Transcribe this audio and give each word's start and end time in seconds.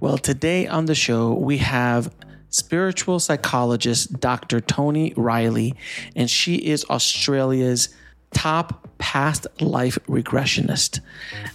Well, 0.00 0.16
today 0.16 0.66
on 0.66 0.86
the 0.86 0.94
show, 0.94 1.34
we 1.34 1.58
have 1.58 2.10
spiritual 2.48 3.20
psychologist 3.20 4.18
Dr. 4.18 4.58
Toni 4.58 5.12
Reilly, 5.14 5.74
and 6.16 6.30
she 6.30 6.54
is 6.54 6.86
Australia's 6.86 7.90
top 8.32 8.88
past 8.96 9.46
life 9.60 9.98
regressionist. 10.08 11.00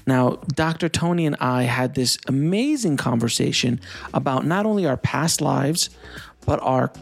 Now, 0.06 0.38
Dr. 0.54 0.90
Toni 0.90 1.26
and 1.26 1.36
I 1.40 1.64
had 1.64 1.96
this 1.96 2.20
amazing 2.28 2.98
conversation 2.98 3.82
about 4.14 4.46
not 4.46 4.68
only 4.68 4.86
our 4.86 4.98
past 4.98 5.42
lives, 5.42 5.90
but 6.46 6.60
our 6.62 6.94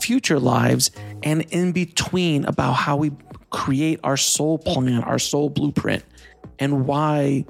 future 0.00 0.40
lives 0.40 0.90
and 1.22 1.42
in 1.50 1.70
between 1.70 2.44
about 2.46 2.72
how 2.72 2.96
we 2.96 3.12
create 3.50 4.00
our 4.02 4.16
soul 4.16 4.58
plan, 4.58 5.04
our 5.04 5.20
soul 5.20 5.50
blueprint, 5.50 6.02
and 6.58 6.84
why 6.84 7.44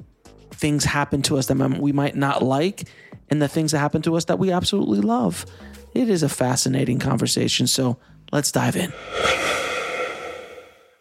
things 0.51 0.85
happen 0.85 1.23
to 1.23 1.39
us 1.39 1.47
that 1.47 1.79
we 1.79 1.91
might 1.91 2.15
not 2.15 2.43
like 2.43 2.87
and 3.31 3.41
the 3.41 3.47
things 3.47 3.71
that 3.71 3.79
happen 3.79 4.01
to 4.03 4.15
us 4.15 4.25
that 4.25 4.37
we 4.37 4.51
absolutely 4.51 4.99
love. 4.99 5.45
It 5.93 6.09
is 6.09 6.21
a 6.21 6.29
fascinating 6.29 6.99
conversation. 6.99 7.65
So 7.65 7.97
let's 8.31 8.51
dive 8.51 8.75
in. 8.75 8.93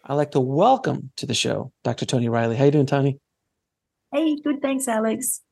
I'd 0.05 0.15
like 0.15 0.31
to 0.31 0.41
welcome 0.41 1.11
to 1.17 1.27
the 1.27 1.35
show 1.35 1.73
Dr. 1.85 2.07
Toni 2.07 2.29
Reilly. 2.29 2.57
How 2.57 2.65
you 2.65 2.71
doing, 2.71 2.87
Toni? 2.87 3.19
Hey, 4.13 4.37
good. 4.43 4.63
Thanks, 4.63 4.89
Alex. 4.89 5.43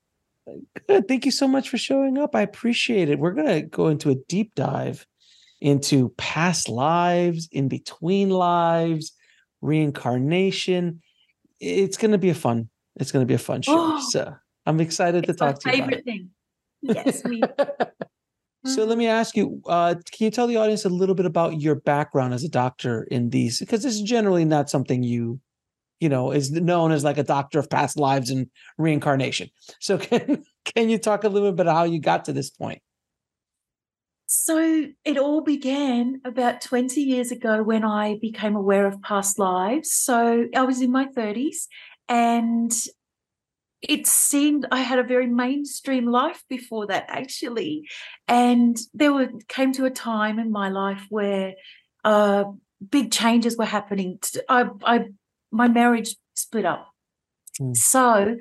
Good. 0.89 1.07
Thank 1.07 1.27
you 1.27 1.31
so 1.31 1.47
much 1.47 1.69
for 1.69 1.79
showing 1.79 2.17
up. 2.17 2.35
I 2.35 2.41
appreciate 2.41 3.11
it. 3.11 3.19
We're 3.19 3.33
going 3.33 3.49
to 3.49 3.63
go 3.63 3.89
into 3.89 4.11
a 4.11 4.15
deep 4.29 4.55
dive 4.55 5.05
into 5.61 6.11
past 6.11 6.69
lives, 6.69 7.49
in 7.51 7.67
between 7.69 8.31
lives, 8.31 9.13
reincarnation. 9.61 11.03
It's 11.61 11.97
going 11.97 12.13
to 12.13 12.19
be 12.19 12.31
a 12.31 12.35
fun. 12.35 12.69
It's 12.97 13.11
going 13.11 13.25
to 13.25 13.27
be 13.27 13.35
a 13.35 13.39
fun 13.39 13.63
show. 13.63 13.75
Oh, 13.77 14.07
so 14.11 14.35
I'm 14.65 14.81
excited 14.81 15.25
to 15.25 15.35
talk 15.35 15.59
to 15.61 15.71
you. 15.71 15.83
Favorite 15.83 16.05
thing. 16.05 16.31
Yes, 16.83 17.23
we. 17.25 17.43
So 18.67 18.85
let 18.85 18.99
me 18.99 19.07
ask 19.07 19.37
you, 19.37 19.63
uh, 19.67 19.95
can 20.11 20.25
you 20.25 20.31
tell 20.31 20.47
the 20.47 20.57
audience 20.57 20.85
a 20.85 20.89
little 20.89 21.15
bit 21.15 21.27
about 21.27 21.61
your 21.61 21.77
background 21.77 22.35
as 22.35 22.45
a 22.45 22.49
doctor 22.49 23.05
in 23.05 23.31
these? 23.31 23.61
Because 23.61 23.83
this 23.83 23.95
is 23.95 24.03
generally 24.03 24.45
not 24.45 24.69
something 24.69 25.03
you, 25.03 25.41
you 26.01 26.09
know, 26.09 26.33
is 26.33 26.51
known 26.51 26.93
as 26.93 27.05
like 27.05 27.19
a 27.19 27.23
doctor 27.23 27.59
of 27.59 27.71
past 27.71 27.99
lives 27.99 28.31
and 28.31 28.49
reincarnation. 28.77 29.49
So 29.81 29.97
can 29.99 30.45
can 30.65 30.91
you 30.91 30.99
talk 30.99 31.25
a 31.25 31.29
little 31.29 31.53
bit 31.53 31.61
about 31.61 31.75
how 31.75 31.85
you 31.85 32.01
got 32.01 32.25
to 32.27 32.33
this 32.33 32.51
point? 32.51 32.83
So 34.27 34.87
it 35.05 35.17
all 35.17 35.41
began 35.41 36.21
about 36.25 36.61
20 36.61 37.01
years 37.01 37.31
ago 37.31 37.63
when 37.63 37.85
I 37.85 38.19
became 38.21 38.57
aware 38.57 38.87
of 38.87 39.01
past 39.01 39.39
lives. 39.39 39.93
So 39.93 40.47
I 40.55 40.63
was 40.63 40.83
in 40.83 40.93
my 40.93 41.07
30s 41.07 41.67
and 42.11 42.71
it 43.81 44.07
seemed 44.07 44.67
I 44.73 44.81
had 44.81 44.99
a 44.99 45.05
very 45.05 45.27
mainstream 45.27 46.07
life 46.07 46.43
before 46.49 46.87
that, 46.89 47.07
actually. 47.09 47.89
And 48.27 48.77
there 48.93 49.13
were 49.13 49.29
came 49.49 49.73
to 49.75 49.85
a 49.85 49.91
time 49.91 50.39
in 50.39 50.51
my 50.51 50.69
life 50.69 51.05
where 51.11 51.55
uh, 52.05 52.45
big 52.91 53.13
changes 53.13 53.57
were 53.57 53.65
happening. 53.65 54.19
I, 54.49 54.67
I 54.85 55.05
my 55.51 55.69
marriage 55.69 56.17
split 56.35 56.65
up, 56.65 56.89
mm. 57.61 57.77
so 57.77 58.37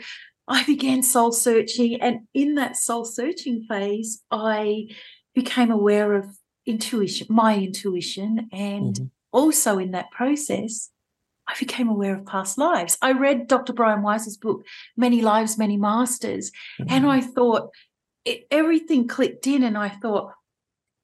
I 0.47 0.63
began 0.63 1.03
soul 1.03 1.31
searching, 1.31 2.01
and 2.01 2.21
in 2.33 2.55
that 2.55 2.77
soul 2.77 3.05
searching 3.05 3.65
phase, 3.69 4.23
I 4.31 4.87
became 5.35 5.71
aware 5.71 6.13
of 6.13 6.25
intuition, 6.65 7.27
my 7.29 7.55
intuition, 7.55 8.49
and 8.51 8.95
mm-hmm. 8.95 9.05
also 9.31 9.77
in 9.77 9.91
that 9.91 10.09
process, 10.11 10.89
I 11.47 11.53
became 11.59 11.87
aware 11.87 12.15
of 12.15 12.25
past 12.25 12.57
lives. 12.57 12.97
I 13.01 13.13
read 13.13 13.47
Dr. 13.47 13.73
Brian 13.73 14.01
Weiss's 14.01 14.37
book, 14.37 14.65
Many 14.95 15.21
Lives, 15.21 15.57
Many 15.57 15.77
Masters, 15.77 16.51
mm-hmm. 16.79 16.91
and 16.93 17.05
I 17.05 17.21
thought 17.21 17.69
it, 18.25 18.47
everything 18.51 19.07
clicked 19.07 19.47
in, 19.47 19.63
and 19.63 19.77
I 19.77 19.89
thought, 19.89 20.33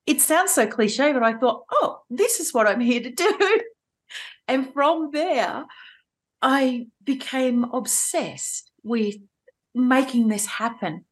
it 0.06 0.20
sounds 0.20 0.52
so 0.52 0.68
cliche, 0.68 1.14
but 1.14 1.24
I 1.24 1.34
thought, 1.34 1.64
oh, 1.72 2.02
this 2.10 2.40
is 2.40 2.54
what 2.54 2.68
I'm 2.68 2.82
here 2.82 3.02
to 3.02 3.10
do. 3.10 3.62
and 4.48 4.74
from 4.74 5.12
there, 5.12 5.66
I 6.42 6.88
became 7.04 7.64
obsessed 7.64 8.70
with 8.84 9.16
making 9.74 10.28
this 10.28 10.46
happen 10.46 11.06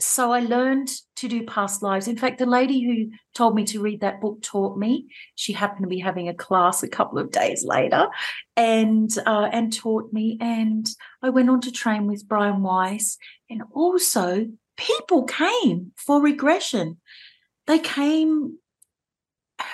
so 0.00 0.32
I 0.32 0.40
learned 0.40 0.90
to 1.16 1.28
do 1.28 1.44
past 1.44 1.82
lives. 1.82 2.06
In 2.06 2.16
fact, 2.16 2.38
the 2.38 2.46
lady 2.46 2.82
who 2.82 3.10
told 3.34 3.54
me 3.54 3.64
to 3.64 3.80
read 3.80 4.00
that 4.00 4.20
book 4.20 4.40
taught 4.42 4.78
me. 4.78 5.08
She 5.34 5.52
happened 5.52 5.82
to 5.82 5.88
be 5.88 5.98
having 5.98 6.28
a 6.28 6.34
class 6.34 6.82
a 6.82 6.88
couple 6.88 7.18
of 7.18 7.32
days 7.32 7.64
later, 7.64 8.06
and 8.56 9.10
uh, 9.26 9.48
and 9.52 9.72
taught 9.72 10.12
me. 10.12 10.38
And 10.40 10.88
I 11.22 11.30
went 11.30 11.50
on 11.50 11.60
to 11.62 11.72
train 11.72 12.06
with 12.06 12.28
Brian 12.28 12.62
Weiss, 12.62 13.18
and 13.50 13.62
also 13.72 14.46
people 14.76 15.24
came 15.24 15.92
for 15.96 16.22
regression. 16.22 16.98
They 17.66 17.78
came. 17.78 18.58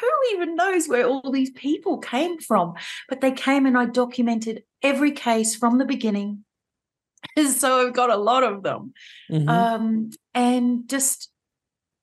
Who 0.00 0.10
even 0.32 0.56
knows 0.56 0.88
where 0.88 1.06
all 1.06 1.30
these 1.30 1.50
people 1.50 1.98
came 1.98 2.38
from? 2.38 2.72
But 3.06 3.20
they 3.20 3.32
came, 3.32 3.66
and 3.66 3.76
I 3.76 3.84
documented 3.84 4.62
every 4.82 5.12
case 5.12 5.54
from 5.54 5.76
the 5.76 5.84
beginning 5.84 6.44
so 7.56 7.86
I've 7.86 7.94
got 7.94 8.10
a 8.10 8.16
lot 8.16 8.44
of 8.44 8.62
them. 8.62 8.92
Mm-hmm. 9.30 9.48
Um, 9.48 10.10
and 10.34 10.88
just 10.88 11.30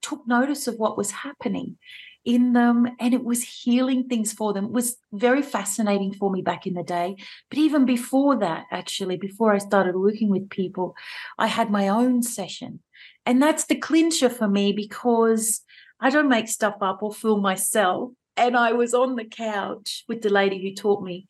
took 0.02 0.28
notice 0.28 0.68
of 0.68 0.76
what 0.76 0.98
was 0.98 1.12
happening 1.12 1.78
in 2.24 2.54
them 2.54 2.88
and 3.00 3.14
it 3.14 3.24
was 3.24 3.42
healing 3.42 4.08
things 4.08 4.32
for 4.32 4.54
them 4.54 4.66
it 4.66 4.72
was 4.72 4.98
very 5.12 5.42
fascinating 5.42 6.14
for 6.14 6.30
me 6.30 6.42
back 6.42 6.68
in 6.68 6.76
the 6.76 6.84
day 6.84 7.16
but 7.50 7.58
even 7.58 7.84
before 7.84 8.38
that 8.38 8.66
actually 8.72 9.18
before 9.18 9.52
i 9.52 9.58
started 9.58 9.96
working 9.96 10.30
with 10.30 10.48
people 10.50 10.96
i 11.40 11.48
had 11.48 11.72
my 11.72 11.88
own 11.88 12.22
session 12.22 12.80
and 13.26 13.42
that's 13.42 13.66
the 13.66 13.76
clincher 13.76 14.30
for 14.30 14.48
me 14.48 14.72
because 14.72 15.62
i 16.00 16.12
don't 16.12 16.30
make 16.30 16.48
stuff 16.48 16.76
up 16.82 17.02
or 17.02 17.12
fool 17.12 17.40
myself 17.40 18.12
and 18.38 18.56
i 18.56 18.72
was 18.72 18.94
on 18.94 19.16
the 19.16 19.26
couch 19.26 20.04
with 20.08 20.22
the 20.22 20.30
lady 20.30 20.62
who 20.62 20.76
taught 20.76 21.04
me 21.04 21.28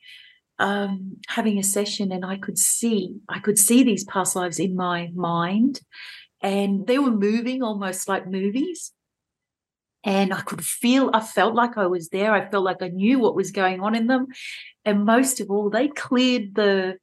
um, 0.62 1.18
having 1.28 1.58
a 1.58 1.64
session 1.64 2.12
and 2.12 2.24
I 2.24 2.38
could 2.38 2.58
see, 2.58 3.16
I 3.28 3.40
could 3.40 3.58
see 3.58 3.84
these 3.84 4.06
past 4.06 4.36
lives 4.36 4.60
in 4.60 4.76
my 4.76 5.10
mind 5.16 5.82
and 6.42 6.86
they 6.86 7.00
were 7.00 7.12
moving 7.12 7.64
almost 7.64 8.08
like 8.08 8.28
movies. 8.28 8.94
And 10.04 10.34
I 10.34 10.42
could 10.42 10.64
feel, 10.64 11.10
I 11.14 11.20
felt 11.20 11.56
like 11.56 11.78
I 11.78 11.88
was 11.88 12.10
there. 12.10 12.34
I 12.34 12.50
felt 12.50 12.64
like 12.64 12.82
I 12.82 12.88
knew 12.90 13.20
what 13.20 13.36
was 13.36 13.52
going 13.52 13.82
on 13.82 13.96
in 13.96 14.08
them. 14.08 14.28
And 14.86 15.06
most 15.06 15.40
of 15.40 15.52
all, 15.52 15.70
they 15.70 15.88
cleared 15.90 16.56
the 16.56 16.98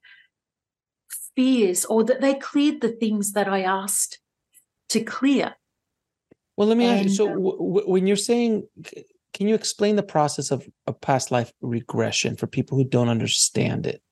fears 1.36 1.84
or 1.84 2.02
that 2.04 2.20
they 2.20 2.34
cleared 2.34 2.80
the 2.80 2.90
things 2.90 3.32
that 3.32 3.48
I 3.48 3.62
asked 3.62 4.20
to 4.90 5.00
clear. 5.00 5.54
Well, 6.56 6.68
let 6.68 6.76
me 6.76 6.86
and, 6.86 6.94
ask 6.94 7.04
you. 7.04 7.14
So, 7.14 7.28
w- 7.28 7.88
when 7.88 8.06
you're 8.08 8.16
saying 8.16 8.66
can 9.32 9.48
you 9.48 9.54
explain 9.54 9.96
the 9.96 10.02
process 10.02 10.50
of 10.50 10.68
a 10.86 10.92
past 10.92 11.30
life 11.30 11.52
regression 11.60 12.36
for 12.36 12.46
people 12.46 12.78
who 12.78 12.84
don't 12.84 13.08
understand 13.08 13.86
it? 13.86 14.02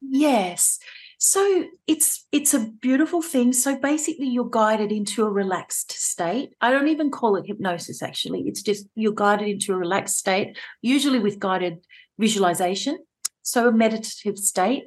Yes. 0.00 0.78
So 1.18 1.64
it's 1.86 2.26
it's 2.30 2.52
a 2.52 2.70
beautiful 2.80 3.22
thing. 3.22 3.52
So 3.52 3.76
basically 3.76 4.26
you're 4.26 4.50
guided 4.50 4.92
into 4.92 5.24
a 5.24 5.30
relaxed 5.30 5.92
state. 5.92 6.50
I 6.60 6.70
don't 6.70 6.88
even 6.88 7.10
call 7.10 7.36
it 7.36 7.46
hypnosis 7.46 8.02
actually. 8.02 8.42
It's 8.42 8.62
just 8.62 8.86
you're 8.94 9.12
guided 9.12 9.48
into 9.48 9.72
a 9.72 9.76
relaxed 9.76 10.18
state, 10.18 10.58
usually 10.82 11.18
with 11.18 11.38
guided 11.38 11.78
visualization. 12.18 12.98
So 13.42 13.68
a 13.68 13.72
meditative 13.72 14.38
state. 14.38 14.84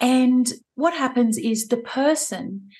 And 0.00 0.52
what 0.74 0.94
happens 0.94 1.38
is 1.38 1.68
the 1.68 1.76
person 1.76 2.70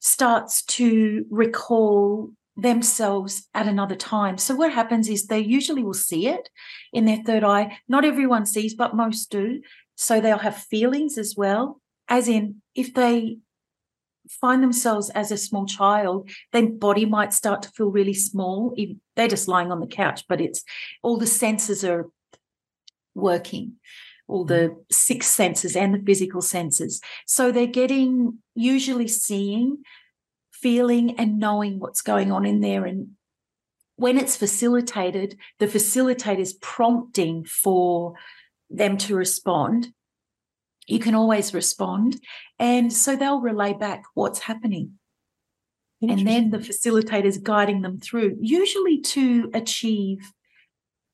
starts 0.00 0.62
to 0.62 1.26
recall 1.30 2.30
themselves 2.62 3.48
at 3.54 3.66
another 3.66 3.96
time. 3.96 4.38
So 4.38 4.54
what 4.54 4.72
happens 4.72 5.08
is 5.08 5.26
they 5.26 5.40
usually 5.40 5.82
will 5.82 5.94
see 5.94 6.26
it 6.28 6.48
in 6.92 7.04
their 7.04 7.22
third 7.24 7.44
eye. 7.44 7.78
Not 7.88 8.04
everyone 8.04 8.46
sees, 8.46 8.74
but 8.74 8.94
most 8.94 9.30
do. 9.30 9.62
So 9.96 10.20
they'll 10.20 10.38
have 10.38 10.56
feelings 10.56 11.18
as 11.18 11.34
well. 11.36 11.80
As 12.08 12.28
in, 12.28 12.62
if 12.74 12.92
they 12.94 13.38
find 14.28 14.62
themselves 14.62 15.10
as 15.10 15.32
a 15.32 15.36
small 15.36 15.66
child, 15.66 16.30
their 16.52 16.68
body 16.68 17.04
might 17.04 17.32
start 17.32 17.62
to 17.62 17.70
feel 17.70 17.90
really 17.90 18.14
small. 18.14 18.76
They're 19.16 19.28
just 19.28 19.48
lying 19.48 19.72
on 19.72 19.80
the 19.80 19.86
couch, 19.86 20.24
but 20.28 20.40
it's 20.40 20.62
all 21.02 21.16
the 21.16 21.26
senses 21.26 21.84
are 21.84 22.08
working, 23.14 23.74
all 24.28 24.44
the 24.44 24.76
six 24.90 25.26
senses 25.26 25.74
and 25.74 25.94
the 25.94 26.02
physical 26.04 26.40
senses. 26.40 27.00
So 27.26 27.50
they're 27.50 27.66
getting 27.66 28.38
usually 28.54 29.08
seeing, 29.08 29.82
feeling, 30.60 31.18
and 31.18 31.38
knowing 31.38 31.78
what's 31.78 32.02
going 32.02 32.32
on 32.32 32.46
in 32.46 32.60
there. 32.60 32.84
And 32.84 33.12
when 33.96 34.18
it's 34.18 34.36
facilitated, 34.36 35.38
the 35.58 35.66
facilitator 35.66 36.38
is 36.38 36.54
prompting 36.54 37.44
for 37.44 38.14
them 38.70 38.96
to 38.98 39.16
respond 39.16 39.92
you 40.90 40.98
can 40.98 41.14
always 41.14 41.54
respond. 41.54 42.20
And 42.58 42.92
so 42.92 43.16
they'll 43.16 43.40
relay 43.40 43.72
back 43.72 44.04
what's 44.14 44.40
happening. 44.40 44.98
And 46.02 46.26
then 46.26 46.48
the 46.48 46.58
facilitator's 46.58 47.36
guiding 47.36 47.82
them 47.82 47.98
through, 47.98 48.38
usually 48.40 49.02
to 49.02 49.50
achieve 49.52 50.32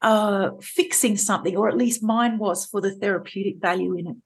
uh, 0.00 0.50
fixing 0.62 1.16
something, 1.16 1.56
or 1.56 1.68
at 1.68 1.76
least 1.76 2.04
mine 2.04 2.38
was 2.38 2.66
for 2.66 2.80
the 2.80 2.94
therapeutic 2.94 3.56
value 3.60 3.96
in 3.96 4.06
it. 4.06 4.16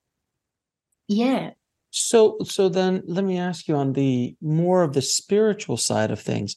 Yeah. 1.09 1.53
So, 1.91 2.37
so 2.45 2.69
then 2.69 3.03
let 3.07 3.25
me 3.25 3.39
ask 3.39 3.67
you 3.67 3.77
on 3.77 3.93
the 3.93 4.37
more 4.41 4.83
of 4.83 4.93
the 4.93 5.03
spiritual 5.03 5.77
side 5.77 6.11
of 6.11 6.21
things. 6.21 6.57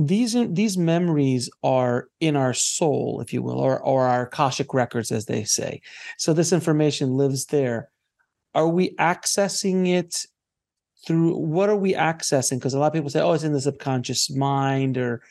These 0.00 0.36
these 0.50 0.78
memories 0.78 1.50
are 1.64 2.08
in 2.20 2.36
our 2.36 2.54
soul, 2.54 3.20
if 3.20 3.32
you 3.32 3.42
will, 3.42 3.58
or 3.58 3.80
or 3.82 4.06
our 4.06 4.26
akashic 4.26 4.72
records, 4.72 5.10
as 5.10 5.26
they 5.26 5.42
say. 5.42 5.82
So 6.18 6.32
this 6.32 6.52
information 6.52 7.16
lives 7.16 7.46
there 7.46 7.90
are 8.54 8.68
we 8.68 8.94
accessing 8.96 9.88
it 9.88 10.26
through 11.06 11.36
what 11.36 11.68
are 11.68 11.76
we 11.76 11.94
accessing 11.94 12.58
because 12.58 12.74
a 12.74 12.78
lot 12.78 12.88
of 12.88 12.92
people 12.92 13.10
say 13.10 13.20
oh 13.20 13.32
it's 13.32 13.44
in 13.44 13.52
the 13.52 13.60
subconscious 13.60 14.30
mind 14.30 14.98
or 14.98 15.22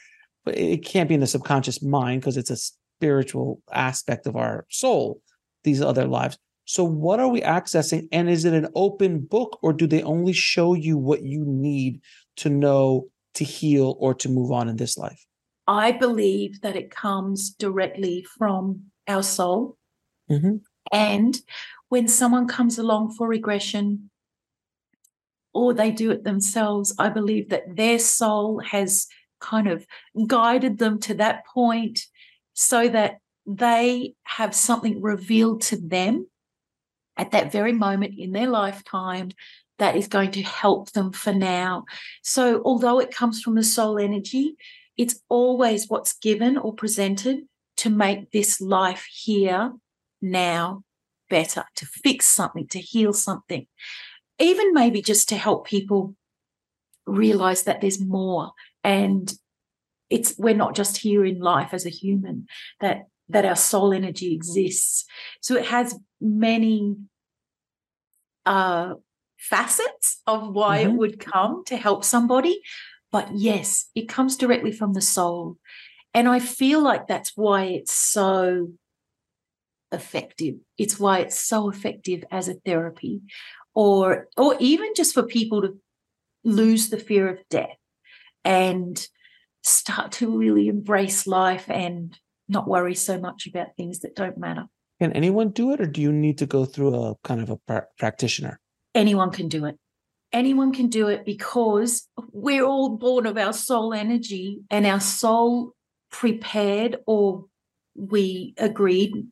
but 0.45 0.57
it 0.57 0.85
can't 0.85 1.09
be 1.09 1.15
in 1.15 1.19
the 1.19 1.27
subconscious 1.27 1.81
mind 1.81 2.21
because 2.21 2.37
it's 2.37 2.49
a 2.49 2.55
spiritual 2.55 3.61
aspect 3.73 4.27
of 4.27 4.35
our 4.35 4.65
soul 4.69 5.21
these 5.63 5.81
other 5.81 6.05
lives 6.05 6.37
so 6.67 6.83
what 6.83 7.21
are 7.21 7.29
we 7.29 7.39
accessing 7.41 8.09
and 8.11 8.29
is 8.29 8.43
it 8.43 8.53
an 8.53 8.67
open 8.75 9.19
book 9.19 9.57
or 9.61 9.71
do 9.71 9.87
they 9.87 10.03
only 10.03 10.33
show 10.33 10.73
you 10.73 10.97
what 10.97 11.23
you 11.23 11.45
need 11.45 12.01
to 12.35 12.49
know 12.49 13.07
to 13.35 13.45
heal 13.45 13.95
or 13.99 14.13
to 14.15 14.27
move 14.27 14.51
on 14.51 14.67
in 14.67 14.75
this 14.75 14.97
life? 14.97 15.25
I 15.65 15.93
believe 15.93 16.59
that 16.61 16.75
it 16.75 16.91
comes 16.91 17.51
directly 17.51 18.25
from 18.37 18.83
our 19.07 19.23
soul. 19.23 19.77
Mm-hmm. 20.29 20.57
and 20.91 21.37
when 21.87 22.09
someone 22.09 22.49
comes 22.49 22.77
along 22.77 23.13
for 23.13 23.29
regression 23.29 24.09
or 25.53 25.73
they 25.73 25.89
do 25.89 26.11
it 26.11 26.25
themselves, 26.25 26.93
I 26.99 27.07
believe 27.07 27.47
that 27.47 27.77
their 27.77 27.97
soul 27.97 28.59
has 28.59 29.07
kind 29.39 29.69
of 29.69 29.87
guided 30.27 30.79
them 30.79 30.99
to 30.99 31.13
that 31.13 31.45
point 31.45 32.01
so 32.53 32.89
that 32.89 33.19
they 33.45 34.15
have 34.23 34.53
something 34.53 35.01
revealed 35.01 35.61
to 35.61 35.77
them 35.77 36.27
at 37.17 37.31
that 37.31 37.51
very 37.51 37.73
moment 37.73 38.17
in 38.17 38.31
their 38.31 38.47
lifetime 38.47 39.31
that 39.79 39.95
is 39.95 40.07
going 40.07 40.31
to 40.31 40.41
help 40.41 40.91
them 40.91 41.11
for 41.11 41.33
now. 41.33 41.85
So, 42.23 42.61
although 42.63 42.99
it 42.99 43.13
comes 43.13 43.41
from 43.41 43.55
the 43.55 43.63
soul 43.63 43.99
energy, 43.99 44.55
it's 44.97 45.21
always 45.29 45.87
what's 45.87 46.13
given 46.13 46.57
or 46.57 46.73
presented 46.73 47.41
to 47.77 47.89
make 47.89 48.31
this 48.31 48.59
life 48.59 49.07
here 49.11 49.73
now 50.21 50.83
better, 51.29 51.65
to 51.75 51.85
fix 51.85 52.25
something, 52.27 52.67
to 52.69 52.79
heal 52.79 53.13
something, 53.13 53.67
even 54.39 54.73
maybe 54.73 55.01
just 55.01 55.29
to 55.29 55.37
help 55.37 55.67
people 55.67 56.15
realize 57.05 57.63
that 57.63 57.81
there's 57.81 58.01
more 58.01 58.51
and 58.83 59.33
it's 60.09 60.35
we're 60.37 60.55
not 60.55 60.75
just 60.75 60.97
here 60.97 61.25
in 61.25 61.39
life 61.39 61.73
as 61.73 61.85
a 61.85 61.89
human 61.89 62.47
that 62.81 63.07
that 63.29 63.45
our 63.45 63.55
soul 63.55 63.93
energy 63.93 64.33
exists 64.33 65.05
so 65.41 65.55
it 65.55 65.65
has 65.65 65.97
many 66.21 66.95
uh 68.45 68.93
facets 69.37 70.21
of 70.25 70.53
why 70.53 70.79
mm-hmm. 70.79 70.91
it 70.91 70.97
would 70.97 71.19
come 71.19 71.63
to 71.65 71.77
help 71.77 72.03
somebody 72.03 72.59
but 73.11 73.29
yes 73.33 73.89
it 73.95 74.09
comes 74.09 74.35
directly 74.35 74.71
from 74.71 74.93
the 74.93 75.01
soul 75.01 75.57
and 76.13 76.27
i 76.27 76.39
feel 76.39 76.81
like 76.81 77.07
that's 77.07 77.33
why 77.35 77.63
it's 77.63 77.93
so 77.93 78.67
effective. 79.91 80.55
It's 80.77 80.99
why 80.99 81.19
it's 81.19 81.39
so 81.39 81.69
effective 81.69 82.23
as 82.31 82.47
a 82.47 82.55
therapy, 82.55 83.21
or 83.73 84.27
or 84.37 84.55
even 84.59 84.93
just 84.95 85.13
for 85.13 85.23
people 85.23 85.61
to 85.61 85.77
lose 86.43 86.89
the 86.89 86.99
fear 86.99 87.27
of 87.29 87.39
death 87.49 87.77
and 88.43 89.05
start 89.63 90.13
to 90.13 90.37
really 90.37 90.67
embrace 90.67 91.27
life 91.27 91.69
and 91.69 92.17
not 92.47 92.67
worry 92.67 92.95
so 92.95 93.19
much 93.19 93.47
about 93.47 93.75
things 93.75 93.99
that 93.99 94.15
don't 94.15 94.37
matter. 94.37 94.65
Can 94.99 95.13
anyone 95.13 95.49
do 95.49 95.73
it, 95.73 95.81
or 95.81 95.85
do 95.85 96.01
you 96.01 96.11
need 96.11 96.37
to 96.39 96.45
go 96.45 96.65
through 96.65 96.95
a 96.95 97.15
kind 97.23 97.41
of 97.41 97.49
a 97.49 97.57
pra- 97.57 97.87
practitioner? 97.97 98.59
Anyone 98.95 99.31
can 99.31 99.47
do 99.47 99.65
it. 99.65 99.77
Anyone 100.33 100.73
can 100.73 100.87
do 100.87 101.07
it 101.07 101.23
because 101.23 102.07
we're 102.31 102.65
all 102.65 102.97
born 102.97 103.25
of 103.25 103.37
our 103.37 103.53
soul 103.53 103.93
energy, 103.93 104.59
and 104.69 104.85
our 104.85 104.99
soul 104.99 105.73
prepared 106.11 106.97
or 107.05 107.45
we 107.95 108.53
agreed 108.57 109.27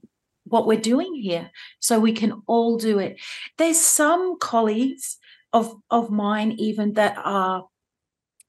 what 0.45 0.67
we're 0.67 0.79
doing 0.79 1.15
here 1.15 1.49
so 1.79 1.99
we 1.99 2.11
can 2.11 2.41
all 2.47 2.77
do 2.77 2.99
it 2.99 3.19
there's 3.57 3.79
some 3.79 4.37
colleagues 4.39 5.17
of 5.53 5.73
of 5.89 6.09
mine 6.09 6.51
even 6.53 6.93
that 6.93 7.17
are 7.23 7.65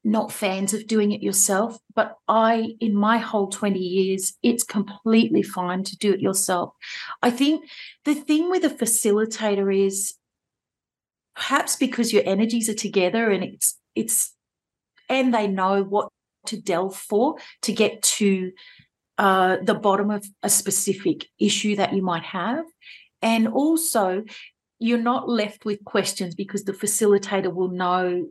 not 0.07 0.33
fans 0.33 0.73
of 0.73 0.87
doing 0.87 1.13
it 1.13 1.23
yourself 1.23 1.79
but 1.95 2.17
i 2.29 2.75
in 2.81 2.95
my 2.95 3.19
whole 3.19 3.49
20 3.49 3.79
years 3.79 4.35
it's 4.43 4.63
completely 4.63 5.43
fine 5.43 5.83
to 5.83 5.97
do 5.97 6.13
it 6.13 6.21
yourself 6.21 6.73
i 7.23 7.31
think 7.31 7.65
the 8.05 8.15
thing 8.15 8.51
with 8.51 8.65
a 8.65 8.71
facilitator 8.71 9.75
is 9.87 10.15
perhaps 11.35 11.77
because 11.77 12.13
your 12.13 12.23
energies 12.25 12.69
are 12.69 12.75
together 12.75 13.31
and 13.31 13.43
it's 13.45 13.79
it's 13.95 14.33
and 15.09 15.35
they 15.35 15.47
know 15.47 15.83
what 15.83 16.09
to 16.47 16.61
delve 16.61 16.97
for 16.97 17.37
to 17.63 17.73
get 17.73 18.03
to 18.03 18.53
uh, 19.19 19.57
the 19.63 19.75
bottom 19.75 20.11
of 20.11 20.27
a 20.43 20.49
specific 20.51 21.27
issue 21.39 21.77
that 21.77 21.95
you 21.95 22.03
might 22.03 22.23
have. 22.23 22.65
And 23.23 23.49
also, 23.49 24.25
you're 24.79 24.99
not 24.99 25.29
left 25.29 25.65
with 25.65 25.83
questions 25.85 26.35
because 26.35 26.65
the 26.65 26.73
facilitator 26.73 27.53
will 27.53 27.71
know 27.71 28.29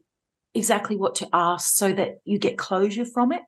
exactly 0.56 0.96
what 0.96 1.16
to 1.16 1.28
ask 1.34 1.76
so 1.76 1.94
that 1.94 2.20
you 2.24 2.40
get 2.40 2.58
closure 2.58 3.06
from 3.06 3.32
it. 3.32 3.44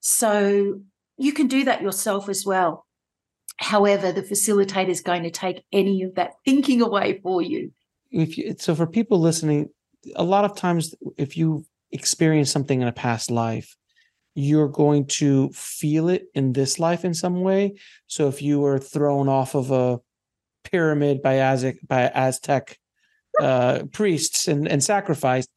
So 0.00 0.80
you 1.16 1.32
can 1.32 1.48
do 1.48 1.64
that 1.64 1.82
yourself 1.82 2.28
as 2.28 2.44
well. 2.44 2.86
However, 3.56 4.12
the 4.12 4.22
facilitator 4.22 4.88
is 4.88 5.00
going 5.00 5.22
to 5.22 5.30
take 5.30 5.64
any 5.72 6.02
of 6.02 6.14
that 6.16 6.32
thinking 6.44 6.82
away 6.82 7.20
for 7.22 7.42
you. 7.42 7.72
If 8.10 8.36
you, 8.36 8.54
so, 8.58 8.74
for 8.74 8.86
people 8.86 9.20
listening, 9.20 9.70
a 10.16 10.24
lot 10.24 10.44
of 10.44 10.56
times, 10.56 10.94
if 11.16 11.36
you 11.36 11.64
experience 11.92 12.50
something 12.50 12.82
in 12.82 12.88
a 12.88 12.92
past 12.92 13.30
life, 13.30 13.76
you're 14.34 14.68
going 14.68 15.06
to 15.06 15.50
feel 15.50 16.08
it 16.08 16.24
in 16.34 16.52
this 16.52 16.78
life 16.78 17.04
in 17.04 17.14
some 17.14 17.42
way. 17.42 17.74
So 18.06 18.28
if 18.28 18.40
you 18.40 18.60
were 18.60 18.78
thrown 18.78 19.28
off 19.28 19.54
of 19.54 19.70
a 19.70 20.00
pyramid 20.64 21.22
by 21.22 21.34
Aztec 21.34 21.76
by 21.86 22.10
Aztec 22.14 22.78
uh, 23.40 23.84
priests 23.92 24.48
and, 24.48 24.66
and 24.66 24.82
sacrificed, 24.82 25.48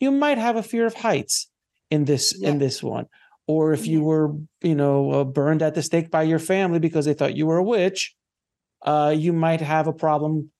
you 0.00 0.10
might 0.10 0.38
have 0.38 0.56
a 0.56 0.62
fear 0.62 0.86
of 0.86 0.94
heights 0.94 1.48
in 1.90 2.04
this 2.04 2.34
yeah. 2.36 2.48
in 2.48 2.58
this 2.58 2.82
one. 2.82 3.06
Or 3.46 3.72
if 3.72 3.86
you 3.86 4.02
were, 4.02 4.34
you 4.62 4.76
know, 4.76 5.10
uh, 5.10 5.24
burned 5.24 5.60
at 5.60 5.74
the 5.74 5.82
stake 5.82 6.10
by 6.10 6.22
your 6.22 6.38
family 6.38 6.78
because 6.78 7.04
they 7.04 7.14
thought 7.14 7.36
you 7.36 7.46
were 7.46 7.56
a 7.56 7.64
witch, 7.64 8.14
uh, 8.82 9.12
you 9.16 9.32
might 9.32 9.60
have 9.60 9.88
a 9.88 9.92
problem 9.92 10.52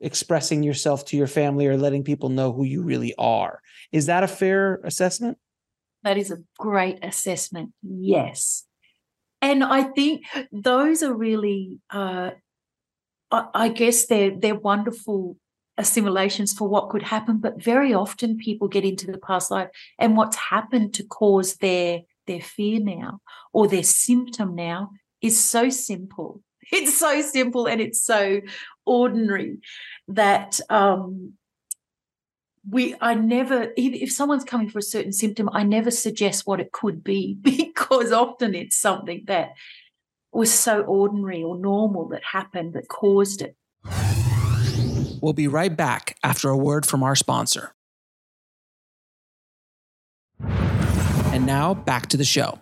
expressing 0.00 0.62
yourself 0.62 1.04
to 1.06 1.16
your 1.16 1.26
family 1.26 1.66
or 1.66 1.76
letting 1.76 2.02
people 2.02 2.30
know 2.30 2.52
who 2.52 2.64
you 2.64 2.82
really 2.82 3.14
are. 3.18 3.60
Is 3.92 4.06
that 4.06 4.24
a 4.24 4.28
fair 4.28 4.80
assessment? 4.82 5.36
That 6.04 6.16
is 6.16 6.30
a 6.30 6.38
great 6.58 7.04
assessment. 7.04 7.72
Yes. 7.82 8.64
And 9.42 9.62
I 9.62 9.82
think 9.82 10.24
those 10.50 11.02
are 11.02 11.14
really, 11.14 11.80
uh, 11.90 12.30
I, 13.30 13.46
I 13.54 13.68
guess 13.68 14.06
they're 14.06 14.32
they're 14.36 14.54
wonderful 14.54 15.36
assimilations 15.78 16.52
for 16.52 16.68
what 16.68 16.90
could 16.90 17.02
happen. 17.02 17.38
But 17.38 17.62
very 17.62 17.94
often 17.94 18.36
people 18.36 18.68
get 18.68 18.84
into 18.84 19.10
the 19.10 19.18
past 19.18 19.50
life 19.50 19.68
and 19.98 20.16
what's 20.16 20.36
happened 20.36 20.94
to 20.94 21.04
cause 21.04 21.56
their 21.56 22.02
their 22.26 22.40
fear 22.40 22.78
now 22.78 23.20
or 23.52 23.66
their 23.66 23.82
symptom 23.82 24.54
now 24.54 24.90
is 25.20 25.42
so 25.42 25.68
simple. 25.70 26.42
It's 26.72 26.98
so 26.98 27.20
simple 27.20 27.66
and 27.66 27.82
it's 27.82 28.02
so 28.02 28.40
ordinary 28.86 29.58
that 30.08 30.58
um, 30.70 31.34
we 32.68 32.94
I 33.00 33.14
never 33.14 33.72
if, 33.76 33.92
if 33.94 34.12
someone's 34.12 34.44
coming 34.44 34.70
for 34.70 34.78
a 34.78 34.82
certain 34.82 35.12
symptom, 35.12 35.50
I 35.52 35.64
never 35.64 35.90
suggest 35.90 36.46
what 36.46 36.60
it 36.60 36.72
could 36.72 37.02
be 37.04 37.34
because 37.42 38.12
often 38.12 38.54
it's 38.54 38.76
something 38.76 39.24
that 39.26 39.50
was 40.32 40.52
so 40.52 40.82
ordinary 40.82 41.42
or 41.42 41.58
normal 41.58 42.08
that 42.08 42.22
happened 42.24 42.72
that 42.72 42.88
caused 42.88 43.42
it. 43.42 43.56
We'll 45.22 45.32
be 45.32 45.46
right 45.46 45.74
back 45.74 46.18
after 46.24 46.50
a 46.50 46.56
word 46.56 46.84
from 46.84 47.04
our 47.04 47.14
sponsor. 47.14 47.74
And 50.40 51.46
now 51.46 51.74
back 51.74 52.08
to 52.08 52.16
the 52.16 52.24
show. 52.24 52.58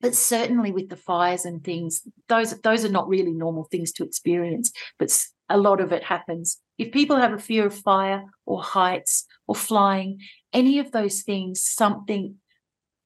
But 0.00 0.16
certainly 0.16 0.72
with 0.72 0.88
the 0.88 0.96
fires 0.96 1.44
and 1.44 1.62
things, 1.62 2.02
those 2.28 2.50
those 2.60 2.84
are 2.84 2.90
not 2.90 3.08
really 3.08 3.32
normal 3.32 3.64
things 3.70 3.92
to 3.92 4.04
experience. 4.04 4.72
But 4.98 5.16
a 5.48 5.56
lot 5.56 5.80
of 5.80 5.92
it 5.92 6.02
happens. 6.02 6.58
If 6.78 6.90
people 6.92 7.16
have 7.16 7.32
a 7.32 7.38
fear 7.38 7.66
of 7.66 7.74
fire 7.74 8.24
or 8.44 8.60
heights 8.60 9.24
or 9.46 9.54
flying, 9.54 10.18
any 10.52 10.80
of 10.80 10.90
those 10.90 11.22
things, 11.22 11.62
something 11.62 12.36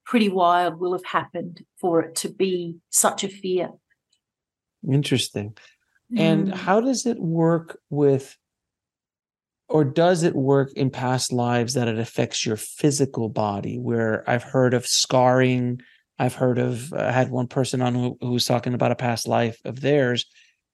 pretty 0.07 0.31
wild 0.31 0.81
will 0.81 0.93
have 0.93 1.05
happened 1.05 1.63
for 1.79 2.01
it 2.01 2.17
to 2.17 2.31
be 2.31 2.79
such 2.89 3.23
a 3.23 3.29
fear. 3.29 3.69
Interesting. 4.91 5.57
And 6.17 6.49
mm. 6.49 6.55
how 6.55 6.81
does 6.81 7.07
it 7.07 7.19
work 7.21 7.79
with, 7.89 8.37
or 9.69 9.85
does 9.85 10.23
it 10.23 10.35
work 10.35 10.73
in 10.75 10.91
past 10.91 11.33
lives 11.33 11.75
that 11.75 11.89
it 11.89 11.99
affects 11.99 12.45
your 12.45 12.57
physical 12.57 13.29
body? 13.29 13.79
Where 13.79 14.29
I've 14.29 14.43
heard 14.43 14.75
of 14.75 14.87
scarring, 14.87 15.81
I've 16.19 16.35
heard 16.35 16.59
of, 16.59 16.93
I 16.93 17.13
had 17.13 17.31
one 17.31 17.47
person 17.47 17.81
on 17.81 17.95
who, 17.95 18.19
who 18.21 18.33
was 18.33 18.45
talking 18.45 18.75
about 18.75 18.93
a 18.93 18.97
past 18.97 19.29
life 19.29 19.61
of 19.65 19.81
theirs 19.81 20.27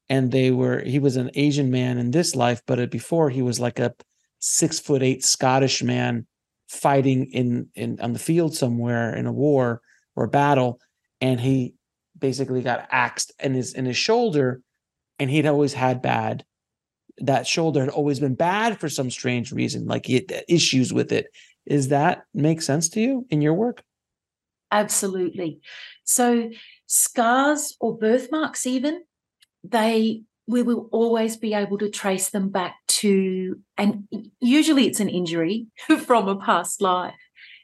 and 0.09 0.31
they 0.31 0.51
were 0.51 0.81
he 0.81 0.99
was 0.99 1.17
an 1.17 1.31
asian 1.35 1.71
man 1.71 1.99
in 1.99 2.11
this 2.11 2.35
life 2.35 2.63
but 2.67 2.91
before 2.91 3.31
he 3.31 3.43
was 3.43 3.59
like 3.61 3.79
a 3.79 3.95
six 4.39 4.79
foot 4.79 5.03
eight 5.03 5.25
scottish 5.25 5.83
man 5.83 6.27
fighting 6.69 7.27
in 7.33 7.69
in 7.75 7.99
on 8.01 8.13
the 8.13 8.19
field 8.19 8.55
somewhere 8.55 9.15
in 9.15 9.27
a 9.27 9.33
war 9.33 9.81
or 10.15 10.25
a 10.25 10.29
battle 10.29 10.81
and 11.21 11.41
he 11.41 11.75
basically 12.19 12.63
got 12.63 12.87
axed 12.91 13.33
in 13.43 13.55
his 13.55 13.75
in 13.75 13.85
his 13.85 13.97
shoulder 13.97 14.61
and 15.19 15.31
he'd 15.31 15.47
always 15.47 15.75
had 15.75 16.03
bad 16.03 16.45
that 17.19 17.47
shoulder 17.47 17.81
had 17.81 17.89
always 17.89 18.21
been 18.21 18.35
bad 18.35 18.79
for 18.79 18.89
some 18.89 19.11
strange 19.11 19.53
reason 19.53 19.87
like 19.87 20.07
he 20.07 20.15
had 20.15 20.45
issues 20.49 20.93
with 20.93 21.13
it. 21.13 21.29
Is 21.65 21.89
that 21.89 22.25
make 22.35 22.63
sense 22.63 22.89
to 22.91 23.01
you 23.01 23.27
in 23.31 23.41
your 23.41 23.55
work? 23.55 23.83
Absolutely. 24.71 25.61
So 26.05 26.51
scars 26.87 27.77
or 27.81 27.97
birthmarks 27.97 28.67
even 28.67 29.03
they 29.65 30.23
we 30.49 30.63
will 30.63 30.89
always 30.93 31.37
be 31.37 31.55
able 31.55 31.77
to 31.77 31.91
trace 31.91 32.31
them 32.31 32.51
back 32.51 32.77
to 32.87 33.61
and 33.77 34.07
usually 34.41 34.87
it's 34.87 35.01
an 35.01 35.09
injury 35.09 35.67
from 36.07 36.29
a 36.29 36.37
past 36.37 36.81
life. 36.81 37.15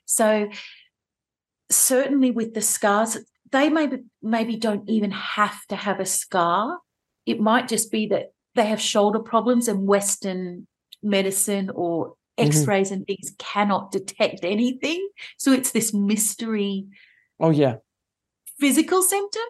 So 0.04 0.48
certainly 1.70 2.30
with 2.30 2.54
the 2.54 2.62
scars 2.62 3.18
they 3.50 3.68
maybe 3.68 3.98
maybe 4.22 4.56
don't 4.56 4.88
even 4.88 5.10
have 5.10 5.66
to 5.66 5.76
have 5.76 6.00
a 6.00 6.06
scar 6.06 6.78
it 7.26 7.40
might 7.40 7.68
just 7.68 7.90
be 7.90 8.06
that 8.06 8.32
they 8.54 8.66
have 8.66 8.80
shoulder 8.80 9.18
problems 9.18 9.68
and 9.68 9.86
western 9.86 10.66
medicine 11.02 11.70
or 11.74 12.08
mm-hmm. 12.08 12.48
x-rays 12.48 12.88
mm-hmm. 12.88 12.94
and 12.94 13.06
things 13.06 13.32
cannot 13.38 13.90
detect 13.90 14.40
anything 14.44 15.08
so 15.38 15.52
it's 15.52 15.72
this 15.72 15.92
mystery 15.92 16.86
oh 17.40 17.50
yeah 17.50 17.76
physical 18.58 19.02
symptom 19.02 19.42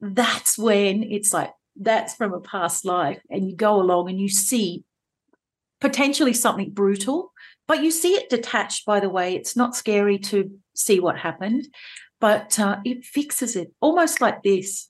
that's 0.00 0.58
when 0.58 1.02
it's 1.04 1.32
like 1.32 1.52
that's 1.76 2.14
from 2.14 2.34
a 2.34 2.40
past 2.40 2.84
life 2.84 3.20
and 3.30 3.48
you 3.48 3.56
go 3.56 3.80
along 3.80 4.10
and 4.10 4.20
you 4.20 4.28
see 4.28 4.84
potentially 5.80 6.32
something 6.32 6.70
brutal 6.70 7.32
but 7.66 7.82
you 7.82 7.90
see 7.90 8.14
it 8.14 8.28
detached 8.28 8.84
by 8.84 9.00
the 9.00 9.08
way 9.08 9.34
it's 9.34 9.56
not 9.56 9.76
scary 9.76 10.18
to 10.18 10.50
see 10.74 11.00
what 11.00 11.18
happened 11.18 11.66
but 12.20 12.58
uh, 12.58 12.78
it 12.84 13.04
fixes 13.04 13.56
it 13.56 13.72
almost 13.80 14.20
like 14.20 14.42
this 14.42 14.88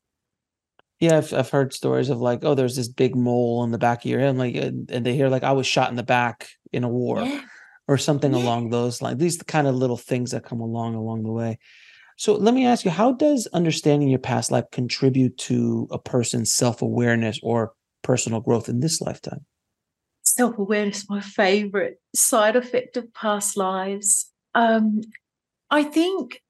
yeah 1.02 1.18
I've, 1.18 1.32
I've 1.34 1.50
heard 1.50 1.74
stories 1.74 2.08
of 2.08 2.20
like 2.20 2.44
oh 2.44 2.54
there's 2.54 2.76
this 2.76 2.88
big 2.88 3.14
mole 3.14 3.60
on 3.60 3.70
the 3.70 3.78
back 3.78 4.04
of 4.04 4.10
your 4.10 4.20
head 4.20 4.36
like 4.36 4.54
and 4.54 4.88
they 4.88 5.14
hear 5.14 5.28
like 5.28 5.42
i 5.42 5.52
was 5.52 5.66
shot 5.66 5.90
in 5.90 5.96
the 5.96 6.02
back 6.02 6.48
in 6.72 6.84
a 6.84 6.88
war 6.88 7.22
yeah. 7.22 7.40
or 7.88 7.98
something 7.98 8.32
yeah. 8.32 8.42
along 8.42 8.70
those 8.70 9.02
lines 9.02 9.18
these 9.18 9.38
the 9.38 9.44
kind 9.44 9.66
of 9.66 9.74
little 9.74 9.96
things 9.96 10.30
that 10.30 10.44
come 10.44 10.60
along 10.60 10.94
along 10.94 11.22
the 11.22 11.32
way 11.32 11.58
so 12.16 12.34
let 12.34 12.54
me 12.54 12.66
ask 12.66 12.84
you, 12.84 12.90
how 12.92 13.12
does 13.12 13.48
understanding 13.48 14.08
your 14.08 14.18
past 14.18 14.52
life 14.52 14.66
contribute 14.70 15.36
to 15.38 15.88
a 15.90 15.98
person's 15.98 16.52
self-awareness 16.52 17.40
or 17.42 17.72
personal 18.02 18.40
growth 18.40 18.68
in 18.68 18.78
this 18.78 19.00
lifetime? 19.00 19.44
Self-awareness, 20.22 21.10
my 21.10 21.20
favorite 21.20 22.00
side 22.14 22.56
effect 22.56 22.96
of 22.96 23.12
past 23.12 23.56
lives. 23.56 24.30
Um, 24.54 25.00
I 25.68 25.82
think 25.82 26.40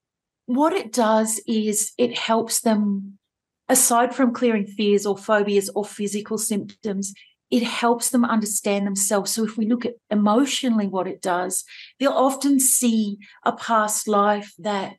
what 0.46 0.72
it 0.72 0.92
does 0.92 1.40
is 1.46 1.92
it 1.96 2.18
helps 2.18 2.60
them, 2.60 3.18
aside 3.72 4.14
from 4.14 4.34
clearing 4.34 4.66
fears 4.66 5.06
or 5.06 5.16
phobias 5.16 5.70
or 5.74 5.84
physical 5.84 6.38
symptoms, 6.38 7.14
it 7.50 7.62
helps 7.62 8.10
them 8.10 8.24
understand 8.24 8.86
themselves. 8.86 9.32
So 9.32 9.44
if 9.44 9.56
we 9.56 9.66
look 9.66 9.84
at 9.86 9.94
emotionally 10.10 10.86
what 10.86 11.06
it 11.06 11.20
does, 11.22 11.64
they'll 11.98 12.12
often 12.12 12.60
see 12.60 13.18
a 13.44 13.52
past 13.52 14.08
life 14.08 14.52
that 14.58 14.96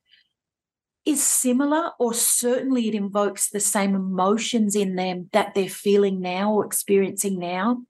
is 1.05 1.21
similar, 1.21 1.91
or 1.99 2.13
certainly 2.13 2.87
it 2.87 2.95
invokes 2.95 3.49
the 3.49 3.59
same 3.59 3.93
emotions 3.95 4.75
in 4.75 4.95
them 4.95 5.29
that 5.33 5.53
they're 5.53 5.69
feeling 5.69 6.21
now 6.21 6.53
or 6.53 6.65
experiencing 6.65 7.37
now. 7.39 7.83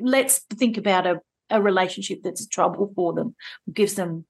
Let's 0.00 0.40
think 0.50 0.76
about 0.76 1.06
a, 1.06 1.20
a 1.50 1.62
relationship 1.62 2.20
that's 2.22 2.46
trouble 2.46 2.92
for 2.94 3.12
them, 3.12 3.34
gives 3.72 3.94
them 3.94 4.26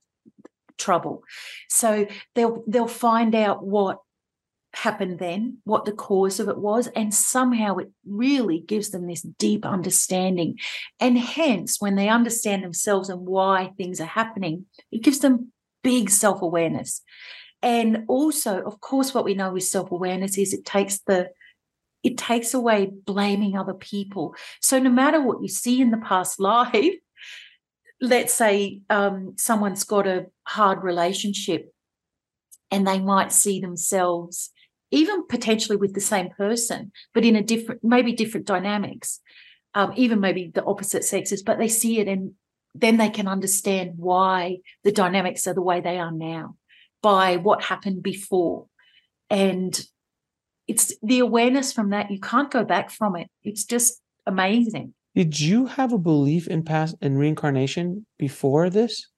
trouble. 0.76 1.22
So 1.68 2.06
they'll 2.34 2.62
they'll 2.66 2.88
find 2.88 3.34
out 3.34 3.64
what 3.64 3.98
happened 4.74 5.18
then, 5.18 5.58
what 5.64 5.84
the 5.84 5.92
cause 5.92 6.40
of 6.40 6.48
it 6.48 6.58
was, 6.58 6.86
and 6.88 7.12
somehow 7.12 7.76
it 7.76 7.90
really 8.06 8.60
gives 8.60 8.90
them 8.90 9.06
this 9.06 9.22
deep 9.22 9.66
understanding. 9.66 10.58
And 10.98 11.18
hence, 11.18 11.80
when 11.80 11.96
they 11.96 12.08
understand 12.08 12.64
themselves 12.64 13.08
and 13.08 13.26
why 13.26 13.72
things 13.76 14.00
are 14.00 14.06
happening, 14.06 14.66
it 14.90 15.02
gives 15.02 15.18
them 15.18 15.52
big 15.82 16.10
self 16.10 16.42
awareness. 16.42 17.02
And 17.62 18.04
also, 18.08 18.62
of 18.62 18.80
course, 18.80 19.14
what 19.14 19.24
we 19.24 19.34
know 19.34 19.52
with 19.52 19.64
self 19.64 19.90
awareness 19.90 20.38
is 20.38 20.52
it 20.52 20.64
takes 20.64 21.00
the 21.00 21.30
it 22.02 22.18
takes 22.18 22.52
away 22.52 22.90
blaming 23.06 23.56
other 23.56 23.74
people. 23.74 24.34
So 24.60 24.80
no 24.80 24.90
matter 24.90 25.20
what 25.20 25.40
you 25.40 25.48
see 25.48 25.80
in 25.80 25.92
the 25.92 25.98
past 25.98 26.40
life, 26.40 26.74
let's 28.00 28.34
say 28.34 28.80
um, 28.90 29.34
someone's 29.36 29.84
got 29.84 30.08
a 30.08 30.26
hard 30.44 30.82
relationship 30.82 31.72
and 32.72 32.86
they 32.86 32.98
might 32.98 33.30
see 33.30 33.60
themselves 33.60 34.50
even 34.92 35.26
potentially 35.26 35.76
with 35.76 35.94
the 35.94 36.00
same 36.00 36.30
person 36.30 36.92
but 37.12 37.24
in 37.24 37.34
a 37.34 37.42
different 37.42 37.82
maybe 37.82 38.12
different 38.12 38.46
dynamics 38.46 39.20
um, 39.74 39.92
even 39.96 40.20
maybe 40.20 40.52
the 40.54 40.64
opposite 40.64 41.04
sexes 41.04 41.42
but 41.42 41.58
they 41.58 41.68
see 41.68 41.98
it 41.98 42.06
and 42.06 42.32
then 42.74 42.96
they 42.96 43.10
can 43.10 43.28
understand 43.28 43.94
why 43.96 44.58
the 44.84 44.92
dynamics 44.92 45.46
are 45.46 45.54
the 45.54 45.62
way 45.62 45.80
they 45.80 45.98
are 45.98 46.12
now 46.12 46.56
by 47.02 47.36
what 47.36 47.62
happened 47.62 48.02
before. 48.02 48.66
And 49.28 49.78
it's 50.68 50.94
the 51.02 51.18
awareness 51.18 51.72
from 51.72 51.90
that, 51.90 52.10
you 52.10 52.20
can't 52.20 52.50
go 52.50 52.64
back 52.64 52.90
from 52.90 53.16
it. 53.16 53.28
It's 53.42 53.64
just 53.64 54.00
amazing. 54.26 54.94
Did 55.14 55.38
you 55.38 55.66
have 55.66 55.92
a 55.92 55.98
belief 55.98 56.46
in 56.48 56.62
past 56.62 56.96
in 57.02 57.18
reincarnation 57.18 58.06
before 58.18 58.70
this? 58.70 59.08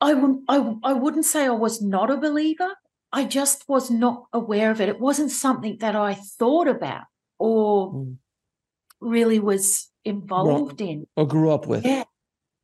I 0.00 0.14
would 0.14 0.38
I, 0.48 0.74
I 0.82 0.92
wouldn't 0.92 1.24
say 1.24 1.46
I 1.46 1.50
was 1.50 1.80
not 1.80 2.10
a 2.10 2.16
believer. 2.16 2.70
I 3.14 3.24
just 3.24 3.68
was 3.68 3.90
not 3.90 4.24
aware 4.32 4.70
of 4.70 4.80
it. 4.80 4.88
It 4.88 5.00
wasn't 5.00 5.30
something 5.30 5.78
that 5.78 5.94
I 5.94 6.14
thought 6.14 6.68
about 6.68 7.04
or 7.38 7.92
mm. 7.92 8.16
really 9.00 9.38
was 9.38 9.88
involved 10.04 10.80
well, 10.80 10.90
in 10.90 11.06
or 11.16 11.26
grew 11.26 11.50
up 11.50 11.66
with. 11.66 11.86
Yeah. 11.86 12.04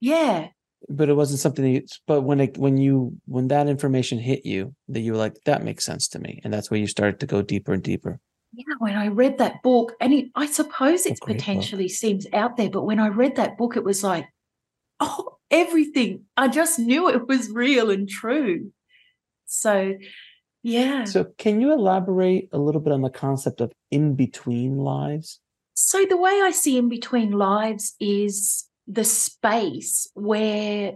Yeah 0.00 0.48
but 0.88 1.08
it 1.08 1.14
wasn't 1.14 1.40
something 1.40 1.64
that 1.64 1.70
you, 1.70 1.86
but 2.06 2.22
when 2.22 2.40
it 2.40 2.56
when 2.56 2.76
you 2.76 3.16
when 3.26 3.48
that 3.48 3.68
information 3.68 4.18
hit 4.18 4.46
you 4.46 4.74
that 4.88 5.00
you 5.00 5.12
were 5.12 5.18
like 5.18 5.36
that 5.44 5.62
makes 5.62 5.84
sense 5.84 6.08
to 6.08 6.18
me 6.18 6.40
and 6.44 6.52
that's 6.52 6.70
where 6.70 6.80
you 6.80 6.86
started 6.86 7.20
to 7.20 7.26
go 7.26 7.42
deeper 7.42 7.72
and 7.72 7.82
deeper 7.82 8.18
yeah 8.52 8.74
when 8.78 8.96
i 8.96 9.06
read 9.06 9.38
that 9.38 9.62
book 9.62 9.94
and 10.00 10.12
it, 10.12 10.26
i 10.34 10.46
suppose 10.46 11.06
it 11.06 11.18
potentially 11.20 11.84
book. 11.84 11.92
seems 11.92 12.26
out 12.32 12.56
there 12.56 12.70
but 12.70 12.84
when 12.84 12.98
i 12.98 13.08
read 13.08 13.36
that 13.36 13.58
book 13.58 13.76
it 13.76 13.84
was 13.84 14.02
like 14.02 14.26
oh 15.00 15.36
everything 15.50 16.24
i 16.36 16.48
just 16.48 16.78
knew 16.78 17.08
it 17.08 17.26
was 17.28 17.50
real 17.50 17.90
and 17.90 18.08
true 18.08 18.72
so 19.46 19.94
yeah 20.62 21.04
so 21.04 21.24
can 21.38 21.60
you 21.60 21.72
elaborate 21.72 22.48
a 22.52 22.58
little 22.58 22.80
bit 22.80 22.92
on 22.92 23.02
the 23.02 23.10
concept 23.10 23.60
of 23.60 23.72
in 23.90 24.14
between 24.14 24.76
lives 24.76 25.40
so 25.74 26.04
the 26.04 26.16
way 26.16 26.40
i 26.42 26.50
see 26.50 26.76
in 26.76 26.88
between 26.88 27.32
lives 27.32 27.94
is 28.00 28.66
the 28.86 29.04
space 29.04 30.10
where 30.14 30.94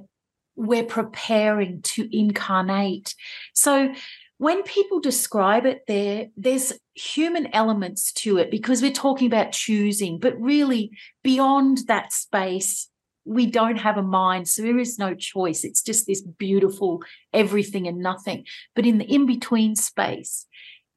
we're 0.57 0.85
preparing 0.85 1.83
to 1.83 2.09
incarnate. 2.17 3.15
So 3.55 3.93
when 4.39 4.63
people 4.63 5.01
describe 5.01 5.67
it 5.67 5.83
there, 5.87 6.29
there's 6.37 6.73
human 6.95 7.53
elements 7.55 8.13
to 8.13 8.39
it 8.39 8.51
because 8.51 8.83
we're 8.83 8.93
talking 8.93 9.27
about 9.27 9.53
choosing, 9.53 10.19
but 10.19 10.41
really 10.41 10.91
beyond 11.23 11.87
that 11.87 12.13
space 12.13 12.89
we 13.25 13.47
don't 13.47 13.77
have 13.77 13.97
a 13.97 14.03
mind 14.03 14.49
so 14.49 14.63
there 14.63 14.79
is 14.79 14.99
no 14.99 15.15
choice. 15.15 15.65
It's 15.65 15.83
just 15.83 16.07
this 16.07 16.23
beautiful 16.23 17.03
everything 17.33 17.87
and 17.87 17.99
nothing. 17.99 18.45
But 18.75 18.87
in 18.87 18.99
the 18.99 19.05
in 19.05 19.27
between 19.27 19.77
space 19.77 20.47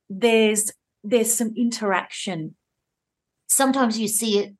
there's 0.09 0.71
there's 1.03 1.33
some 1.33 1.53
interaction. 1.55 2.55
Sometimes 3.47 3.97
you 3.99 4.07
see 4.07 4.39
it 4.39 4.55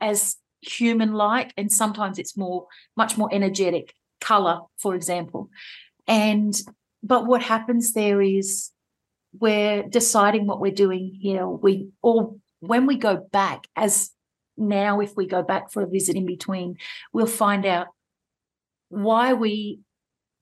as 0.00 0.36
human 0.62 1.12
like 1.14 1.52
and 1.56 1.72
sometimes 1.72 2.18
it's 2.18 2.36
more 2.36 2.66
much 2.96 3.16
more 3.16 3.28
energetic 3.32 3.94
color 4.20 4.60
for 4.78 4.94
example. 4.94 5.50
And 6.06 6.54
but 7.02 7.26
what 7.26 7.42
happens 7.42 7.92
there 7.92 8.20
is 8.20 8.70
we're 9.38 9.84
deciding 9.84 10.46
what 10.46 10.60
we're 10.60 10.72
doing 10.72 11.16
here. 11.20 11.46
We 11.46 11.88
or 12.02 12.36
when 12.60 12.86
we 12.86 12.96
go 12.96 13.16
back 13.16 13.66
as 13.74 14.10
now 14.60 15.00
if 15.00 15.16
we 15.16 15.26
go 15.26 15.42
back 15.42 15.70
for 15.70 15.82
a 15.82 15.88
visit 15.88 16.16
in 16.16 16.26
between 16.26 16.76
we'll 17.12 17.26
find 17.26 17.66
out 17.66 17.88
why 18.88 19.32
we 19.32 19.80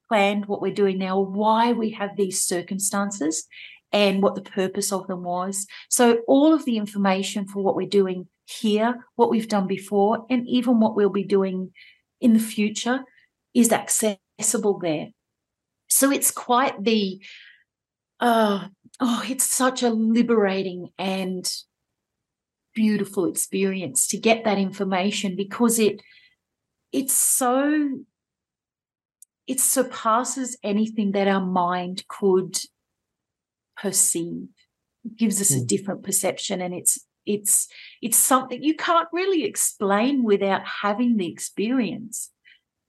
planned 0.09 0.47
what 0.47 0.61
we're 0.61 0.73
doing 0.73 0.99
now 0.99 1.19
why 1.19 1.73
we 1.73 1.91
have 1.91 2.17
these 2.17 2.43
circumstances 2.43 3.47
and 3.93 4.23
what 4.23 4.35
the 4.35 4.43
purpose 4.43 4.93
of 4.93 5.07
them 5.07 5.25
was. 5.25 5.67
So 5.89 6.19
all 6.27 6.53
of 6.53 6.65
the 6.65 6.77
information 6.77 7.47
for 7.47 7.63
what 7.63 7.77
we're 7.77 7.89
doing 7.89 8.29
here 8.47 9.05
what 9.17 9.31
we've 9.31 9.49
done 9.49 9.67
before 9.67 10.25
and 10.31 10.49
even 10.49 10.81
what 10.81 10.97
we'll 10.97 11.11
be 11.11 11.25
doing 11.25 11.71
in 12.21 12.33
the 12.33 12.39
future 12.39 13.01
is 13.53 13.73
accessible 13.73 14.79
there. 14.79 15.09
So 15.89 16.11
it's 16.11 16.31
quite 16.31 16.83
the 16.83 17.21
uh, 18.21 18.69
oh 19.01 19.25
it's 19.29 19.45
such 19.45 19.83
a 19.83 19.91
liberating 19.91 20.89
and 20.99 21.51
beautiful 22.79 23.25
experience 23.25 24.07
to 24.07 24.17
get 24.17 24.45
that 24.45 24.57
information 24.57 25.35
because 25.35 25.81
it 25.81 26.01
it's 26.93 27.13
so 27.13 27.99
it 29.49 29.59
surpasses 29.59 30.57
anything 30.63 31.11
that 31.11 31.27
our 31.27 31.45
mind 31.45 32.05
could 32.07 32.57
perceive 33.77 34.47
it 35.05 35.17
gives 35.17 35.41
us 35.41 35.51
mm. 35.51 35.57
a 35.57 35.59
hmm. 35.59 35.67
different 35.67 36.05
perception 36.05 36.61
and 36.61 36.73
it's 36.73 37.01
it's 37.27 37.67
it's 38.01 38.17
something 38.17 38.63
you 38.63 38.77
can't 38.77 39.09
really 39.13 39.43
explain 39.43 40.23
without 40.23 40.65
having 40.65 41.17
the 41.17 41.27
experience 41.27 42.31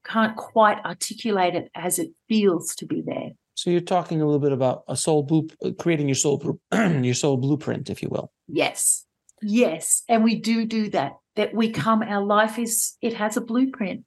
can't 0.05 0.37
quite 0.37 0.77
articulate 0.85 1.55
it 1.55 1.71
as 1.73 1.97
it 1.97 2.11
feels 2.27 2.75
to 2.75 2.85
be 2.85 3.01
there 3.03 3.31
so 3.55 3.71
you're 3.71 3.81
talking 3.81 4.21
a 4.21 4.25
little 4.25 4.39
bit 4.39 4.51
about 4.51 4.83
a 4.87 4.95
soul 4.95 5.23
blue 5.23 5.47
creating 5.79 6.07
your 6.07 6.21
soul 6.25 6.59
your 6.71 7.15
soul 7.15 7.37
blueprint 7.37 7.89
if 7.89 8.03
you 8.03 8.09
will 8.09 8.31
yes 8.47 9.07
Yes, 9.41 10.03
and 10.07 10.23
we 10.23 10.35
do 10.35 10.65
do 10.65 10.89
that. 10.89 11.13
That 11.35 11.53
we 11.53 11.71
come, 11.71 12.01
our 12.01 12.23
life 12.23 12.59
is, 12.59 12.97
it 13.01 13.13
has 13.13 13.37
a 13.37 13.41
blueprint. 13.41 14.03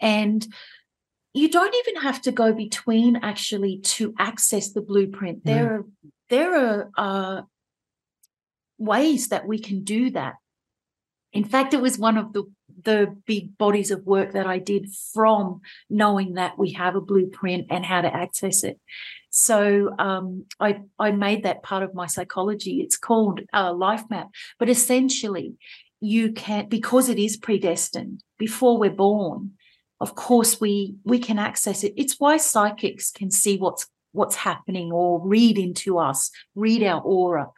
And 0.00 0.46
you 1.32 1.48
don't 1.48 1.74
even 1.74 2.02
have 2.02 2.22
to 2.22 2.32
go 2.32 2.52
between 2.52 3.16
actually 3.16 3.78
to 3.78 4.14
access 4.18 4.72
the 4.72 4.80
blueprint. 4.80 5.44
There 5.44 5.74
are 5.74 5.84
there 6.30 6.56
are 6.56 6.90
uh, 6.96 7.42
ways 8.78 9.28
that 9.28 9.46
we 9.46 9.58
can 9.58 9.82
do 9.84 10.10
that. 10.10 10.34
In 11.32 11.44
fact, 11.44 11.74
it 11.74 11.80
was 11.80 11.98
one 11.98 12.16
of 12.16 12.32
the 12.32 12.44
the 12.82 13.16
big 13.26 13.58
bodies 13.58 13.90
of 13.90 14.06
work 14.06 14.32
that 14.32 14.46
I 14.46 14.58
did 14.58 14.90
from 15.12 15.60
knowing 15.90 16.34
that 16.34 16.58
we 16.58 16.72
have 16.72 16.94
a 16.94 17.00
blueprint 17.00 17.66
and 17.70 17.84
how 17.84 18.00
to 18.00 18.14
access 18.14 18.62
it. 18.62 18.78
So 19.36 19.92
um, 19.98 20.46
I 20.60 20.82
I 20.96 21.10
made 21.10 21.42
that 21.42 21.64
part 21.64 21.82
of 21.82 21.92
my 21.92 22.06
psychology. 22.06 22.80
It's 22.80 22.96
called 22.96 23.40
a 23.52 23.72
life 23.72 24.04
map, 24.08 24.28
but 24.60 24.68
essentially, 24.68 25.54
you 26.00 26.30
can 26.30 26.68
because 26.68 27.08
it 27.08 27.18
is 27.18 27.36
predestined 27.36 28.22
before 28.38 28.78
we're 28.78 28.90
born. 28.90 29.54
Of 30.00 30.14
course, 30.14 30.60
we 30.60 30.94
we 31.02 31.18
can 31.18 31.40
access 31.40 31.82
it. 31.82 31.94
It's 31.96 32.20
why 32.20 32.36
psychics 32.36 33.10
can 33.10 33.32
see 33.32 33.56
what's 33.56 33.88
what's 34.12 34.36
happening 34.36 34.92
or 34.92 35.20
read 35.26 35.58
into 35.58 35.98
us, 35.98 36.30
read 36.54 36.84
our 36.84 37.00
aura, 37.00 37.48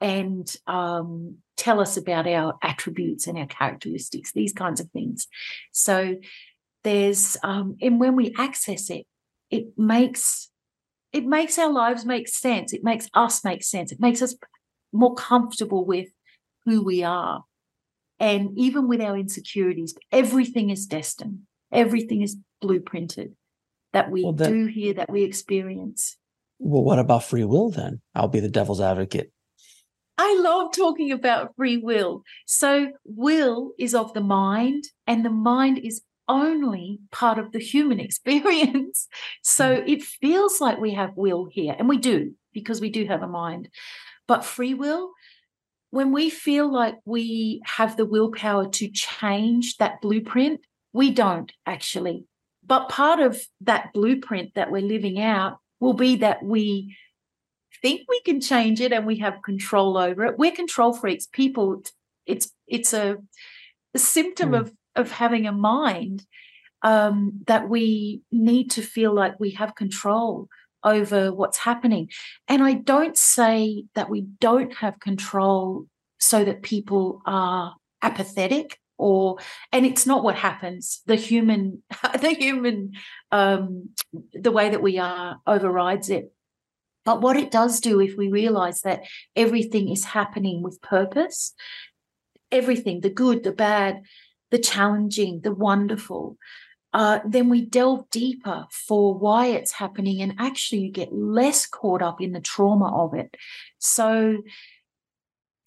and 0.00 0.52
um, 0.66 1.36
tell 1.56 1.78
us 1.78 1.96
about 1.96 2.26
our 2.26 2.58
attributes 2.62 3.28
and 3.28 3.38
our 3.38 3.46
characteristics, 3.46 4.32
these 4.32 4.52
kinds 4.52 4.80
of 4.80 4.90
things. 4.90 5.28
So 5.70 6.16
there's 6.82 7.36
um, 7.44 7.76
and 7.80 8.00
when 8.00 8.16
we 8.16 8.34
access 8.36 8.90
it, 8.90 9.06
it 9.50 9.78
makes 9.78 10.48
it 11.12 11.24
makes 11.24 11.58
our 11.58 11.70
lives 11.70 12.04
make 12.04 12.28
sense. 12.28 12.72
It 12.72 12.82
makes 12.82 13.08
us 13.14 13.44
make 13.44 13.62
sense. 13.62 13.92
It 13.92 14.00
makes 14.00 14.22
us 14.22 14.34
more 14.92 15.14
comfortable 15.14 15.84
with 15.84 16.08
who 16.64 16.82
we 16.82 17.02
are. 17.02 17.44
And 18.18 18.56
even 18.56 18.88
with 18.88 19.00
our 19.00 19.16
insecurities, 19.16 19.94
everything 20.10 20.70
is 20.70 20.86
destined, 20.86 21.40
everything 21.72 22.22
is 22.22 22.36
blueprinted 22.62 23.32
that 23.92 24.10
we 24.10 24.22
well, 24.22 24.32
then, 24.32 24.52
do 24.52 24.66
here, 24.66 24.94
that 24.94 25.10
we 25.10 25.24
experience. 25.24 26.16
Well, 26.58 26.84
what 26.84 26.98
about 26.98 27.24
free 27.24 27.44
will 27.44 27.70
then? 27.70 28.00
I'll 28.14 28.28
be 28.28 28.40
the 28.40 28.48
devil's 28.48 28.80
advocate. 28.80 29.32
I 30.18 30.38
love 30.40 30.72
talking 30.72 31.10
about 31.10 31.56
free 31.56 31.78
will. 31.78 32.22
So, 32.46 32.92
will 33.04 33.72
is 33.78 33.94
of 33.94 34.14
the 34.14 34.20
mind, 34.20 34.84
and 35.06 35.24
the 35.24 35.30
mind 35.30 35.78
is 35.78 36.02
only 36.28 37.00
part 37.10 37.38
of 37.38 37.52
the 37.52 37.58
human 37.58 38.00
experience. 38.06 39.08
So 39.42 39.76
mm. 39.76 39.88
it 39.88 40.02
feels 40.02 40.60
like 40.60 40.78
we 40.78 40.94
have 40.94 41.16
will 41.16 41.46
here, 41.50 41.74
and 41.78 41.88
we 41.88 41.98
do 41.98 42.34
because 42.52 42.80
we 42.80 42.90
do 42.90 43.06
have 43.06 43.22
a 43.22 43.28
mind. 43.28 43.68
But 44.28 44.44
free 44.44 44.74
will, 44.74 45.12
when 45.90 46.12
we 46.12 46.30
feel 46.30 46.72
like 46.72 46.96
we 47.04 47.60
have 47.64 47.96
the 47.96 48.06
willpower 48.06 48.68
to 48.68 48.88
change 48.88 49.76
that 49.76 50.00
blueprint, 50.00 50.60
we 50.92 51.10
don't 51.10 51.52
actually. 51.66 52.26
But 52.64 52.88
part 52.88 53.20
of 53.20 53.40
that 53.62 53.92
blueprint 53.92 54.54
that 54.54 54.70
we're 54.70 54.82
living 54.82 55.20
out 55.20 55.58
will 55.80 55.94
be 55.94 56.16
that 56.16 56.42
we 56.42 56.96
think 57.82 58.02
we 58.08 58.20
can 58.20 58.40
change 58.40 58.80
it 58.80 58.92
and 58.92 59.06
we 59.06 59.16
have 59.18 59.42
control 59.42 59.98
over 59.98 60.24
it. 60.24 60.38
We're 60.38 60.52
control 60.52 60.92
freaks. 60.92 61.26
People, 61.26 61.82
it's 62.24 62.50
it's 62.66 62.92
a, 62.92 63.16
a 63.94 63.98
symptom 63.98 64.52
mm. 64.52 64.60
of 64.60 64.72
of 64.96 65.10
having 65.10 65.46
a 65.46 65.52
mind 65.52 66.24
um, 66.82 67.40
that 67.46 67.68
we 67.68 68.22
need 68.30 68.70
to 68.72 68.82
feel 68.82 69.14
like 69.14 69.38
we 69.38 69.50
have 69.50 69.74
control 69.74 70.48
over 70.84 71.32
what's 71.32 71.58
happening. 71.58 72.10
And 72.48 72.62
I 72.62 72.74
don't 72.74 73.16
say 73.16 73.84
that 73.94 74.10
we 74.10 74.22
don't 74.40 74.74
have 74.74 75.00
control 75.00 75.86
so 76.18 76.44
that 76.44 76.62
people 76.62 77.22
are 77.26 77.74
apathetic 78.02 78.78
or 78.98 79.38
and 79.72 79.86
it's 79.86 80.06
not 80.06 80.22
what 80.22 80.36
happens 80.36 81.02
the 81.06 81.16
human 81.16 81.82
the 82.20 82.30
human 82.30 82.92
um 83.30 83.88
the 84.32 84.52
way 84.52 84.70
that 84.70 84.82
we 84.82 84.98
are 84.98 85.38
overrides 85.46 86.10
it 86.10 86.32
but 87.04 87.20
what 87.20 87.36
it 87.36 87.50
does 87.50 87.80
do 87.80 88.00
if 88.00 88.16
we 88.16 88.28
realize 88.28 88.82
that 88.82 89.02
everything 89.34 89.88
is 89.88 90.04
happening 90.04 90.62
with 90.62 90.80
purpose 90.82 91.54
everything 92.50 93.00
the 93.00 93.10
good 93.10 93.42
the 93.44 93.52
bad 93.52 94.02
the 94.52 94.58
challenging, 94.58 95.40
the 95.40 95.52
wonderful, 95.52 96.36
uh, 96.92 97.20
then 97.24 97.48
we 97.48 97.64
delve 97.64 98.08
deeper 98.10 98.66
for 98.70 99.18
why 99.18 99.46
it's 99.46 99.72
happening 99.72 100.20
and 100.20 100.34
actually 100.38 100.82
you 100.82 100.92
get 100.92 101.12
less 101.12 101.66
caught 101.66 102.02
up 102.02 102.20
in 102.20 102.32
the 102.32 102.40
trauma 102.40 102.94
of 103.02 103.14
it. 103.14 103.34
So, 103.78 104.42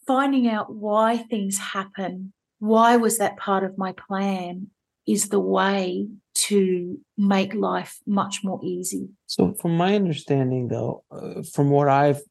finding 0.06 0.48
out 0.48 0.74
why 0.74 1.18
things 1.18 1.58
happen, 1.58 2.32
why 2.60 2.96
was 2.98 3.18
that 3.18 3.38
part 3.38 3.64
of 3.64 3.76
my 3.78 3.92
plan, 3.94 4.68
is 5.08 5.30
the 5.30 5.40
way 5.40 6.08
to 6.36 7.00
make 7.18 7.56
life 7.56 8.00
much 8.06 8.44
more 8.44 8.60
easy. 8.64 9.10
So, 9.26 9.56
from 9.60 9.76
my 9.78 9.96
understanding, 9.96 10.68
though, 10.68 11.04
uh, 11.10 11.42
from 11.42 11.72
what 11.72 11.90
I've 11.90 12.22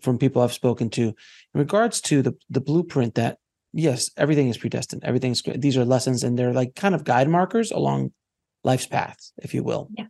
from 0.00 0.18
people 0.18 0.42
I've 0.42 0.52
spoken 0.52 0.90
to, 0.90 1.02
in 1.02 1.14
regards 1.54 2.00
to 2.02 2.22
the 2.22 2.34
the 2.48 2.62
blueprint 2.62 3.14
that 3.16 3.38
yes, 3.72 4.10
everything 4.16 4.48
is 4.48 4.58
predestined. 4.58 5.04
Everything's 5.04 5.42
good. 5.42 5.60
these 5.60 5.76
are 5.76 5.84
lessons 5.84 6.24
and 6.24 6.38
they're 6.38 6.52
like 6.52 6.74
kind 6.74 6.94
of 6.94 7.04
guide 7.04 7.28
markers 7.28 7.70
along 7.70 8.12
life's 8.64 8.86
path, 8.86 9.30
if 9.38 9.54
you 9.54 9.62
will. 9.62 9.88
Yeah. 9.96 10.06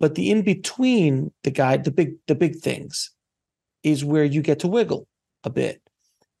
But 0.00 0.14
the 0.14 0.30
in 0.30 0.42
between 0.42 1.32
the 1.42 1.50
guide, 1.50 1.84
the 1.84 1.90
big, 1.90 2.14
the 2.26 2.34
big 2.34 2.56
things 2.56 3.10
is 3.82 4.04
where 4.04 4.24
you 4.24 4.42
get 4.42 4.60
to 4.60 4.68
wiggle 4.68 5.08
a 5.44 5.50
bit. 5.50 5.82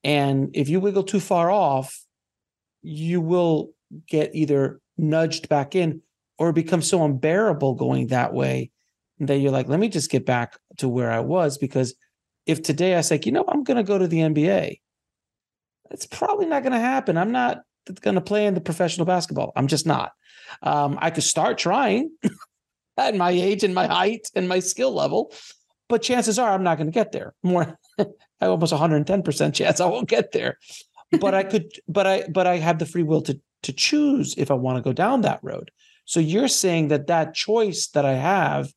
And 0.04 0.50
if 0.54 0.68
you 0.68 0.80
wiggle 0.80 1.02
too 1.04 1.20
far 1.20 1.50
off, 1.50 2.04
you 2.82 3.20
will 3.20 3.70
get 4.06 4.30
either 4.34 4.80
nudged 4.96 5.48
back 5.48 5.74
in 5.74 6.02
or 6.38 6.52
become 6.52 6.82
so 6.82 7.04
unbearable 7.04 7.74
going 7.74 8.08
that 8.08 8.32
way 8.32 8.70
that 9.20 9.38
you're 9.38 9.50
like, 9.50 9.68
let 9.68 9.80
me 9.80 9.88
just 9.88 10.10
get 10.10 10.24
back 10.24 10.56
to 10.76 10.88
where 10.88 11.10
I 11.10 11.20
was. 11.20 11.58
Because 11.58 11.94
if 12.46 12.62
today 12.62 12.94
I 12.94 13.00
say, 13.00 13.20
you 13.24 13.32
know, 13.32 13.44
I'm 13.48 13.64
going 13.64 13.76
to 13.76 13.82
go 13.82 13.98
to 13.98 14.06
the 14.06 14.18
NBA, 14.18 14.80
it's 15.90 16.06
probably 16.06 16.46
not 16.46 16.62
going 16.62 16.72
to 16.72 16.78
happen. 16.78 17.16
I'm 17.16 17.32
not 17.32 17.62
going 18.00 18.16
to 18.16 18.20
play 18.20 18.46
in 18.46 18.54
the 18.54 18.60
professional 18.60 19.06
basketball. 19.06 19.52
I'm 19.56 19.66
just 19.66 19.86
not. 19.86 20.12
Um, 20.62 20.98
I 21.00 21.10
could 21.10 21.24
start 21.24 21.58
trying 21.58 22.10
at 22.96 23.14
my 23.14 23.30
age 23.30 23.64
and 23.64 23.74
my 23.74 23.86
height 23.86 24.28
and 24.34 24.48
my 24.48 24.60
skill 24.60 24.92
level, 24.92 25.32
but 25.88 26.02
chances 26.02 26.38
are 26.38 26.52
I'm 26.52 26.62
not 26.62 26.76
going 26.78 26.88
to 26.88 26.92
get 26.92 27.12
there. 27.12 27.34
More, 27.42 27.78
I 27.98 28.06
almost 28.46 28.72
110 28.72 29.22
percent 29.22 29.54
chance 29.54 29.80
I 29.80 29.86
won't 29.86 30.08
get 30.08 30.32
there. 30.32 30.58
But 31.20 31.34
I 31.34 31.42
could, 31.42 31.70
but 31.88 32.06
I, 32.06 32.24
but 32.28 32.46
I 32.46 32.56
have 32.58 32.78
the 32.78 32.86
free 32.86 33.02
will 33.02 33.22
to 33.22 33.40
to 33.62 33.72
choose 33.72 34.34
if 34.36 34.50
I 34.50 34.54
want 34.54 34.76
to 34.76 34.82
go 34.82 34.92
down 34.92 35.22
that 35.22 35.40
road. 35.42 35.70
So 36.04 36.20
you're 36.20 36.48
saying 36.48 36.88
that 36.88 37.06
that 37.08 37.34
choice 37.34 37.88
that 37.88 38.04
I 38.04 38.14
have 38.14 38.72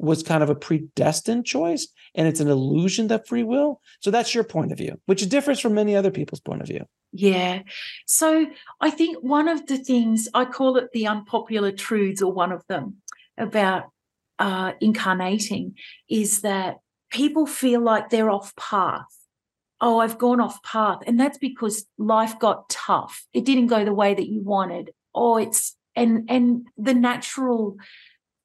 was 0.00 0.22
kind 0.22 0.42
of 0.42 0.50
a 0.50 0.54
predestined 0.54 1.44
choice 1.44 1.88
and 2.14 2.26
it's 2.26 2.40
an 2.40 2.48
illusion 2.48 3.08
that 3.08 3.28
free 3.28 3.42
will. 3.42 3.80
So 4.00 4.10
that's 4.10 4.34
your 4.34 4.44
point 4.44 4.72
of 4.72 4.78
view, 4.78 4.98
which 5.06 5.28
differs 5.28 5.60
from 5.60 5.74
many 5.74 5.94
other 5.94 6.10
people's 6.10 6.40
point 6.40 6.62
of 6.62 6.68
view. 6.68 6.84
Yeah. 7.12 7.62
So 8.06 8.46
I 8.80 8.90
think 8.90 9.18
one 9.18 9.48
of 9.48 9.66
the 9.66 9.78
things 9.78 10.28
I 10.32 10.44
call 10.44 10.76
it 10.76 10.88
the 10.92 11.06
unpopular 11.06 11.72
truths, 11.72 12.22
or 12.22 12.32
one 12.32 12.52
of 12.52 12.62
them 12.68 12.96
about 13.36 13.90
uh, 14.38 14.72
incarnating, 14.80 15.74
is 16.08 16.40
that 16.40 16.78
people 17.10 17.46
feel 17.46 17.80
like 17.80 18.08
they're 18.08 18.30
off 18.30 18.54
path. 18.56 19.06
Oh, 19.80 19.98
I've 19.98 20.18
gone 20.18 20.40
off 20.40 20.62
path. 20.62 20.98
And 21.06 21.18
that's 21.18 21.38
because 21.38 21.86
life 21.98 22.38
got 22.38 22.68
tough. 22.68 23.26
It 23.32 23.44
didn't 23.44 23.68
go 23.68 23.84
the 23.84 23.94
way 23.94 24.14
that 24.14 24.28
you 24.28 24.42
wanted. 24.42 24.90
Or 25.12 25.40
it's 25.40 25.76
and 25.96 26.30
and 26.30 26.68
the 26.76 26.94
natural 26.94 27.76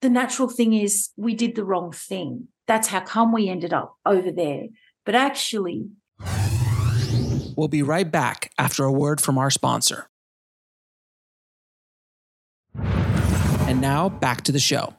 the 0.06 0.10
natural 0.12 0.48
thing 0.48 0.74
is 0.74 1.10
we 1.18 1.34
did 1.34 1.56
the 1.56 1.66
wrong 1.66 1.92
thing. 1.92 2.48
That's 2.68 2.90
how 2.90 3.00
come 3.00 3.32
we 3.32 3.50
ended 3.50 3.74
up 3.74 3.96
over 4.06 4.32
there. 4.32 4.68
But 5.04 5.16
actually, 5.16 5.88
We'll 7.58 7.70
be 7.70 7.82
right 7.82 8.12
back 8.12 8.52
after 8.60 8.84
a 8.84 8.92
word 8.92 9.20
from 9.20 9.38
our 9.40 9.50
sponsor. 9.50 10.10
And 12.76 13.82
now 13.82 14.10
back 14.10 14.42
to 14.42 14.52
the 14.52 14.60
show. 14.60 14.94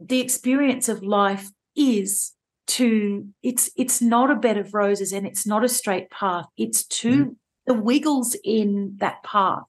The 0.00 0.20
experience 0.20 0.88
of 0.88 1.02
life 1.02 1.50
is 1.76 2.32
to 2.68 3.26
it's 3.42 3.70
it's 3.76 4.00
not 4.00 4.30
a 4.30 4.36
bed 4.36 4.56
of 4.56 4.72
roses 4.72 5.12
and 5.12 5.26
it's 5.26 5.46
not 5.46 5.64
a 5.64 5.68
straight 5.68 6.10
path. 6.10 6.46
It's 6.56 6.86
to 6.86 7.26
mm. 7.26 7.36
the 7.66 7.74
wiggles 7.74 8.36
in 8.42 8.94
that 9.00 9.22
path 9.22 9.64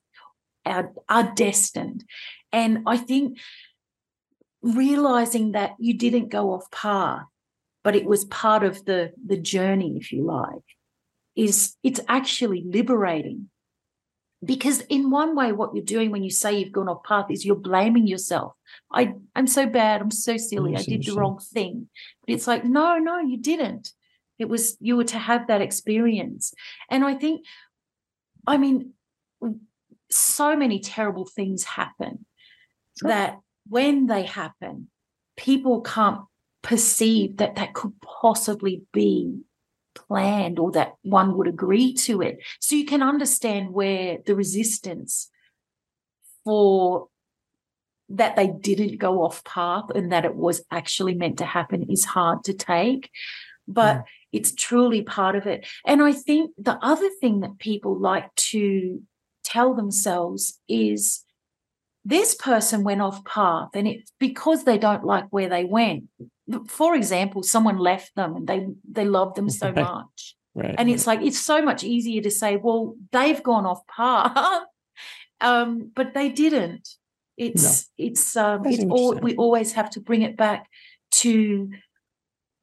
are, 0.65 0.93
are 1.09 1.31
destined. 1.35 2.05
And 2.53 2.83
I 2.85 2.97
think 2.97 3.39
realizing 4.61 5.51
that 5.51 5.75
you 5.79 5.95
didn't 5.95 6.29
go 6.29 6.53
off 6.53 6.71
path, 6.71 7.25
but 7.83 7.95
it 7.95 8.05
was 8.05 8.23
part 8.25 8.63
of 8.63 8.85
the 8.85 9.11
the 9.25 9.37
journey, 9.37 9.97
if 9.97 10.11
you 10.13 10.23
like, 10.23 10.63
is 11.35 11.75
it's 11.83 11.99
actually 12.07 12.63
liberating. 12.65 13.49
Because 14.45 14.81
in 14.81 15.09
one 15.09 15.37
way, 15.37 15.53
what 15.53 15.73
you're 15.73 15.85
doing 15.85 16.11
when 16.11 16.23
you 16.23 16.29
say 16.29 16.57
you've 16.57 16.73
gone 16.73 16.89
off 16.89 17.03
path 17.05 17.27
is 17.29 17.45
you're 17.45 17.55
blaming 17.55 18.07
yourself. 18.07 18.53
I, 18.91 19.13
I'm 19.37 19.47
so 19.47 19.65
bad. 19.65 20.01
I'm 20.01 20.11
so 20.11 20.35
silly. 20.35 20.75
I 20.75 20.81
did 20.81 21.05
the 21.05 21.13
wrong 21.13 21.39
thing. 21.39 21.87
But 22.25 22.33
it's 22.33 22.45
like, 22.45 22.65
no, 22.65 22.97
no, 22.97 23.19
you 23.19 23.37
didn't. 23.37 23.93
It 24.37 24.49
was 24.49 24.75
you 24.81 24.97
were 24.97 25.05
to 25.05 25.17
have 25.17 25.47
that 25.47 25.61
experience. 25.61 26.53
And 26.89 27.05
I 27.05 27.13
think, 27.13 27.45
I 28.45 28.57
mean, 28.57 28.91
so 30.09 30.57
many 30.57 30.79
terrible 30.79 31.25
things 31.25 31.63
happen 31.63 32.25
sure. 32.99 33.09
that 33.09 33.39
when 33.67 34.07
they 34.07 34.23
happen, 34.23 34.89
people 35.37 35.81
can't 35.81 36.21
perceive 36.61 37.37
that 37.37 37.55
that 37.55 37.73
could 37.73 37.93
possibly 38.01 38.83
be 38.91 39.41
planned 39.95 40.59
or 40.59 40.71
that 40.71 40.93
one 41.03 41.37
would 41.37 41.47
agree 41.47 41.93
to 41.93 42.21
it. 42.21 42.39
So 42.59 42.75
you 42.75 42.85
can 42.85 43.03
understand 43.03 43.71
where 43.71 44.17
the 44.25 44.35
resistance 44.35 45.29
for 46.43 47.07
that 48.09 48.35
they 48.35 48.47
didn't 48.47 48.97
go 48.97 49.23
off 49.23 49.43
path 49.43 49.85
and 49.95 50.11
that 50.11 50.25
it 50.25 50.35
was 50.35 50.63
actually 50.71 51.15
meant 51.15 51.37
to 51.37 51.45
happen 51.45 51.89
is 51.89 52.05
hard 52.05 52.43
to 52.45 52.53
take. 52.53 53.09
But 53.67 53.97
mm. 53.97 54.03
it's 54.31 54.53
truly 54.53 55.03
part 55.03 55.35
of 55.35 55.47
it. 55.47 55.65
And 55.85 56.01
I 56.01 56.11
think 56.11 56.51
the 56.57 56.77
other 56.81 57.09
thing 57.21 57.41
that 57.41 57.59
people 57.59 57.97
like 57.97 58.33
to 58.35 59.01
tell 59.43 59.73
themselves 59.73 60.59
is 60.67 61.23
this 62.05 62.35
person 62.35 62.83
went 62.83 63.01
off 63.01 63.23
path 63.25 63.69
and 63.73 63.87
it's 63.87 64.11
because 64.19 64.65
they 64.65 64.77
don't 64.77 65.05
like 65.05 65.25
where 65.29 65.49
they 65.49 65.63
went 65.63 66.05
for 66.67 66.95
example, 66.95 67.43
someone 67.43 67.77
left 67.77 68.15
them 68.15 68.35
and 68.35 68.47
they 68.47 68.67
they 68.89 69.05
loved 69.05 69.35
them 69.35 69.49
so 69.49 69.71
much. 69.75 70.35
Right. 70.55 70.75
And 70.77 70.89
it's 70.89 71.07
like 71.07 71.21
it's 71.21 71.39
so 71.39 71.61
much 71.61 71.83
easier 71.83 72.21
to 72.21 72.31
say, 72.31 72.57
well, 72.57 72.95
they've 73.11 73.41
gone 73.41 73.65
off 73.65 73.85
path, 73.87 74.63
um, 75.41 75.91
but 75.95 76.13
they 76.13 76.29
didn't. 76.29 76.87
It's 77.37 77.89
no. 77.97 78.05
it's 78.05 78.35
um, 78.37 78.65
it's 78.65 78.83
all 78.83 79.15
we 79.15 79.35
always 79.35 79.73
have 79.73 79.89
to 79.91 79.99
bring 79.99 80.21
it 80.21 80.37
back 80.37 80.67
to 81.11 81.71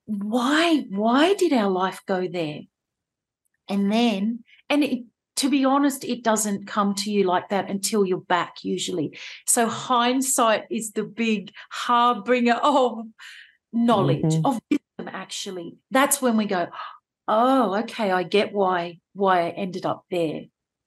why 0.07 0.85
why 0.91 1.35
did 1.35 1.53
our 1.53 1.71
life 1.71 2.01
go 2.07 2.29
there, 2.29 2.61
and 3.69 3.91
then 3.91 4.45
and 4.69 4.85
it, 4.85 5.05
to 5.37 5.49
be 5.49 5.65
honest, 5.65 6.05
it 6.05 6.23
doesn't 6.23 6.67
come 6.67 6.95
to 6.97 7.11
you 7.11 7.25
like 7.25 7.49
that 7.49 7.71
until 7.71 8.05
you're 8.05 8.19
back 8.19 8.57
usually. 8.63 9.19
So 9.47 9.67
hindsight 9.67 10.65
is 10.71 10.93
the 10.93 11.05
big 11.05 11.53
harbinger 11.71 12.55
of 12.63 13.07
knowledge 13.73 14.23
mm-hmm. 14.23 14.47
of 14.47 14.61
wisdom 14.71 15.15
actually 15.15 15.77
that's 15.91 16.21
when 16.21 16.37
we 16.37 16.45
go 16.45 16.67
oh 17.29 17.75
okay 17.77 18.11
i 18.11 18.23
get 18.23 18.53
why 18.53 18.99
why 19.15 19.47
i 19.47 19.51
ended 19.51 19.87
up 19.87 20.05
there 20.11 20.43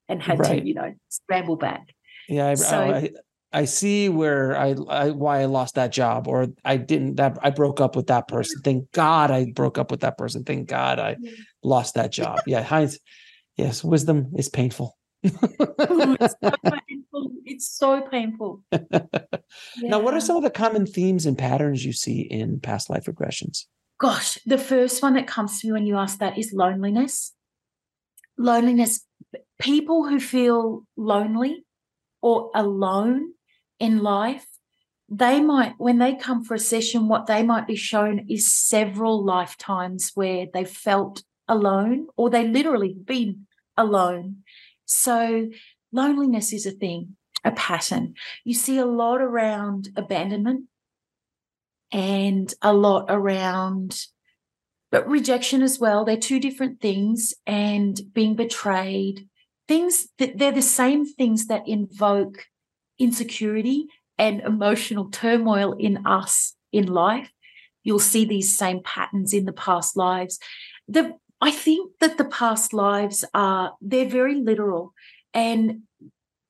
and 0.10 0.22
had 0.22 0.40
right. 0.40 0.60
to 0.60 0.68
you 0.68 0.74
know 0.74 0.94
scramble 1.10 1.56
back 1.56 1.88
yeah 2.28 2.48
I, 2.48 2.56
so, 2.56 2.78
I, 2.78 3.10
I 3.52 3.66
see 3.66 4.10
where 4.10 4.58
I, 4.58 4.76
I 4.90 5.12
why 5.12 5.42
I 5.42 5.46
lost 5.46 5.76
that 5.76 5.92
job 5.92 6.28
or 6.28 6.48
I 6.66 6.78
didn't 6.78 7.16
that 7.16 7.38
I 7.42 7.52
broke 7.52 7.80
up 7.80 7.96
with 7.96 8.08
that 8.08 8.28
person. 8.28 8.62
Thank 8.64 8.92
God 8.94 9.30
I 9.30 9.52
broke 9.52 9.78
up 9.78 9.92
with 9.92 10.00
that 10.00 10.18
person. 10.18 10.44
Thank 10.44 10.70
God 10.70 10.98
I 10.98 11.18
lost 11.62 11.94
that 11.94 12.12
job. 12.12 12.40
Yeah, 12.48 12.64
Heinz. 12.64 12.98
Yes, 13.58 13.84
wisdom 13.84 14.32
is 14.36 14.50
painful. 14.50 14.98
Oh, 15.26 16.18
it's, 16.20 16.36
so 16.44 16.52
painful. 16.90 17.32
it's 17.46 17.68
so 17.68 18.02
painful. 18.02 18.64
Yeah. 18.72 18.80
Now, 19.78 20.00
what 20.00 20.14
are 20.16 20.20
some 20.20 20.38
of 20.38 20.44
the 20.44 20.50
common 20.50 20.86
themes 20.88 21.26
and 21.28 21.38
patterns 21.38 21.86
you 21.86 21.94
see 21.94 22.22
in 22.22 22.60
past 22.60 22.90
life 22.90 23.06
regressions? 23.06 23.66
Gosh, 24.00 24.40
the 24.46 24.58
first 24.58 25.02
one 25.04 25.14
that 25.14 25.28
comes 25.28 25.62
to 25.62 25.68
me 25.68 25.74
when 25.74 25.86
you 25.86 25.98
ask 25.98 26.18
that 26.20 26.38
is 26.38 26.52
loneliness. 26.54 27.34
Loneliness, 28.38 29.06
people 29.60 30.08
who 30.08 30.20
feel 30.20 30.86
lonely 30.98 31.66
or 32.22 32.50
alone 32.56 33.34
in 33.80 34.00
life, 34.00 34.48
they 35.08 35.40
might, 35.40 35.76
when 35.78 36.00
they 36.00 36.16
come 36.16 36.44
for 36.44 36.56
a 36.56 36.60
session, 36.60 37.08
what 37.08 37.28
they 37.28 37.44
might 37.44 37.68
be 37.68 37.76
shown 37.76 38.26
is 38.30 38.52
several 38.52 39.24
lifetimes 39.24 40.12
where 40.16 40.48
they 40.52 40.66
felt 40.66 41.24
alone 41.48 42.08
or 42.16 42.30
they 42.30 42.48
literally 42.48 42.94
been 42.94 43.46
alone 43.78 44.44
so 44.86 45.50
loneliness 45.92 46.54
is 46.54 46.66
a 46.66 46.72
thing, 46.72 47.16
a 47.44 47.52
pattern. 47.52 48.16
You 48.44 48.54
see 48.54 48.78
a 48.78 48.86
lot 48.86 49.22
around 49.22 49.90
abandonment 49.96 50.66
and 51.92 52.54
a 52.62 52.74
lot 52.74 53.06
around 53.10 54.06
but 54.92 55.10
rejection 55.10 55.64
as 55.64 55.80
well. 55.80 56.06
They're 56.06 56.18
two 56.18 56.40
different 56.40 56.80
things 56.80 57.34
and 57.48 58.00
being 58.14 58.36
betrayed. 58.36 59.28
Things 59.68 60.10
that 60.20 60.38
they're 60.38 60.52
the 60.52 60.62
same 60.62 61.08
things 61.08 61.48
that 61.48 61.68
invoke 61.68 62.46
insecurity 63.00 63.88
and 64.20 64.42
emotional 64.42 65.10
turmoil 65.10 65.74
in 65.74 66.06
us 66.06 66.54
in 66.72 66.86
life. 66.86 67.32
You'll 67.84 67.98
see 67.98 68.24
these 68.24 68.56
same 68.56 68.82
patterns 68.84 69.34
in 69.34 69.46
the 69.46 69.52
past 69.52 69.98
lives. 69.98 70.38
The 70.88 71.18
I 71.44 71.52
think 71.52 71.92
that 72.00 72.18
the 72.18 72.24
past 72.24 72.72
lives 72.72 73.26
are, 73.34 73.74
they're 73.82 74.08
very 74.08 74.36
literal. 74.36 74.94
And 75.34 75.82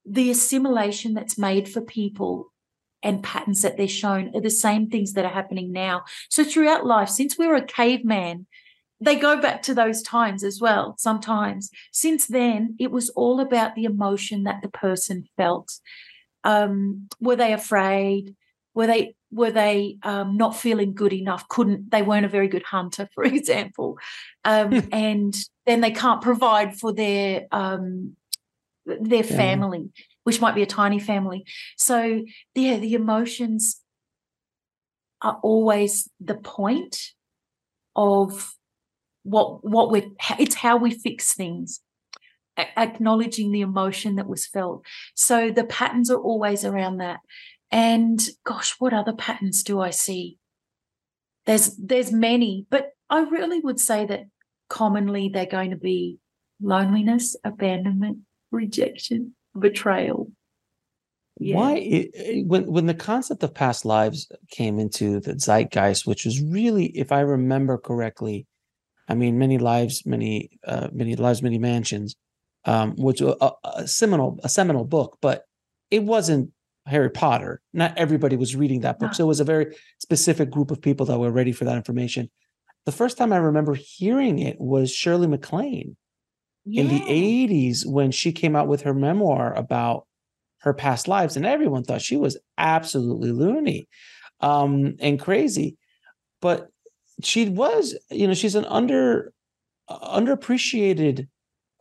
the 0.05 0.29
assimilation 0.29 1.15
that's 1.15 1.35
made 1.35 1.67
for 1.67 1.81
people 1.81 2.53
and 3.01 3.23
patterns 3.23 3.63
that 3.63 3.75
they're 3.75 3.87
shown 3.87 4.31
are 4.35 4.41
the 4.41 4.51
same 4.51 4.91
things 4.91 5.13
that 5.13 5.25
are 5.25 5.33
happening 5.33 5.71
now. 5.71 6.03
So 6.29 6.43
throughout 6.43 6.85
life, 6.85 7.09
since 7.09 7.39
we 7.39 7.47
were 7.47 7.55
a 7.55 7.65
caveman, 7.65 8.45
they 9.01 9.15
go 9.15 9.41
back 9.41 9.63
to 9.63 9.73
those 9.73 10.03
times 10.03 10.43
as 10.43 10.61
well, 10.61 10.93
sometimes. 10.99 11.71
Since 11.91 12.27
then, 12.27 12.75
it 12.79 12.91
was 12.91 13.09
all 13.09 13.39
about 13.39 13.73
the 13.73 13.85
emotion 13.85 14.43
that 14.43 14.61
the 14.61 14.69
person 14.69 15.27
felt. 15.37 15.71
Um, 16.43 17.07
were 17.19 17.35
they 17.35 17.51
afraid? 17.51 18.35
Were 18.75 18.85
they 18.85 19.15
were 19.33 19.51
they 19.51 19.97
um, 20.03 20.37
not 20.37 20.55
feeling 20.55 20.93
good 20.93 21.13
enough? 21.13 21.47
Couldn't 21.47 21.91
they 21.91 22.01
weren't 22.01 22.25
a 22.25 22.29
very 22.29 22.47
good 22.47 22.63
hunter, 22.63 23.09
for 23.15 23.23
example, 23.23 23.97
um, 24.45 24.87
and 24.91 25.35
then 25.65 25.81
they 25.81 25.91
can't 25.91 26.21
provide 26.21 26.75
for 26.75 26.93
their 26.93 27.47
um, 27.51 28.15
their 28.85 29.23
family, 29.23 29.89
yeah. 29.95 30.03
which 30.23 30.41
might 30.41 30.55
be 30.55 30.63
a 30.63 30.67
tiny 30.67 30.99
family. 30.99 31.45
So 31.77 32.23
yeah, 32.55 32.77
the 32.77 32.93
emotions 32.93 33.81
are 35.21 35.39
always 35.41 36.09
the 36.19 36.35
point 36.35 36.97
of 37.95 38.53
what 39.23 39.63
what 39.63 39.91
we're. 39.91 40.09
It's 40.39 40.55
how 40.55 40.77
we 40.77 40.91
fix 40.91 41.33
things 41.33 41.81
acknowledging 42.57 43.51
the 43.51 43.61
emotion 43.61 44.15
that 44.15 44.27
was 44.27 44.45
felt. 44.45 44.85
So 45.15 45.51
the 45.51 45.63
patterns 45.63 46.11
are 46.11 46.19
always 46.19 46.63
around 46.63 46.97
that. 46.97 47.19
And 47.73 48.21
gosh, 48.45 48.75
what 48.77 48.93
other 48.93 49.13
patterns 49.13 49.63
do 49.63 49.81
I 49.81 49.89
see? 49.89 50.37
There's 51.47 51.75
there's 51.75 52.11
many, 52.11 52.67
but 52.69 52.91
I 53.09 53.21
really 53.21 53.59
would 53.61 53.79
say 53.79 54.05
that 54.05 54.25
commonly 54.69 55.27
they're 55.27 55.47
going 55.47 55.71
to 55.71 55.75
be 55.75 56.19
loneliness, 56.61 57.35
abandonment, 57.43 58.19
rejection, 58.51 59.33
betrayal. 59.59 60.31
Yeah. 61.39 61.55
Why 61.55 62.09
when 62.45 62.71
when 62.71 62.85
the 62.85 62.93
concept 62.93 63.41
of 63.41 63.55
past 63.55 63.85
lives 63.85 64.31
came 64.51 64.77
into 64.77 65.19
the 65.19 65.33
zeitgeist, 65.33 66.05
which 66.05 66.25
was 66.25 66.41
really, 66.43 66.85
if 66.95 67.11
I 67.11 67.21
remember 67.21 67.79
correctly, 67.79 68.45
I 69.07 69.15
mean, 69.15 69.39
many 69.39 69.57
lives, 69.57 70.05
many 70.05 70.59
uh, 70.67 70.89
many 70.93 71.15
lives, 71.15 71.41
many 71.41 71.57
mansions, 71.57 72.15
um, 72.65 72.93
which 72.97 73.19
a, 73.19 73.51
a 73.63 73.87
seminal 73.87 74.39
a 74.43 74.49
seminal 74.49 74.85
book, 74.85 75.17
but 75.21 75.45
it 75.89 76.03
wasn't 76.03 76.52
Harry 76.85 77.09
Potter. 77.09 77.61
Not 77.73 77.97
everybody 77.97 78.35
was 78.35 78.55
reading 78.55 78.81
that 78.81 78.99
book, 78.99 79.09
no. 79.09 79.13
so 79.13 79.23
it 79.23 79.27
was 79.27 79.39
a 79.39 79.45
very 79.45 79.75
specific 79.99 80.49
group 80.49 80.71
of 80.71 80.81
people 80.81 81.05
that 81.05 81.19
were 81.19 81.31
ready 81.31 81.51
for 81.51 81.65
that 81.65 81.77
information. 81.77 82.29
The 82.85 82.91
first 82.91 83.17
time 83.17 83.31
I 83.31 83.37
remember 83.37 83.75
hearing 83.75 84.39
it 84.39 84.59
was 84.59 84.93
Shirley 84.93 85.27
MacLaine 85.27 85.95
yeah. 86.65 86.81
in 86.81 86.89
the 86.89 86.99
80s 86.99 87.85
when 87.85 88.11
she 88.11 88.31
came 88.31 88.55
out 88.55 88.67
with 88.67 88.81
her 88.81 88.93
memoir 88.93 89.53
about 89.53 90.05
her 90.59 90.73
past 90.73 91.07
lives, 91.07 91.35
and 91.35 91.45
everyone 91.45 91.83
thought 91.83 92.01
she 92.01 92.17
was 92.17 92.37
absolutely 92.57 93.31
loony 93.31 93.87
um, 94.41 94.95
and 94.99 95.19
crazy. 95.19 95.77
But 96.41 96.67
she 97.21 97.47
was, 97.47 97.97
you 98.09 98.27
know, 98.27 98.33
she's 98.33 98.55
an 98.55 98.65
under 98.65 99.33
underappreciated 99.89 101.27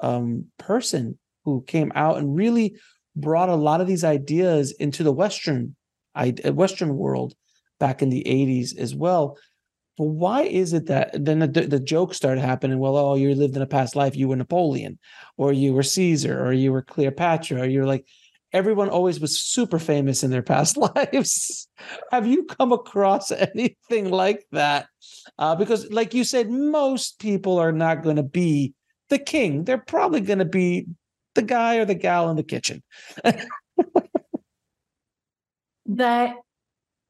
um, 0.00 0.46
person 0.58 1.18
who 1.44 1.62
came 1.62 1.92
out 1.94 2.18
and 2.18 2.36
really 2.36 2.76
brought 3.14 3.48
a 3.48 3.54
lot 3.54 3.80
of 3.80 3.86
these 3.86 4.04
ideas 4.04 4.72
into 4.72 5.02
the 5.02 5.12
Western 5.12 5.76
Western 6.14 6.96
world 6.96 7.34
back 7.80 8.02
in 8.02 8.10
the 8.10 8.22
80s 8.24 8.76
as 8.76 8.94
well. 8.94 9.38
But 9.98 10.04
why 10.04 10.42
is 10.42 10.72
it 10.72 10.86
that 10.86 11.10
then 11.12 11.40
the, 11.40 11.48
the 11.48 11.80
joke 11.80 12.14
started 12.14 12.40
happening? 12.40 12.78
Well, 12.78 12.96
oh, 12.96 13.14
you 13.14 13.34
lived 13.34 13.56
in 13.56 13.62
a 13.62 13.66
past 13.66 13.94
life, 13.94 14.16
you 14.16 14.28
were 14.28 14.36
Napoleon, 14.36 14.98
or 15.36 15.52
you 15.52 15.74
were 15.74 15.82
Caesar, 15.82 16.44
or 16.44 16.52
you 16.52 16.72
were 16.72 16.82
Cleopatra, 16.82 17.62
or 17.62 17.66
you're 17.66 17.86
like, 17.86 18.06
everyone 18.52 18.88
always 18.88 19.20
was 19.20 19.38
super 19.38 19.78
famous 19.78 20.22
in 20.22 20.30
their 20.30 20.42
past 20.52 20.76
lives. 20.76 21.68
Have 22.10 22.26
you 22.26 22.44
come 22.44 22.72
across 22.72 23.30
anything 23.54 24.10
like 24.10 24.44
that? 24.52 24.86
Uh, 25.38 25.54
because, 25.54 25.90
like 25.90 26.14
you 26.14 26.24
said, 26.24 26.50
most 26.50 27.18
people 27.18 27.58
are 27.58 27.72
not 27.72 28.02
going 28.02 28.16
to 28.16 28.22
be 28.22 28.74
the 29.08 29.18
king. 29.18 29.64
They're 29.64 29.78
probably 29.78 30.20
going 30.20 30.38
to 30.38 30.44
be 30.44 30.86
the 31.34 31.42
guy 31.42 31.76
or 31.76 31.84
the 31.84 31.94
gal 31.94 32.30
in 32.30 32.36
the 32.36 32.42
kitchen. 32.42 32.82
that 35.86 36.36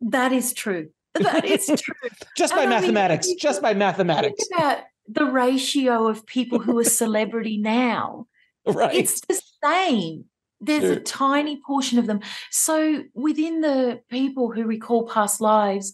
that 0.01 0.33
is 0.33 0.53
true. 0.53 0.91
That 1.15 1.45
is 1.45 1.67
true. 1.83 2.11
just 2.37 2.55
by 2.55 2.63
and 2.63 2.71
mathematics. 2.71 3.27
I 3.27 3.31
mean, 3.31 3.39
just 3.39 3.63
by 3.63 3.75
mathematics. 3.75 4.45
About 4.55 4.79
the 5.09 5.27
ratio 5.27 6.09
of 6.09 6.27
people 6.27 6.59
who 6.59 6.79
are 6.79 6.85
celebrity 6.85 7.57
now. 7.57 8.27
Right. 8.67 8.95
It's 8.95 9.21
the 9.21 9.41
same. 9.63 10.27
There's 10.61 10.85
a 10.85 11.01
tiny 11.01 11.61
portion 11.67 11.99
of 11.99 12.07
them. 12.07 12.21
So 12.51 13.03
within 13.15 13.63
the 13.63 14.01
people 14.09 14.53
who 14.53 14.65
recall 14.65 15.09
past 15.09 15.41
lives, 15.41 15.93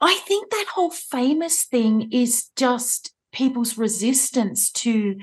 I 0.00 0.14
think 0.26 0.50
that 0.50 0.66
whole 0.74 0.90
famous 0.90 1.64
thing 1.64 2.12
is 2.12 2.50
just 2.54 3.12
people's 3.32 3.78
resistance 3.78 4.70
to 4.72 5.16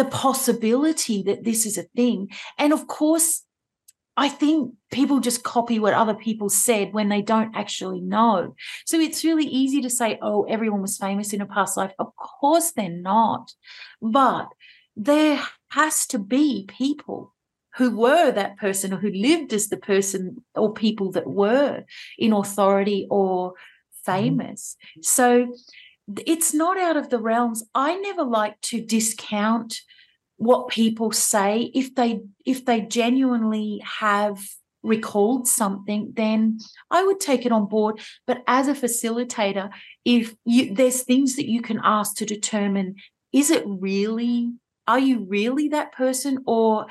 the 0.00 0.06
possibility 0.06 1.22
that 1.24 1.44
this 1.44 1.66
is 1.66 1.76
a 1.76 1.82
thing. 1.94 2.30
And 2.56 2.72
of 2.72 2.86
course, 2.86 3.44
I 4.16 4.30
think 4.30 4.72
people 4.90 5.20
just 5.20 5.42
copy 5.42 5.78
what 5.78 5.92
other 5.92 6.14
people 6.14 6.48
said 6.48 6.94
when 6.94 7.10
they 7.10 7.20
don't 7.20 7.54
actually 7.54 8.00
know. 8.00 8.54
So 8.86 8.98
it's 8.98 9.24
really 9.24 9.44
easy 9.44 9.82
to 9.82 9.90
say, 9.90 10.18
oh, 10.22 10.44
everyone 10.44 10.80
was 10.80 10.96
famous 10.96 11.34
in 11.34 11.42
a 11.42 11.46
past 11.46 11.76
life. 11.76 11.92
Of 11.98 12.16
course 12.16 12.72
they're 12.72 12.88
not. 12.88 13.52
But 14.00 14.48
there 14.96 15.38
has 15.68 16.06
to 16.06 16.18
be 16.18 16.64
people 16.66 17.34
who 17.76 17.94
were 17.94 18.32
that 18.32 18.56
person 18.56 18.94
or 18.94 18.96
who 18.96 19.10
lived 19.10 19.52
as 19.52 19.68
the 19.68 19.76
person 19.76 20.42
or 20.54 20.72
people 20.72 21.12
that 21.12 21.26
were 21.26 21.84
in 22.18 22.32
authority 22.32 23.06
or 23.10 23.50
mm-hmm. 23.50 24.12
famous. 24.12 24.76
So 25.02 25.54
it's 26.26 26.54
not 26.54 26.78
out 26.78 26.96
of 26.96 27.10
the 27.10 27.18
realms. 27.18 27.64
I 27.74 27.96
never 27.96 28.22
like 28.22 28.60
to 28.62 28.80
discount 28.80 29.80
what 30.36 30.68
people 30.68 31.12
say. 31.12 31.70
If 31.74 31.94
they 31.94 32.20
if 32.46 32.64
they 32.64 32.80
genuinely 32.82 33.82
have 33.84 34.42
recalled 34.82 35.46
something 35.46 36.10
then 36.16 36.58
i 36.90 37.04
would 37.04 37.20
take 37.20 37.44
it 37.44 37.52
on 37.52 37.66
board. 37.66 38.00
But 38.26 38.42
as 38.46 38.66
a 38.66 38.72
facilitator 38.72 39.70
if 40.04 40.34
you 40.46 40.74
there's 40.74 41.02
things 41.02 41.36
that 41.36 41.50
you 41.50 41.60
can 41.60 41.80
ask 41.84 42.16
to 42.16 42.24
determine 42.24 42.94
is 43.32 43.50
it 43.50 43.62
really 43.66 44.52
are 44.90 44.98
you 44.98 45.24
really 45.28 45.68
that 45.68 45.92
person? 45.92 46.42
Or 46.46 46.86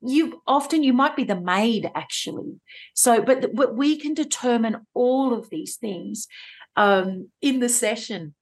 you 0.00 0.42
often 0.46 0.82
you 0.82 0.92
might 0.92 1.16
be 1.16 1.24
the 1.24 1.40
maid 1.40 1.90
actually. 1.94 2.60
So 2.94 3.22
but, 3.22 3.54
but 3.54 3.76
we 3.76 3.96
can 3.98 4.14
determine 4.14 4.86
all 4.94 5.32
of 5.32 5.50
these 5.50 5.76
things 5.76 6.28
um, 6.76 7.30
in 7.40 7.60
the 7.60 7.68
session 7.68 8.34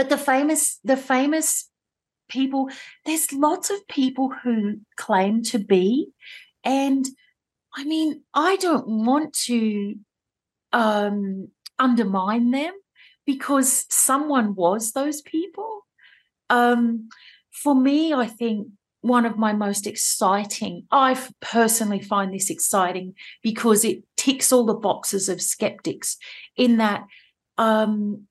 but 0.00 0.08
the 0.08 0.16
famous 0.16 0.78
the 0.82 0.96
famous 0.96 1.68
people 2.30 2.70
there's 3.04 3.34
lots 3.34 3.68
of 3.68 3.86
people 3.86 4.32
who 4.42 4.80
claim 4.96 5.42
to 5.42 5.58
be 5.58 6.08
and 6.64 7.04
i 7.76 7.84
mean 7.84 8.22
i 8.32 8.56
don't 8.56 8.88
want 8.88 9.34
to 9.34 9.94
um 10.72 11.48
undermine 11.78 12.50
them 12.50 12.72
because 13.26 13.84
someone 13.90 14.54
was 14.54 14.92
those 14.92 15.20
people 15.20 15.82
um 16.48 17.10
for 17.52 17.74
me 17.74 18.14
i 18.14 18.26
think 18.26 18.68
one 19.02 19.24
of 19.24 19.38
my 19.38 19.54
most 19.54 19.86
exciting. 19.86 20.86
I 20.90 21.18
personally 21.40 22.02
find 22.02 22.34
this 22.34 22.50
exciting 22.50 23.14
because 23.42 23.82
it 23.82 24.02
ticks 24.18 24.52
all 24.52 24.66
the 24.66 24.74
boxes 24.74 25.30
of 25.30 25.40
skeptics 25.40 26.18
in 26.54 26.76
that 26.76 27.04
um, 27.56 28.26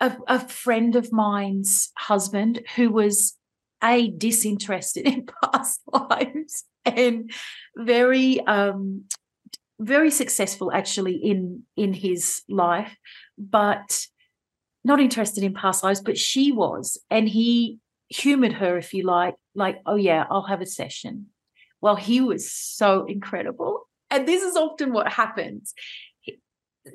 a, 0.00 0.16
a 0.28 0.40
friend 0.48 0.96
of 0.96 1.12
mine's 1.12 1.90
husband 1.96 2.60
who 2.74 2.90
was 2.90 3.36
a 3.82 4.10
disinterested 4.10 5.06
in 5.12 5.26
past 5.42 5.80
lives 5.92 6.64
and 6.84 7.30
very 7.76 8.40
um, 8.46 9.04
very 9.78 10.10
successful 10.10 10.72
actually 10.72 11.14
in 11.14 11.62
in 11.76 11.92
his 11.92 12.42
life 12.48 12.96
but 13.38 14.06
not 14.84 15.00
interested 15.00 15.44
in 15.44 15.52
past 15.52 15.82
lives 15.84 16.00
but 16.00 16.16
she 16.16 16.52
was 16.52 16.98
and 17.10 17.28
he 17.28 17.78
humored 18.08 18.52
her 18.52 18.78
if 18.78 18.94
you 18.94 19.02
like 19.02 19.34
like, 19.56 19.80
oh, 19.86 19.96
yeah, 19.96 20.26
I'll 20.30 20.42
have 20.42 20.60
a 20.60 20.66
session. 20.66 21.26
Well, 21.80 21.96
he 21.96 22.20
was 22.20 22.52
so 22.52 23.06
incredible. 23.06 23.88
And 24.10 24.28
this 24.28 24.42
is 24.42 24.54
often 24.54 24.92
what 24.92 25.10
happens. 25.10 25.74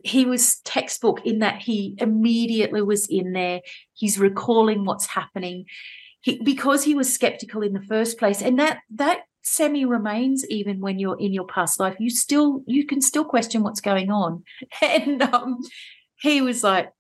He, 0.04 0.26
was 0.26 0.60
textbook 0.60 1.26
in 1.26 1.40
that 1.40 1.62
he 1.62 1.96
immediately 2.00 2.82
was 2.82 3.08
in 3.08 3.34
there. 3.34 3.62
He's 3.94 4.18
recalling 4.18 4.86
what's 4.86 5.08
happening. 5.08 5.66
He, 6.22 6.42
because 6.44 6.84
he 6.84 6.96
was 6.96 7.14
skeptical 7.14 7.62
in 7.62 7.74
the 7.74 7.82
first 7.82 8.18
place, 8.18 8.42
and 8.42 8.60
that 8.60 8.80
that 8.92 9.22
semi 9.42 9.86
remains 9.86 10.46
even 10.50 10.80
when 10.80 11.00
you're 11.00 11.20
in 11.20 11.34
your 11.34 11.48
past 11.48 11.80
life. 11.80 11.96
You 12.00 12.10
still 12.10 12.64
you 12.68 12.86
can 12.86 13.02
still 13.02 13.26
question 13.26 13.64
what's 13.64 13.82
going 13.82 14.12
on. 14.12 14.44
And 14.82 15.22
um, 15.22 15.60
he 16.20 16.42
was 16.42 16.64
like, 16.64 16.92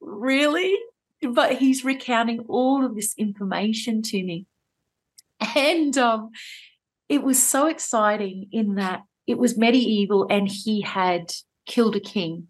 really? 0.00 0.76
But 1.22 1.58
he's 1.58 1.84
recounting 1.84 2.40
all 2.48 2.84
of 2.84 2.94
this 2.94 3.14
information 3.18 4.02
to 4.02 4.22
me. 4.22 4.46
And 5.54 5.96
um, 5.98 6.30
it 7.08 7.22
was 7.22 7.42
so 7.42 7.66
exciting 7.66 8.48
in 8.52 8.76
that 8.76 9.02
it 9.26 9.38
was 9.38 9.58
medieval 9.58 10.26
and 10.30 10.48
he 10.48 10.80
had 10.80 11.32
killed 11.70 11.96
a 11.96 12.00
king. 12.00 12.48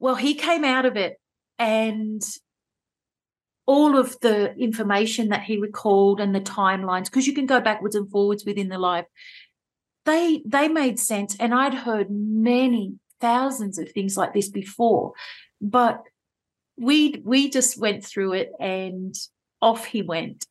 Well, 0.00 0.16
he 0.16 0.34
came 0.34 0.64
out 0.64 0.84
of 0.84 0.96
it 0.96 1.20
and 1.58 2.22
all 3.66 3.96
of 3.96 4.18
the 4.20 4.52
information 4.56 5.28
that 5.28 5.44
he 5.44 5.56
recalled 5.56 6.20
and 6.20 6.34
the 6.34 6.40
timelines, 6.40 7.04
because 7.04 7.28
you 7.28 7.34
can 7.34 7.46
go 7.46 7.60
backwards 7.60 7.94
and 7.94 8.10
forwards 8.10 8.44
within 8.44 8.68
the 8.68 8.78
life, 8.78 9.06
they 10.04 10.42
they 10.44 10.66
made 10.66 10.98
sense. 10.98 11.36
And 11.38 11.54
I'd 11.54 11.74
heard 11.74 12.08
many 12.10 12.94
thousands 13.20 13.78
of 13.78 13.92
things 13.92 14.16
like 14.16 14.34
this 14.34 14.48
before, 14.48 15.12
but 15.60 16.02
we 16.76 17.22
we 17.24 17.48
just 17.48 17.78
went 17.78 18.04
through 18.04 18.32
it 18.32 18.50
and 18.58 19.14
off 19.62 19.84
he 19.84 20.02
went. 20.02 20.46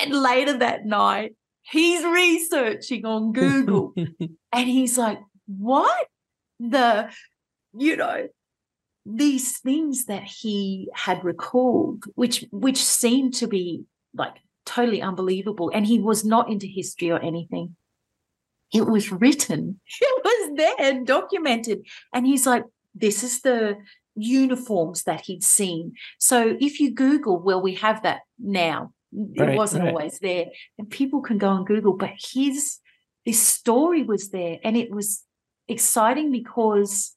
And 0.00 0.14
later 0.14 0.58
that 0.58 0.86
night, 0.86 1.34
he's 1.62 2.04
researching 2.04 3.04
on 3.04 3.32
Google 3.32 3.94
and 4.52 4.68
he's 4.68 4.96
like, 4.96 5.18
what? 5.46 6.06
The, 6.60 7.10
you 7.76 7.96
know, 7.96 8.28
these 9.06 9.58
things 9.58 10.06
that 10.06 10.24
he 10.24 10.88
had 10.94 11.24
recalled, 11.24 12.04
which 12.14 12.44
which 12.50 12.82
seemed 12.82 13.34
to 13.34 13.46
be 13.46 13.84
like 14.14 14.36
totally 14.64 15.02
unbelievable. 15.02 15.70
And 15.74 15.86
he 15.86 15.98
was 15.98 16.24
not 16.24 16.50
into 16.50 16.66
history 16.66 17.10
or 17.10 17.18
anything. 17.18 17.76
It 18.72 18.86
was 18.86 19.12
written, 19.12 19.80
it 20.00 20.24
was 20.24 20.56
there, 20.78 21.04
documented. 21.04 21.86
And 22.12 22.26
he's 22.26 22.46
like, 22.46 22.64
this 22.94 23.22
is 23.22 23.40
the 23.42 23.76
uniforms 24.16 25.04
that 25.04 25.22
he'd 25.22 25.42
seen. 25.42 25.92
So 26.18 26.56
if 26.60 26.80
you 26.80 26.92
Google, 26.94 27.38
well, 27.40 27.60
we 27.60 27.74
have 27.74 28.02
that 28.02 28.20
now 28.38 28.92
It 29.12 29.40
right, 29.40 29.56
wasn't 29.56 29.84
right. 29.84 29.94
always 29.94 30.18
there. 30.18 30.46
And 30.78 30.88
people 30.88 31.20
can 31.20 31.38
go 31.38 31.52
and 31.52 31.66
Google, 31.66 31.94
but 31.96 32.10
his 32.32 32.78
this 33.26 33.40
story 33.40 34.02
was 34.02 34.30
there 34.30 34.58
and 34.62 34.76
it 34.76 34.90
was 34.90 35.22
exciting 35.68 36.30
because 36.32 37.14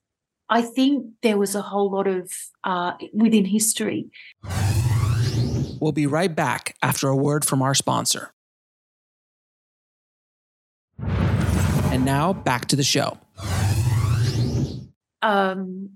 I 0.49 0.61
think 0.61 1.07
there 1.21 1.37
was 1.37 1.55
a 1.55 1.61
whole 1.61 1.91
lot 1.91 2.07
of 2.07 2.31
uh, 2.63 2.93
within 3.13 3.45
history. 3.45 4.07
We'll 5.79 5.91
be 5.91 6.07
right 6.07 6.33
back 6.33 6.75
after 6.81 7.07
a 7.07 7.15
word 7.15 7.45
from 7.45 7.61
our 7.61 7.75
sponsor. 7.75 8.33
And 10.99 12.05
now 12.05 12.33
back 12.33 12.65
to 12.67 12.75
the 12.75 12.83
show. 12.83 13.17
Um, 15.21 15.89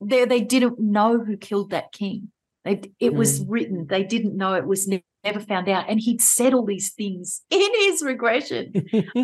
they 0.00 0.24
they 0.24 0.40
didn't 0.40 0.78
know 0.78 1.18
who 1.18 1.36
killed 1.36 1.70
that 1.70 1.92
king. 1.92 2.30
They, 2.64 2.82
it 2.98 3.12
mm. 3.12 3.16
was 3.16 3.44
written. 3.44 3.86
They 3.86 4.04
didn't 4.04 4.36
know 4.36 4.54
it 4.54 4.66
was 4.66 4.88
never 5.24 5.40
found 5.40 5.68
out. 5.68 5.88
And 5.88 6.00
he'd 6.00 6.20
said 6.20 6.54
all 6.54 6.64
these 6.64 6.90
things 6.90 7.42
in 7.50 7.70
his 7.74 8.02
regression. 8.02 8.72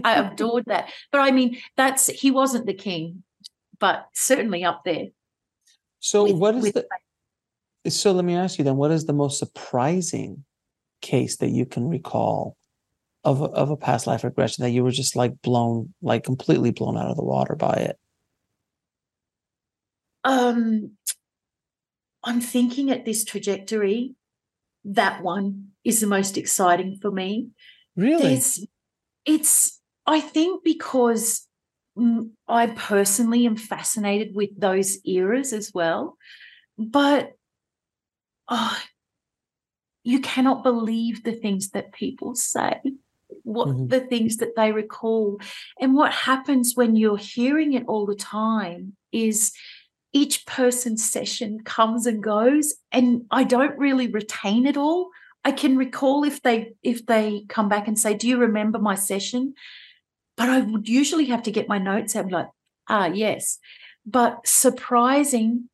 I 0.05 0.15
adored 0.33 0.65
that. 0.67 0.91
But 1.13 1.21
I 1.21 1.31
mean, 1.31 1.59
that's 1.77 2.07
he 2.07 2.31
wasn't 2.31 2.67
the 2.67 2.75
king, 2.75 3.23
but 3.79 4.07
certainly 4.15 4.65
up 4.65 4.83
there. 4.85 5.07
So 6.01 6.25
with, 6.25 6.37
what 6.37 6.55
is 6.57 6.73
the 6.73 6.87
so 7.89 8.13
let 8.13 8.25
me 8.25 8.35
ask 8.35 8.59
you 8.59 8.65
then, 8.65 8.77
what 8.77 8.91
is 8.91 9.07
the 9.07 9.13
most 9.13 9.39
surprising 9.39 10.45
case 11.03 11.37
that 11.37 11.51
you 11.51 11.67
can 11.67 11.89
recall 11.89 12.57
of 13.25 13.43
a, 13.43 13.47
of 13.47 13.71
a 13.71 13.77
past 13.77 14.07
life 14.07 14.25
regression 14.25 14.63
that 14.63 14.71
you 14.71 14.83
were 14.83 14.91
just 14.91 15.17
like 15.17 15.41
blown, 15.43 15.93
like 16.03 16.25
completely 16.25 16.71
blown 16.71 16.97
out 16.97 17.11
of 17.11 17.17
the 17.17 17.25
water 17.25 17.55
by 17.55 17.75
it? 17.75 17.99
Um, 20.25 20.93
I'm 22.25 22.41
thinking 22.41 22.91
at 22.91 23.05
this 23.05 23.25
trajectory, 23.25 24.15
that 24.87 25.23
one 25.23 25.69
is 25.85 26.01
the 26.01 26.07
most 26.07 26.39
exciting 26.39 26.99
for 27.01 27.11
me. 27.11 27.49
Really? 27.97 28.23
There's, 28.23 28.67
it's, 29.25 29.81
I 30.07 30.21
think, 30.21 30.63
because 30.65 31.47
I 32.49 32.67
personally 32.69 33.47
am 33.47 33.57
fascinated 33.57 34.35
with 34.35 34.51
those 34.59 34.99
eras 35.05 35.53
as 35.53 35.73
well. 35.73 36.17
But 36.79 37.33
oh, 38.49 38.79
you 40.05 40.21
cannot 40.21 40.63
believe 40.63 41.25
the 41.25 41.33
things 41.33 41.71
that 41.71 41.93
people 41.93 42.35
say, 42.35 42.81
what 43.43 43.69
mm-hmm. 43.69 43.89
the 43.89 44.01
things 44.01 44.37
that 44.37 44.55
they 44.57 44.73
recall. 44.73 45.41
And 45.81 45.95
what 45.95 46.13
happens 46.13 46.73
when 46.77 46.97
you're 46.97 47.17
hearing 47.17 47.73
it 47.73 47.87
all 47.89 48.07
the 48.07 48.15
time 48.15 48.95
is 49.11 49.53
each 50.17 50.47
person's 50.47 51.05
session 51.09 51.61
comes 51.63 52.07
and 52.07 52.23
goes 52.23 52.75
and 52.91 53.27
i 53.31 53.45
don't 53.45 53.79
really 53.79 54.09
retain 54.09 54.67
it 54.67 54.79
all. 54.79 55.11
I 55.45 55.53
can 55.53 55.77
recall 55.77 56.25
if 56.25 56.43
they 56.43 56.73
if 56.83 57.05
they 57.07 57.45
come 57.49 57.69
back 57.69 57.87
and 57.87 57.99
say 57.99 58.15
do 58.15 58.27
you 58.27 58.39
remember 58.39 58.79
my 58.79 58.95
session? 58.95 59.53
But 60.39 60.49
i 60.49 60.61
would 60.61 60.89
usually 60.89 61.27
have 61.27 61.43
to 61.43 61.51
get 61.51 61.69
my 61.69 61.79
notes 61.79 62.17
out 62.17 62.21
and 62.21 62.29
be 62.31 62.35
like 62.35 62.49
ah 62.89 63.07
yes. 63.07 63.59
But 64.07 64.47
surprising 64.47 65.69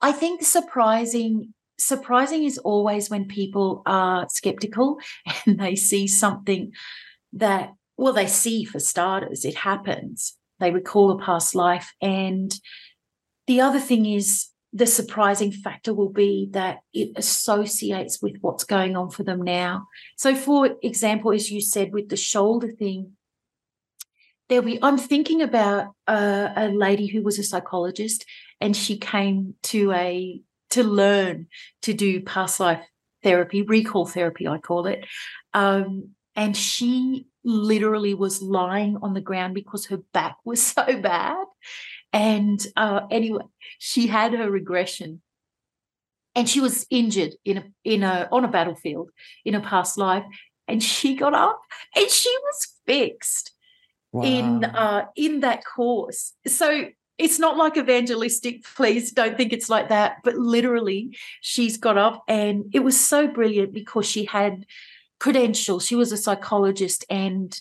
i 0.00 0.12
think 0.12 0.42
surprising 0.44 1.52
surprising 1.78 2.44
is 2.44 2.58
always 2.58 3.10
when 3.10 3.24
people 3.24 3.82
are 3.84 4.28
skeptical 4.28 5.00
and 5.46 5.58
they 5.58 5.74
see 5.74 6.06
something 6.06 6.72
that 7.32 7.74
well 7.96 8.12
they 8.12 8.28
see 8.28 8.64
for 8.64 8.78
starters 8.78 9.44
it 9.44 9.56
happens. 9.56 10.36
They 10.60 10.70
recall 10.70 11.10
a 11.10 11.18
past 11.18 11.54
life 11.54 11.88
and 12.00 12.54
the 13.50 13.60
other 13.60 13.80
thing 13.80 14.06
is 14.06 14.46
the 14.72 14.86
surprising 14.86 15.50
factor 15.50 15.92
will 15.92 16.12
be 16.12 16.48
that 16.52 16.78
it 16.94 17.10
associates 17.16 18.22
with 18.22 18.36
what's 18.42 18.62
going 18.62 18.96
on 18.96 19.10
for 19.10 19.24
them 19.24 19.42
now. 19.42 19.88
So, 20.16 20.36
for 20.36 20.76
example, 20.84 21.32
as 21.32 21.50
you 21.50 21.60
said 21.60 21.92
with 21.92 22.10
the 22.10 22.16
shoulder 22.16 22.70
thing, 22.70 23.16
there 24.48 24.62
we 24.62 24.78
I'm 24.80 24.98
thinking 24.98 25.42
about 25.42 25.96
a, 26.06 26.52
a 26.54 26.68
lady 26.68 27.08
who 27.08 27.22
was 27.22 27.40
a 27.40 27.42
psychologist 27.42 28.24
and 28.60 28.76
she 28.76 28.96
came 28.96 29.56
to 29.64 29.90
a 29.90 30.40
to 30.70 30.84
learn 30.84 31.48
to 31.82 31.92
do 31.92 32.22
past 32.22 32.60
life 32.60 32.84
therapy, 33.24 33.62
recall 33.62 34.06
therapy, 34.06 34.46
I 34.46 34.58
call 34.58 34.86
it. 34.86 35.04
Um, 35.54 36.10
and 36.36 36.56
she 36.56 37.26
literally 37.42 38.14
was 38.14 38.40
lying 38.40 38.98
on 39.02 39.14
the 39.14 39.20
ground 39.20 39.54
because 39.54 39.86
her 39.86 39.98
back 40.12 40.36
was 40.44 40.62
so 40.74 40.84
bad. 41.00 41.46
And 42.12 42.64
uh, 42.76 43.02
anyway, 43.10 43.44
she 43.78 44.06
had 44.06 44.32
her 44.32 44.50
regression, 44.50 45.22
and 46.34 46.48
she 46.48 46.60
was 46.60 46.86
injured 46.90 47.34
in 47.44 47.58
a 47.58 47.64
in 47.84 48.02
a 48.02 48.28
on 48.32 48.44
a 48.44 48.48
battlefield 48.48 49.10
in 49.44 49.54
a 49.54 49.60
past 49.60 49.96
life, 49.96 50.24
and 50.66 50.82
she 50.82 51.14
got 51.14 51.34
up 51.34 51.60
and 51.96 52.08
she 52.08 52.34
was 52.42 52.68
fixed 52.86 53.52
wow. 54.12 54.24
in 54.24 54.64
uh, 54.64 55.06
in 55.16 55.40
that 55.40 55.64
course. 55.64 56.32
So 56.46 56.86
it's 57.18 57.38
not 57.38 57.58
like 57.58 57.76
evangelistic 57.76 58.64
please 58.64 59.12
don't 59.12 59.36
think 59.36 59.52
it's 59.52 59.68
like 59.68 59.90
that 59.90 60.16
but 60.24 60.36
literally 60.36 61.14
she's 61.42 61.76
got 61.76 61.98
up 61.98 62.24
and 62.26 62.64
it 62.72 62.80
was 62.80 62.98
so 62.98 63.28
brilliant 63.28 63.74
because 63.74 64.06
she 64.06 64.24
had 64.24 64.64
credentials 65.18 65.86
she 65.86 65.94
was 65.94 66.12
a 66.12 66.16
psychologist 66.16 67.04
and 67.10 67.60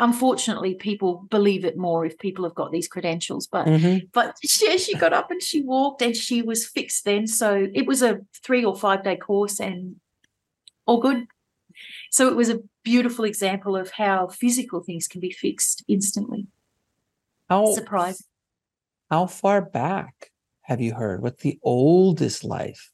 unfortunately 0.00 0.74
people 0.74 1.26
believe 1.30 1.64
it 1.64 1.76
more 1.76 2.04
if 2.04 2.18
people 2.18 2.44
have 2.44 2.54
got 2.54 2.72
these 2.72 2.88
credentials 2.88 3.46
but 3.46 3.66
mm-hmm. 3.66 3.98
but 4.12 4.36
she, 4.44 4.76
she 4.78 4.96
got 4.96 5.12
up 5.12 5.30
and 5.30 5.42
she 5.42 5.62
walked 5.62 6.02
and 6.02 6.16
she 6.16 6.42
was 6.42 6.66
fixed 6.66 7.04
then 7.04 7.26
so 7.26 7.68
it 7.74 7.86
was 7.86 8.02
a 8.02 8.18
three 8.42 8.64
or 8.64 8.76
five 8.76 9.04
day 9.04 9.16
course 9.16 9.60
and 9.60 9.96
all 10.90 11.00
good. 11.00 11.26
So 12.10 12.28
it 12.28 12.34
was 12.34 12.50
a 12.50 12.60
beautiful 12.82 13.24
example 13.24 13.76
of 13.76 13.92
how 13.92 14.26
physical 14.26 14.82
things 14.82 15.06
can 15.06 15.20
be 15.20 15.30
fixed 15.30 15.84
instantly. 15.86 16.48
How 17.48 17.72
surprising 17.72 18.26
how 19.10 19.26
far 19.26 19.60
back 19.60 20.30
have 20.62 20.80
you 20.80 20.94
heard? 20.94 21.22
What's 21.22 21.42
the 21.42 21.58
oldest 21.62 22.44
life? 22.44 22.90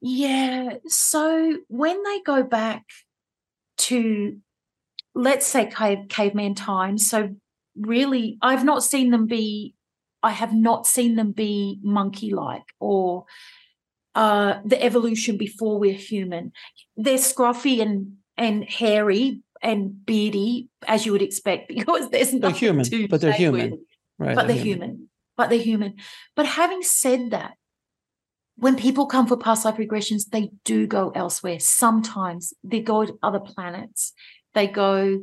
Yeah 0.00 0.76
so 0.86 1.58
when 1.68 2.02
they 2.02 2.20
go 2.20 2.42
back 2.42 2.84
to 3.78 4.38
let's 5.14 5.46
say 5.46 5.66
cave, 5.66 6.06
caveman 6.08 6.54
times. 6.54 7.08
So 7.08 7.34
really, 7.76 8.38
I've 8.42 8.64
not 8.64 8.82
seen 8.82 9.10
them 9.10 9.26
be. 9.26 9.74
I 10.24 10.30
have 10.30 10.54
not 10.54 10.86
seen 10.86 11.16
them 11.16 11.32
be 11.32 11.80
monkey-like 11.82 12.62
or 12.78 13.24
uh, 14.14 14.60
the 14.64 14.82
evolution 14.82 15.36
before 15.36 15.78
we're 15.80 15.94
human. 15.94 16.52
They're 16.96 17.18
scruffy 17.18 17.82
and 17.82 18.18
and 18.36 18.64
hairy 18.64 19.42
and 19.62 20.04
beardy, 20.04 20.68
as 20.86 21.06
you 21.06 21.12
would 21.12 21.22
expect, 21.22 21.68
because 21.74 22.10
there's 22.10 22.32
nothing 22.32 22.40
they're 22.40 22.52
human, 22.52 22.84
to 22.84 23.08
but 23.08 23.20
they're 23.20 23.32
human, 23.32 23.84
right? 24.18 24.34
But 24.34 24.46
they're, 24.46 24.56
they're 24.56 24.64
human. 24.64 24.90
human. 24.90 25.08
But 25.36 25.50
they're 25.50 25.58
human. 25.58 25.94
But 26.36 26.46
having 26.46 26.82
said 26.82 27.30
that, 27.30 27.54
when 28.56 28.76
people 28.76 29.06
come 29.06 29.26
for 29.26 29.36
past 29.36 29.64
life 29.64 29.76
regressions, 29.76 30.28
they 30.28 30.50
do 30.64 30.86
go 30.86 31.10
elsewhere. 31.14 31.58
Sometimes 31.58 32.52
they 32.62 32.80
go 32.80 33.04
to 33.04 33.18
other 33.22 33.40
planets. 33.40 34.12
They 34.54 34.66
go, 34.66 35.22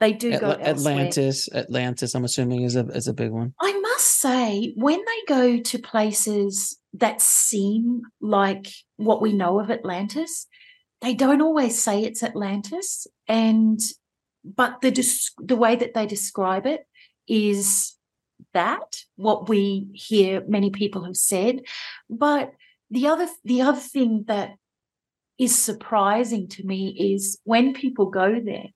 they 0.00 0.12
do 0.12 0.32
Atl- 0.32 0.40
go 0.40 0.50
elsewhere. 0.50 0.94
Atlantis. 0.94 1.48
Atlantis, 1.52 2.14
I'm 2.14 2.24
assuming 2.24 2.62
is 2.62 2.76
a 2.76 2.86
is 2.88 3.08
a 3.08 3.14
big 3.14 3.30
one. 3.30 3.54
I 3.60 3.78
must 3.80 4.20
say, 4.20 4.72
when 4.76 4.98
they 4.98 5.34
go 5.34 5.58
to 5.58 5.78
places 5.78 6.78
that 6.94 7.20
seem 7.20 8.02
like 8.20 8.68
what 8.96 9.20
we 9.20 9.32
know 9.32 9.60
of 9.60 9.70
Atlantis, 9.70 10.46
they 11.00 11.14
don't 11.14 11.42
always 11.42 11.80
say 11.80 12.04
it's 12.04 12.22
Atlantis, 12.22 13.06
and 13.26 13.80
but 14.44 14.80
the 14.80 14.90
the 15.38 15.56
way 15.56 15.76
that 15.76 15.94
they 15.94 16.06
describe 16.06 16.66
it 16.66 16.86
is 17.26 17.94
that 18.54 19.02
what 19.16 19.48
we 19.48 19.88
hear 19.92 20.42
many 20.46 20.70
people 20.70 21.04
have 21.04 21.16
said 21.16 21.60
but 22.08 22.52
the 22.90 23.06
other 23.06 23.28
the 23.44 23.60
other 23.60 23.80
thing 23.80 24.24
that 24.28 24.54
is 25.38 25.56
surprising 25.56 26.48
to 26.48 26.64
me 26.64 27.14
is 27.14 27.38
when 27.44 27.72
people 27.72 28.06
go 28.06 28.40
there, 28.40 28.66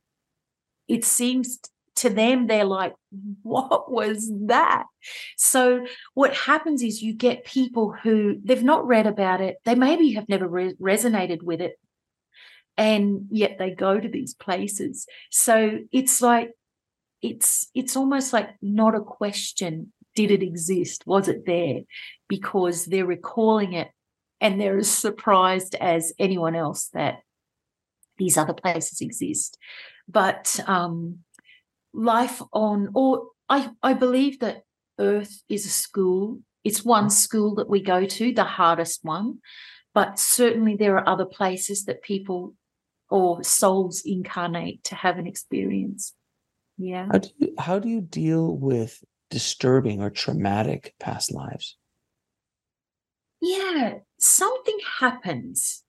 it 0.93 1.05
seems 1.05 1.59
to 1.97 2.11
them 2.11 2.47
they're 2.47 2.65
like, 2.65 2.95
what 3.43 3.91
was 3.91 4.31
that? 4.47 4.85
So 5.37 5.87
what 6.15 6.35
happens 6.35 6.83
is 6.83 7.03
you 7.03 7.13
get 7.13 7.45
people 7.45 7.95
who 8.03 8.39
they've 8.45 8.63
not 8.63 8.87
read 8.87 9.07
about 9.07 9.41
it, 9.41 9.57
they 9.65 9.75
maybe 9.75 10.13
have 10.13 10.29
never 10.29 10.49
re- 10.49 10.75
resonated 10.81 11.43
with 11.43 11.61
it, 11.61 11.79
and 12.77 13.27
yet 13.31 13.57
they 13.59 13.71
go 13.71 13.99
to 13.99 14.09
these 14.09 14.35
places. 14.35 15.07
So 15.31 15.81
it's 15.93 16.23
like 16.23 16.53
it's 17.21 17.69
it's 17.75 17.97
almost 17.97 18.33
like 18.33 18.51
not 18.61 18.95
a 18.95 19.01
question 19.01 19.93
did 20.15 20.31
it 20.31 20.43
exist 20.43 21.07
was 21.07 21.29
it 21.29 21.47
there 21.47 21.81
because 22.29 22.85
they're 22.85 23.07
recalling 23.07 23.73
it 23.73 23.89
and 24.43 24.61
they're 24.61 24.79
as 24.79 24.91
surprised 24.91 25.75
as 25.77 26.13
anyone 26.19 26.57
else 26.57 26.89
that 26.93 27.21
these 28.19 28.37
other 28.37 28.53
places 28.53 29.01
exist. 29.01 29.57
But 30.09 30.61
um, 30.67 31.21
life 31.93 32.43
on, 32.53 32.91
or 32.95 33.29
I, 33.49 33.71
I 33.83 33.95
believe 33.95 34.41
that 34.41 34.63
Earth 34.99 35.43
is 35.49 35.67
a 35.67 35.71
school. 35.71 36.41
It's 36.65 36.85
one 36.85 37.11
school 37.11 37.57
that 37.57 37.69
we 37.69 37.83
go 37.83 38.05
to, 38.05 38.33
the 38.33 38.45
hardest 38.45 39.05
one. 39.05 39.39
but 39.95 40.19
certainly 40.19 40.77
there 40.77 40.97
are 40.97 41.09
other 41.09 41.27
places 41.27 41.85
that 41.85 42.03
people 42.03 42.55
or 43.11 43.45
souls 43.45 44.03
incarnate 44.07 44.83
to 44.85 44.95
have 44.95 45.19
an 45.19 45.27
experience. 45.27 46.15
Yeah. 46.79 47.09
How 47.13 47.19
do 47.19 47.29
you, 47.39 47.55
how 47.59 47.79
do 47.79 47.89
you 47.89 48.01
deal 48.01 48.57
with 48.57 49.03
disturbing 49.31 50.01
or 50.01 50.11
traumatic 50.11 50.95
past 50.99 51.33
lives? 51.33 51.77
Yeah, 53.41 53.99
something 54.19 54.79
happens 55.01 55.83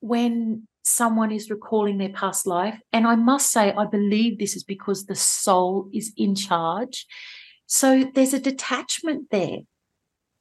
when 0.00 0.66
someone 0.84 1.30
is 1.30 1.50
recalling 1.50 1.98
their 1.98 2.08
past 2.08 2.46
life. 2.46 2.80
And 2.92 3.06
I 3.06 3.14
must 3.14 3.52
say, 3.52 3.72
I 3.72 3.84
believe 3.84 4.38
this 4.38 4.56
is 4.56 4.64
because 4.64 5.04
the 5.04 5.14
soul 5.14 5.88
is 5.92 6.12
in 6.16 6.34
charge. 6.34 7.06
So 7.66 8.10
there's 8.14 8.34
a 8.34 8.40
detachment 8.40 9.30
there. 9.30 9.58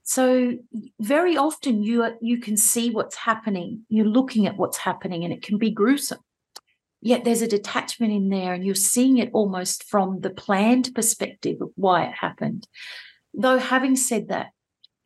So 0.03 0.53
very 1.01 1.35
often 1.35 1.83
you 1.83 2.03
are, 2.03 2.15
you 2.21 2.39
can 2.39 2.55
see 2.55 2.91
what's 2.91 3.17
happening. 3.17 3.81
You're 3.89 4.05
looking 4.05 4.47
at 4.47 4.55
what's 4.55 4.77
happening, 4.77 5.25
and 5.25 5.33
it 5.33 5.41
can 5.41 5.57
be 5.57 5.69
gruesome. 5.69 6.19
Yet 7.01 7.25
there's 7.25 7.41
a 7.41 7.47
detachment 7.47 8.13
in 8.13 8.29
there, 8.29 8.53
and 8.53 8.65
you're 8.65 8.73
seeing 8.73 9.17
it 9.17 9.29
almost 9.33 9.83
from 9.83 10.21
the 10.21 10.29
planned 10.29 10.95
perspective 10.95 11.61
of 11.61 11.71
why 11.75 12.05
it 12.05 12.13
happened. 12.13 12.67
Though, 13.33 13.59
having 13.59 13.97
said 13.97 14.29
that, 14.29 14.47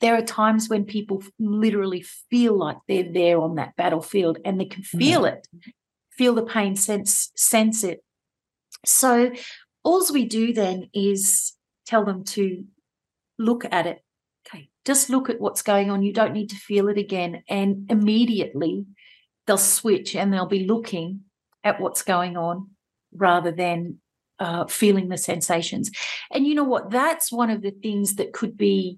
there 0.01 0.15
are 0.15 0.21
times 0.21 0.69
when 0.69 0.85
people 0.85 1.23
literally 1.39 2.01
feel 2.29 2.57
like 2.57 2.77
they're 2.87 3.11
there 3.11 3.39
on 3.39 3.55
that 3.55 3.75
battlefield 3.75 4.39
and 4.43 4.59
they 4.59 4.65
can 4.65 4.83
feel 4.83 5.21
mm-hmm. 5.21 5.37
it, 5.37 5.73
feel 6.11 6.33
the 6.33 6.43
pain, 6.43 6.75
sense 6.75 7.31
sense 7.35 7.83
it. 7.83 8.03
So, 8.85 9.31
all 9.83 10.05
we 10.11 10.25
do 10.25 10.53
then 10.53 10.89
is 10.93 11.53
tell 11.85 12.05
them 12.05 12.23
to 12.23 12.63
look 13.37 13.65
at 13.71 13.87
it 13.87 14.03
Okay, 14.47 14.69
just 14.85 15.09
look 15.09 15.29
at 15.29 15.39
what's 15.39 15.61
going 15.61 15.89
on. 15.89 16.03
You 16.03 16.13
don't 16.13 16.33
need 16.33 16.49
to 16.49 16.55
feel 16.55 16.87
it 16.89 16.97
again. 16.97 17.43
And 17.47 17.89
immediately 17.89 18.85
they'll 19.45 19.57
switch 19.57 20.15
and 20.15 20.33
they'll 20.33 20.45
be 20.45 20.65
looking 20.65 21.21
at 21.63 21.79
what's 21.79 22.01
going 22.01 22.37
on 22.37 22.71
rather 23.13 23.51
than 23.51 23.99
uh, 24.39 24.65
feeling 24.65 25.09
the 25.09 25.17
sensations. 25.17 25.91
And 26.31 26.47
you 26.47 26.55
know 26.55 26.63
what? 26.63 26.89
That's 26.89 27.31
one 27.31 27.49
of 27.49 27.61
the 27.61 27.71
things 27.71 28.15
that 28.15 28.33
could 28.33 28.57
be 28.57 28.97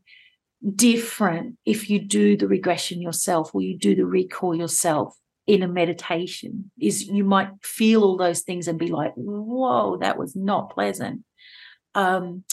different 0.75 1.57
if 1.65 1.89
you 1.89 1.99
do 1.99 2.37
the 2.37 2.47
regression 2.47 3.01
yourself 3.01 3.53
or 3.53 3.61
you 3.61 3.77
do 3.77 3.95
the 3.95 4.05
recall 4.05 4.55
yourself 4.55 5.17
in 5.45 5.61
a 5.61 5.67
meditation 5.67 6.71
is 6.79 7.07
you 7.07 7.23
might 7.23 7.49
feel 7.61 8.03
all 8.03 8.15
those 8.15 8.41
things 8.41 8.67
and 8.67 8.79
be 8.79 8.87
like 8.87 9.11
whoa 9.15 9.97
that 9.97 10.17
was 10.17 10.35
not 10.35 10.69
pleasant 10.69 11.21
um, 11.95 12.43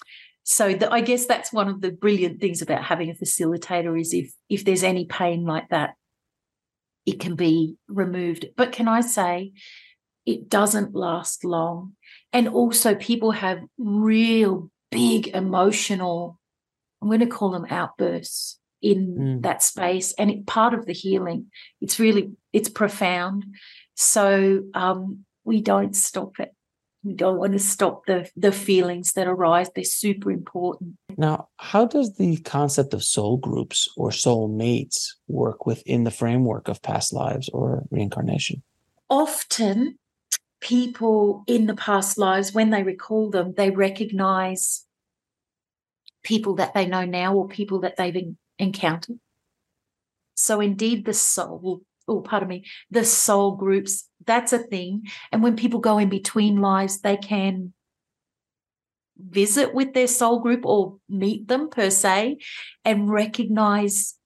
so 0.43 0.75
the, 0.75 0.93
I 0.93 1.01
guess 1.01 1.27
that's 1.27 1.53
one 1.53 1.69
of 1.69 1.81
the 1.81 1.93
brilliant 1.93 2.41
things 2.41 2.61
about 2.61 2.83
having 2.83 3.09
a 3.09 3.15
facilitator 3.15 3.99
is 3.99 4.13
if 4.13 4.33
if 4.49 4.65
there's 4.65 4.83
any 4.83 5.05
pain 5.05 5.45
like 5.45 5.69
that, 5.69 5.95
it 7.07 7.21
can 7.21 7.37
be 7.37 7.77
removed. 7.87 8.47
But 8.57 8.73
can 8.73 8.89
I 8.89 9.01
say, 9.01 9.53
it 10.27 10.49
doesn't 10.49 10.93
last 10.93 11.45
long, 11.45 11.95
and 12.33 12.49
also 12.49 12.97
people 12.97 13.31
have 13.31 13.61
real 13.79 14.73
big 14.91 15.29
emotional. 15.29 16.40
I'm 17.01 17.09
going 17.09 17.21
to 17.21 17.27
call 17.27 17.51
them 17.51 17.67
outbursts 17.71 18.59
in 18.83 19.17
mm. 19.17 19.43
that 19.43 19.63
space, 19.63 20.13
and 20.15 20.31
it, 20.31 20.47
part 20.47 20.75
of 20.75 20.87
the 20.87 20.93
healing. 20.93 21.51
It's 21.81 21.99
really 21.99 22.33
it's 22.53 22.69
profound. 22.69 23.45
So 23.95 24.63
um, 24.75 25.25
we 25.45 25.61
don't 25.61 25.95
stop 25.95 26.41
it 26.41 26.55
we 27.03 27.15
don't 27.15 27.39
want 27.39 27.53
to 27.53 27.59
stop 27.59 28.05
the 28.07 28.29
the 28.37 28.53
feelings 28.53 29.13
that 29.13 29.27
arise 29.27 29.71
they're 29.75 29.85
super 29.85 30.31
important 30.31 30.97
now 31.17 31.49
how 31.57 31.85
does 31.87 32.17
the 32.17 32.37
concept 32.39 32.95
of 32.95 33.03
soul 33.03 33.37
groups 33.37 33.89
or 33.97 34.13
soul 34.13 34.49
mates 34.49 35.17
work 35.29 35.67
within 35.67 36.05
the 36.05 36.11
framework 36.11 36.69
of 36.69 36.83
past 36.83 37.13
lives 37.13 37.49
or 37.51 37.85
reincarnation 37.91 38.63
often 39.09 39.99
people 40.61 41.43
in 41.47 41.67
the 41.67 41.75
past 41.75 42.19
lives 42.19 42.53
when 42.53 42.71
they 42.71 42.83
recall 42.83 43.31
them 43.31 43.55
they 43.57 43.71
recognize 43.71 44.85
people 46.23 46.55
that 46.57 46.75
they 46.75 46.87
know 46.87 47.05
now 47.05 47.35
or 47.35 47.49
people 47.49 47.81
that 47.81 47.97
they've 47.97 48.35
encountered 48.59 49.19
so 50.35 50.61
indeed 50.61 51.05
the 51.05 51.15
soul 51.15 51.83
oh, 52.11 52.21
pardon 52.21 52.49
me, 52.49 52.65
the 52.91 53.05
soul 53.05 53.53
groups. 53.53 54.09
That's 54.27 54.53
a 54.53 54.59
thing. 54.59 55.07
And 55.31 55.43
when 55.43 55.57
people 55.57 55.79
go 55.79 55.99
in 55.99 56.09
between 56.09 56.61
lives, 56.61 57.01
they 57.01 57.17
can 57.17 57.73
visit 59.17 59.75
with 59.75 59.95
their 59.95 60.09
soul 60.09 60.41
group 60.41 60.67
or 60.67 60.99
meet 61.09 61.47
them 61.47 61.69
per 61.69 61.91
se 61.91 62.39
and 62.85 63.11
recognize 63.11 64.17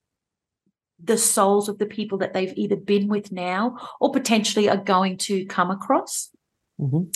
the 1.01 1.17
souls 1.17 1.69
of 1.69 1.77
the 1.77 1.85
people 1.85 2.17
that 2.17 2.33
they've 2.33 2.53
either 2.55 2.77
been 2.77 3.07
with 3.07 3.31
now 3.31 3.77
or 3.99 4.11
potentially 4.11 4.67
are 4.67 4.77
going 4.77 5.17
to 5.17 5.45
come 5.45 5.69
across. 5.69 6.29
Mm-hmm. 6.79 7.09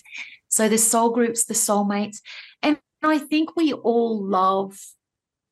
So 0.50 0.68
the 0.70 0.78
soul 0.78 1.12
groups, 1.12 1.46
the 1.46 1.54
soulmates. 1.54 2.18
And 2.62 2.80
I 3.04 3.20
think 3.20 3.56
we 3.56 3.74
all 3.74 4.24
love, 4.24 4.78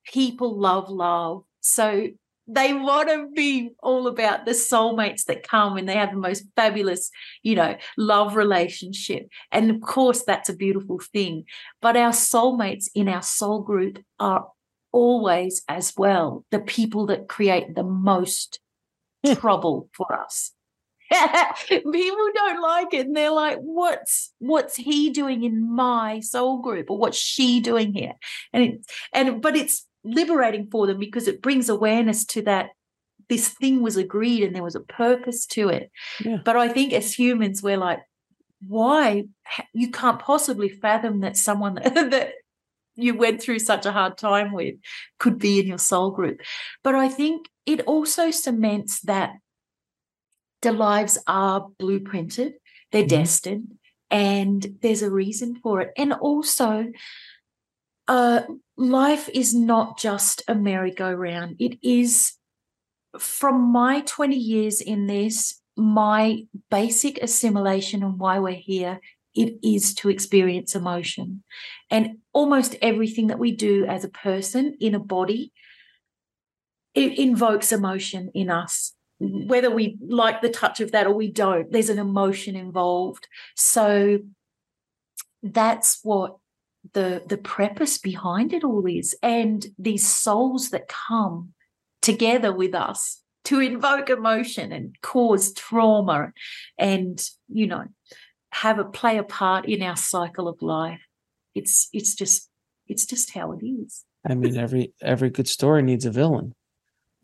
people 0.05 0.57
love 0.59 0.89
love. 0.89 1.43
So 1.61 2.07
they 2.47 2.73
want 2.73 3.09
to 3.09 3.27
be 3.35 3.71
all 3.83 4.07
about 4.07 4.45
the 4.45 4.51
soulmates 4.51 5.25
that 5.25 5.47
come 5.47 5.75
and 5.75 5.87
they 5.87 5.95
have 5.95 6.11
the 6.11 6.17
most 6.17 6.45
fabulous, 6.55 7.11
you 7.43 7.55
know, 7.55 7.75
love 7.97 8.35
relationship. 8.35 9.27
And 9.51 9.69
of 9.69 9.81
course, 9.81 10.23
that's 10.23 10.49
a 10.49 10.55
beautiful 10.55 10.99
thing. 11.11 11.43
But 11.81 11.97
our 11.97 12.11
soulmates 12.11 12.85
in 12.95 13.09
our 13.09 13.21
soul 13.21 13.61
group 13.61 13.99
are 14.19 14.47
always 14.93 15.61
as 15.67 15.93
well 15.97 16.45
the 16.49 16.59
people 16.59 17.05
that 17.07 17.27
create 17.27 17.75
the 17.75 17.83
most 17.83 18.59
hmm. 19.25 19.33
trouble 19.33 19.89
for 19.93 20.13
us. 20.13 20.53
people 21.69 22.27
don't 22.33 22.61
like 22.61 22.93
it 22.93 23.07
and 23.07 23.15
they're 23.15 23.31
like 23.31 23.57
what's 23.59 24.33
what's 24.39 24.75
he 24.75 25.09
doing 25.09 25.43
in 25.43 25.73
my 25.73 26.19
soul 26.19 26.61
group 26.61 26.89
or 26.89 26.97
what's 26.97 27.17
she 27.17 27.59
doing 27.59 27.93
here 27.93 28.13
and 28.53 28.63
it, 28.63 28.91
and 29.13 29.41
but 29.41 29.55
it's 29.55 29.85
liberating 30.03 30.67
for 30.69 30.87
them 30.87 30.99
because 30.99 31.27
it 31.27 31.41
brings 31.41 31.69
awareness 31.69 32.25
to 32.25 32.41
that 32.41 32.69
this 33.29 33.49
thing 33.49 33.81
was 33.81 33.97
agreed 33.97 34.43
and 34.43 34.55
there 34.55 34.63
was 34.63 34.75
a 34.75 34.81
purpose 34.81 35.45
to 35.45 35.69
it. 35.69 35.91
Yeah. 36.23 36.37
But 36.43 36.55
I 36.55 36.69
think 36.69 36.93
as 36.93 37.13
humans, 37.13 37.61
we're 37.61 37.77
like, 37.77 37.99
why? 38.65 39.25
You 39.73 39.91
can't 39.91 40.19
possibly 40.19 40.69
fathom 40.69 41.21
that 41.21 41.37
someone 41.37 41.75
that 41.83 42.33
you 42.95 43.15
went 43.15 43.41
through 43.41 43.59
such 43.59 43.85
a 43.85 43.91
hard 43.91 44.17
time 44.17 44.51
with 44.51 44.75
could 45.19 45.37
be 45.37 45.59
in 45.59 45.67
your 45.67 45.77
soul 45.77 46.11
group. 46.11 46.41
But 46.83 46.95
I 46.95 47.09
think 47.09 47.47
it 47.65 47.81
also 47.81 48.31
cements 48.31 49.01
that 49.01 49.33
the 50.61 50.71
lives 50.71 51.17
are 51.27 51.67
blueprinted, 51.79 52.53
they're 52.91 53.03
mm-hmm. 53.03 53.07
destined, 53.07 53.77
and 54.09 54.77
there's 54.81 55.01
a 55.01 55.11
reason 55.11 55.55
for 55.55 55.81
it. 55.81 55.91
And 55.97 56.13
also, 56.13 56.87
uh, 58.07 58.41
life 58.77 59.29
is 59.33 59.53
not 59.53 59.99
just 59.99 60.43
a 60.47 60.55
merry-go-round. 60.55 61.57
It 61.59 61.77
is, 61.81 62.33
from 63.19 63.71
my 63.71 64.01
20 64.01 64.35
years 64.35 64.81
in 64.81 65.07
this, 65.07 65.61
my 65.75 66.45
basic 66.71 67.19
assimilation 67.19 68.03
and 68.03 68.17
why 68.17 68.39
we're 68.39 68.53
here, 68.53 68.99
it 69.35 69.59
is 69.61 69.93
to 69.95 70.09
experience 70.09 70.75
emotion. 70.75 71.43
And 71.91 72.17
almost 72.33 72.75
everything 72.81 73.27
that 73.27 73.39
we 73.39 73.51
do 73.51 73.85
as 73.85 74.03
a 74.03 74.09
person 74.09 74.75
in 74.79 74.95
a 74.95 74.99
body, 74.99 75.51
it 76.95 77.19
invokes 77.19 77.71
emotion 77.71 78.31
in 78.33 78.49
us. 78.49 78.93
Whether 79.19 79.71
we 79.71 79.97
like 80.01 80.41
the 80.41 80.49
touch 80.49 80.79
of 80.79 80.91
that 80.91 81.07
or 81.07 81.13
we 81.13 81.31
don't, 81.31 81.71
there's 81.71 81.89
an 81.89 81.99
emotion 81.99 82.55
involved. 82.55 83.27
So 83.55 84.19
that's 85.41 85.99
what 86.03 86.37
the 86.93 87.23
the 87.27 87.37
purpose 87.37 87.97
behind 87.97 88.53
it 88.53 88.63
all 88.63 88.85
is 88.85 89.15
and 89.21 89.65
these 89.77 90.07
souls 90.07 90.69
that 90.69 90.87
come 90.87 91.53
together 92.01 92.53
with 92.53 92.73
us 92.73 93.21
to 93.43 93.59
invoke 93.59 94.09
emotion 94.09 94.71
and 94.71 94.95
cause 95.01 95.53
trauma 95.53 96.31
and 96.77 97.29
you 97.49 97.67
know 97.67 97.85
have 98.51 98.79
a 98.79 98.85
play 98.85 99.17
a 99.17 99.23
part 99.23 99.65
in 99.65 99.81
our 99.81 99.95
cycle 99.95 100.47
of 100.47 100.61
life. 100.61 101.01
It's 101.53 101.89
it's 101.93 102.15
just 102.15 102.49
it's 102.87 103.05
just 103.05 103.33
how 103.33 103.51
it 103.53 103.65
is. 103.65 104.03
I 104.27 104.35
mean 104.35 104.57
every 104.57 104.93
every 105.01 105.29
good 105.29 105.47
story 105.47 105.81
needs 105.83 106.05
a 106.05 106.11
villain. 106.11 106.53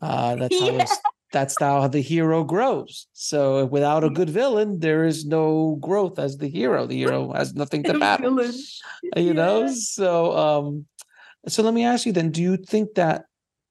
Uh 0.00 0.36
that's 0.36 0.58
how 0.58 0.66
yeah 0.70 0.86
that's 1.34 1.56
how 1.58 1.88
the 1.88 2.00
hero 2.00 2.44
grows. 2.44 3.08
So 3.12 3.66
without 3.66 4.04
a 4.04 4.08
good 4.08 4.30
villain, 4.30 4.78
there 4.78 5.04
is 5.04 5.26
no 5.26 5.76
growth 5.80 6.18
as 6.18 6.38
the 6.38 6.48
hero. 6.48 6.86
The 6.86 6.96
hero 6.96 7.32
has 7.32 7.54
nothing 7.54 7.82
to 7.82 7.98
battle. 7.98 8.40
You 8.40 9.10
yeah. 9.16 9.32
know? 9.32 9.66
So 9.66 10.32
um 10.36 10.86
so 11.48 11.62
let 11.62 11.74
me 11.74 11.84
ask 11.84 12.06
you 12.06 12.12
then, 12.12 12.30
do 12.30 12.40
you 12.40 12.56
think 12.56 12.94
that 12.94 13.24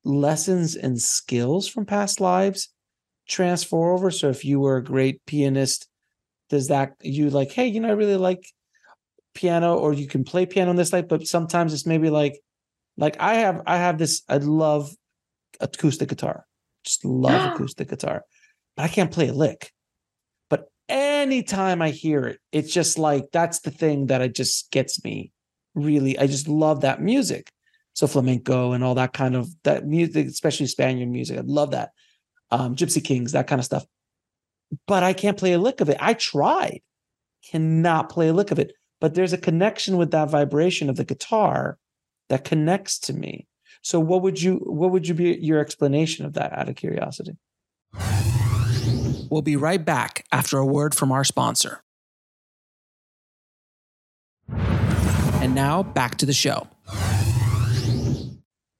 lessons 0.04 0.76
and 0.76 1.02
skills 1.02 1.68
from 1.68 1.86
past 1.86 2.20
lives 2.20 2.70
transfer 3.28 3.94
over? 3.94 4.12
So 4.12 4.30
if 4.30 4.44
you 4.44 4.60
were 4.60 4.78
a 4.78 4.84
great 4.84 5.26
pianist, 5.26 5.88
does 6.50 6.68
that 6.68 6.92
you 7.02 7.30
like, 7.30 7.52
hey, 7.52 7.68
you 7.68 7.80
know, 7.80 7.88
I 7.88 7.94
really 7.94 8.18
like 8.18 8.46
piano, 9.34 9.78
or 9.78 9.94
you 9.94 10.06
can 10.06 10.26
play 10.26 10.46
piano 10.46 10.70
in 10.70 10.78
this 10.78 10.94
life, 10.94 11.08
but 11.08 11.26
sometimes 11.26 11.74
it's 11.74 11.88
maybe 11.88 12.10
like 12.10 12.40
like 12.98 13.16
I 13.20 13.36
have 13.36 13.62
I 13.66 13.78
have 13.78 13.98
this 13.98 14.22
I 14.28 14.38
love 14.38 14.94
acoustic 15.62 16.10
guitar 16.10 16.46
just 16.84 17.06
love 17.06 17.54
acoustic 17.56 17.90
guitar. 17.90 18.24
but 18.76 18.84
I 18.84 18.88
can't 18.88 19.12
play 19.12 19.30
a 19.30 19.34
lick. 19.34 19.72
But 20.50 20.68
anytime 20.90 21.82
I 21.82 21.90
hear 21.90 22.26
it, 22.26 22.40
it's 22.52 22.74
just 22.74 22.98
like 22.98 23.26
that's 23.32 23.60
the 23.60 23.72
thing 23.72 24.08
that 24.08 24.22
it 24.22 24.36
just 24.36 24.72
gets 24.72 25.04
me 25.04 25.32
really. 25.76 26.18
I 26.18 26.28
just 26.28 26.48
love 26.48 26.82
that 26.82 27.02
music. 27.02 27.52
So 27.96 28.08
flamenco 28.08 28.72
and 28.72 28.84
all 28.84 28.96
that 28.96 29.14
kind 29.14 29.36
of 29.36 29.50
that 29.64 29.86
music, 29.86 30.28
especially 30.28 30.66
Spaniard 30.66 31.10
music. 31.10 31.38
I 31.38 31.44
love 31.46 31.72
that. 31.72 31.92
Um, 32.50 32.76
Gypsy 32.76 33.04
Kings, 33.04 33.34
that 33.34 33.48
kind 33.48 33.60
of 33.60 33.66
stuff. 33.66 33.86
But 34.88 35.04
I 35.04 35.14
can't 35.14 35.38
play 35.38 35.54
a 35.54 35.60
lick 35.60 35.82
of 35.82 35.90
it. 35.90 35.98
I 36.00 36.14
tried, 36.16 36.82
cannot 37.52 38.10
play 38.10 38.30
a 38.30 38.34
lick 38.34 38.52
of 38.52 38.58
it. 38.58 38.74
But 39.00 39.14
there's 39.14 39.34
a 39.34 39.38
connection 39.38 39.98
with 39.98 40.12
that 40.12 40.30
vibration 40.30 40.90
of 40.90 40.96
the 40.96 41.04
guitar 41.04 41.78
that 42.30 42.44
connects 42.44 42.98
to 43.00 43.14
me. 43.14 43.48
So 43.84 44.00
what 44.00 44.22
would 44.22 44.42
you 44.42 44.56
what 44.66 44.92
would 44.92 45.08
you 45.08 45.14
be 45.14 45.36
your 45.36 45.60
explanation 45.60 46.26
of 46.26 46.34
that 46.34 46.54
out 46.54 46.70
of 46.70 46.76
curiosity? 46.76 47.38
We'll 49.30 49.42
be 49.42 49.58
right 49.58 49.84
back 49.84 50.26
after 50.32 50.58
a 50.58 50.66
word 50.66 50.96
from 50.96 51.12
our 51.12 51.26
sponsor. 51.26 51.84
And 54.48 55.54
now 55.54 55.84
back 55.84 56.18
to 56.20 56.26
the 56.26 56.34
show. 56.34 56.68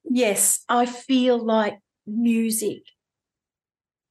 Yes, 0.04 0.64
I 0.68 0.86
feel 0.86 1.44
like 1.44 1.80
music 2.06 2.84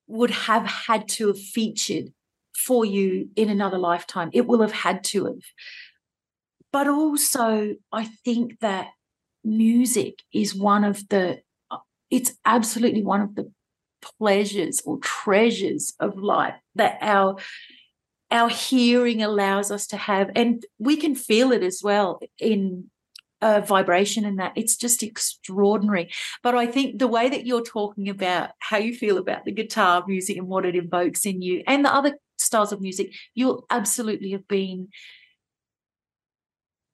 would 0.05 0.31
have 0.31 0.65
had 0.65 1.07
to 1.07 1.27
have 1.27 1.39
featured 1.39 2.13
for 2.55 2.85
you 2.85 3.29
in 3.35 3.49
another 3.49 3.79
lifetime. 3.79 4.29
It 4.31 4.45
will 4.45 4.61
have 4.61 4.73
had 4.73 5.03
to 5.05 5.25
have. 5.25 5.41
But 6.71 6.87
also, 6.87 7.75
I 7.91 8.05
think 8.05 8.59
that 8.59 8.89
music 9.43 10.21
is 10.33 10.55
one 10.55 10.83
of 10.83 11.07
the, 11.09 11.41
it's 12.09 12.33
absolutely 12.45 13.03
one 13.03 13.21
of 13.21 13.35
the 13.35 13.51
pleasures 14.19 14.81
or 14.85 14.99
treasures 14.99 15.93
of 15.99 16.17
life 16.17 16.55
that 16.75 16.97
our 17.01 17.37
our 18.31 18.49
hearing 18.49 19.21
allows 19.21 19.69
us 19.71 19.85
to 19.87 19.95
have. 19.95 20.31
And 20.35 20.65
we 20.79 20.97
can 20.97 21.13
feel 21.13 21.51
it 21.51 21.61
as 21.61 21.81
well 21.83 22.19
in 22.39 22.89
uh, 23.43 23.61
vibration 23.61 24.25
and 24.25 24.39
that 24.39 24.53
it's 24.55 24.75
just 24.75 25.03
extraordinary. 25.03 26.09
But 26.41 26.55
i 26.55 26.65
think 26.65 26.97
the 26.97 27.07
way 27.07 27.29
that 27.29 27.45
you're 27.45 27.61
talking 27.61 28.09
about 28.09 28.51
how 28.59 28.77
you 28.77 28.95
feel 28.95 29.17
about 29.17 29.45
the 29.45 29.51
guitar 29.51 30.03
music 30.07 30.37
and 30.37 30.47
what 30.47 30.65
it 30.65 30.75
invokes 30.75 31.25
in 31.25 31.41
you 31.41 31.61
and 31.67 31.85
the 31.85 31.93
other 31.93 32.17
styles 32.37 32.71
of 32.71 32.81
music 32.81 33.13
you'll 33.35 33.65
absolutely 33.69 34.31
have 34.31 34.47
been 34.47 34.87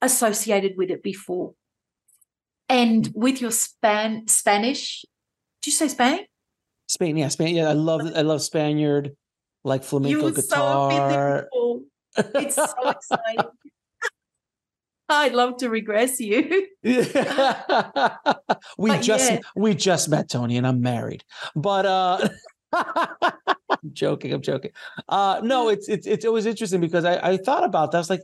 associated 0.01 0.73
with 0.75 0.89
it 0.89 1.03
before 1.03 1.53
and 2.69 3.11
with 3.15 3.41
your 3.41 3.51
span 3.51 4.27
Spanish, 4.27 5.03
do 5.61 5.71
you 5.71 5.75
say 5.75 5.87
Spain? 5.87 6.25
Spain, 6.87 7.17
yeah, 7.17 7.27
Spain. 7.27 7.55
Yeah, 7.55 7.69
I 7.69 7.73
love 7.73 8.01
I 8.15 8.21
love 8.21 8.41
Spaniard, 8.41 9.15
like 9.63 9.83
flamenco 9.83 10.31
guitar. 10.31 11.47
So 11.51 11.83
it's 12.17 12.55
so 12.55 12.65
exciting. 12.85 13.51
I'd 15.09 15.33
love 15.33 15.57
to 15.57 15.69
regress 15.69 16.19
you. 16.19 16.67
Yeah. 16.83 18.15
we 18.77 18.91
but 18.91 19.01
just 19.01 19.31
yeah. 19.31 19.39
we 19.55 19.73
just 19.73 20.07
met 20.07 20.29
Toni 20.29 20.57
and 20.57 20.67
I'm 20.67 20.81
married. 20.81 21.23
But 21.55 21.85
uh 21.85 22.29
I'm 22.71 23.91
joking, 23.93 24.33
I'm 24.33 24.41
joking. 24.41 24.71
Uh 25.07 25.41
no, 25.43 25.69
it's 25.69 25.89
it's 25.89 26.05
it's 26.05 26.25
always 26.25 26.45
interesting 26.45 26.79
because 26.79 27.05
I, 27.05 27.31
I 27.31 27.37
thought 27.37 27.63
about 27.63 27.91
that. 27.91 27.97
I 27.97 28.01
was 28.01 28.09
like, 28.09 28.23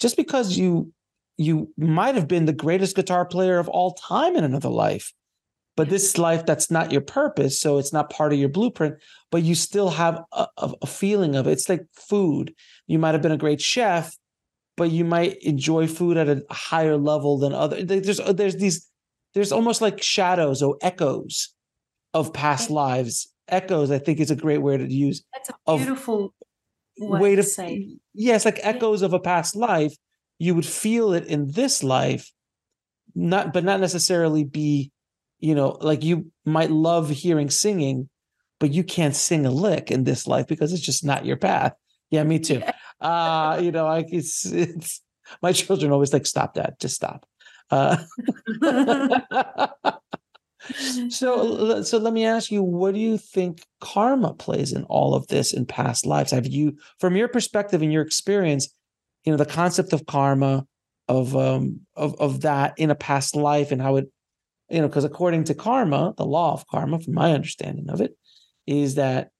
just 0.00 0.16
because 0.16 0.56
you 0.56 0.92
you 1.36 1.72
might 1.76 2.14
have 2.14 2.28
been 2.28 2.44
the 2.44 2.52
greatest 2.52 2.96
guitar 2.96 3.24
player 3.24 3.58
of 3.58 3.68
all 3.68 3.94
time 3.94 4.36
in 4.36 4.44
another 4.44 4.68
life 4.68 5.12
but 5.76 5.88
this 5.88 6.18
life 6.18 6.46
that's 6.46 6.70
not 6.70 6.92
your 6.92 7.00
purpose 7.00 7.60
so 7.60 7.78
it's 7.78 7.92
not 7.92 8.10
part 8.10 8.32
of 8.32 8.38
your 8.38 8.48
blueprint 8.48 8.96
but 9.30 9.42
you 9.42 9.54
still 9.54 9.90
have 9.90 10.20
a, 10.32 10.46
a, 10.58 10.86
feeling 10.86 11.34
of 11.34 11.48
it. 11.48 11.52
It's 11.52 11.68
like 11.68 11.84
food. 11.92 12.54
You 12.86 13.00
might 13.00 13.14
have 13.14 13.22
been 13.22 13.32
a 13.32 13.36
great 13.36 13.60
chef 13.60 14.16
but 14.76 14.90
you 14.90 15.04
might 15.04 15.36
enjoy 15.42 15.86
food 15.86 16.16
at 16.16 16.28
a 16.28 16.44
higher 16.50 16.96
level 16.96 17.38
than 17.38 17.52
other 17.52 17.82
there's 17.82 18.20
uh, 18.20 18.32
there's 18.32 18.56
these 18.56 18.88
there's 19.34 19.52
almost 19.52 19.80
like 19.80 20.02
shadows 20.02 20.62
or 20.62 20.76
echoes 20.80 21.54
of 22.12 22.32
past 22.32 22.70
lives. 22.70 23.28
Echoes 23.48 23.90
i 23.90 23.98
think 23.98 24.20
is 24.20 24.30
a 24.30 24.36
great 24.36 24.62
word 24.62 24.78
to 24.78 24.90
use 24.90 25.22
that's 25.34 25.50
a 25.66 25.76
beautiful 25.76 26.34
way 26.98 27.36
to 27.36 27.42
say 27.42 27.98
yes 28.14 28.46
like 28.46 28.58
echoes 28.62 29.02
of 29.02 29.12
a 29.12 29.20
past 29.20 29.54
life 29.54 29.94
you 30.44 30.54
would 30.54 30.66
feel 30.66 31.12
it 31.14 31.26
in 31.26 31.50
this 31.52 31.82
life 31.82 32.30
not 33.14 33.52
but 33.52 33.64
not 33.64 33.80
necessarily 33.80 34.44
be 34.44 34.90
you 35.38 35.54
know 35.54 35.78
like 35.80 36.04
you 36.04 36.30
might 36.44 36.70
love 36.70 37.08
hearing 37.08 37.50
singing 37.50 38.08
but 38.60 38.72
you 38.72 38.84
can't 38.84 39.16
sing 39.16 39.46
a 39.46 39.50
lick 39.50 39.90
in 39.90 40.04
this 40.04 40.26
life 40.26 40.46
because 40.46 40.72
it's 40.72 40.82
just 40.82 41.04
not 41.04 41.26
your 41.26 41.36
path. 41.36 41.74
Yeah 42.10 42.24
me 42.24 42.38
too. 42.38 42.62
Uh 43.00 43.60
you 43.62 43.72
know 43.72 43.86
I 43.86 44.04
it's 44.08 44.46
it's 44.46 45.00
my 45.42 45.52
children 45.52 45.92
always 45.92 46.12
like 46.12 46.26
stop 46.26 46.54
that 46.54 46.80
just 46.80 46.94
stop. 46.94 47.26
Uh 47.70 47.96
so 51.10 51.82
so 51.82 51.98
let 51.98 52.12
me 52.12 52.24
ask 52.24 52.50
you 52.50 52.62
what 52.62 52.94
do 52.94 53.00
you 53.00 53.18
think 53.18 53.62
karma 53.80 54.34
plays 54.34 54.72
in 54.72 54.84
all 54.84 55.14
of 55.14 55.26
this 55.28 55.52
in 55.52 55.66
past 55.66 56.06
lives? 56.06 56.30
Have 56.30 56.46
you 56.46 56.76
from 56.98 57.16
your 57.16 57.28
perspective 57.28 57.82
and 57.82 57.92
your 57.92 58.02
experience 58.02 58.68
you 59.24 59.32
know 59.32 59.36
the 59.36 59.46
concept 59.46 59.92
of 59.92 60.06
karma 60.06 60.66
of 61.08 61.36
um 61.36 61.80
of 61.96 62.14
of 62.20 62.42
that 62.42 62.74
in 62.78 62.90
a 62.90 62.94
past 62.94 63.36
life 63.36 63.72
and 63.72 63.82
how 63.82 63.96
it 63.96 64.10
you 64.70 64.80
know 64.80 64.88
because 64.88 65.04
according 65.04 65.44
to 65.44 65.54
karma 65.54 66.14
the 66.16 66.24
law 66.24 66.52
of 66.52 66.66
karma 66.66 66.98
from 66.98 67.14
my 67.14 67.32
understanding 67.32 67.88
of 67.90 68.00
it 68.00 68.16
is 68.66 68.94
that 68.94 69.30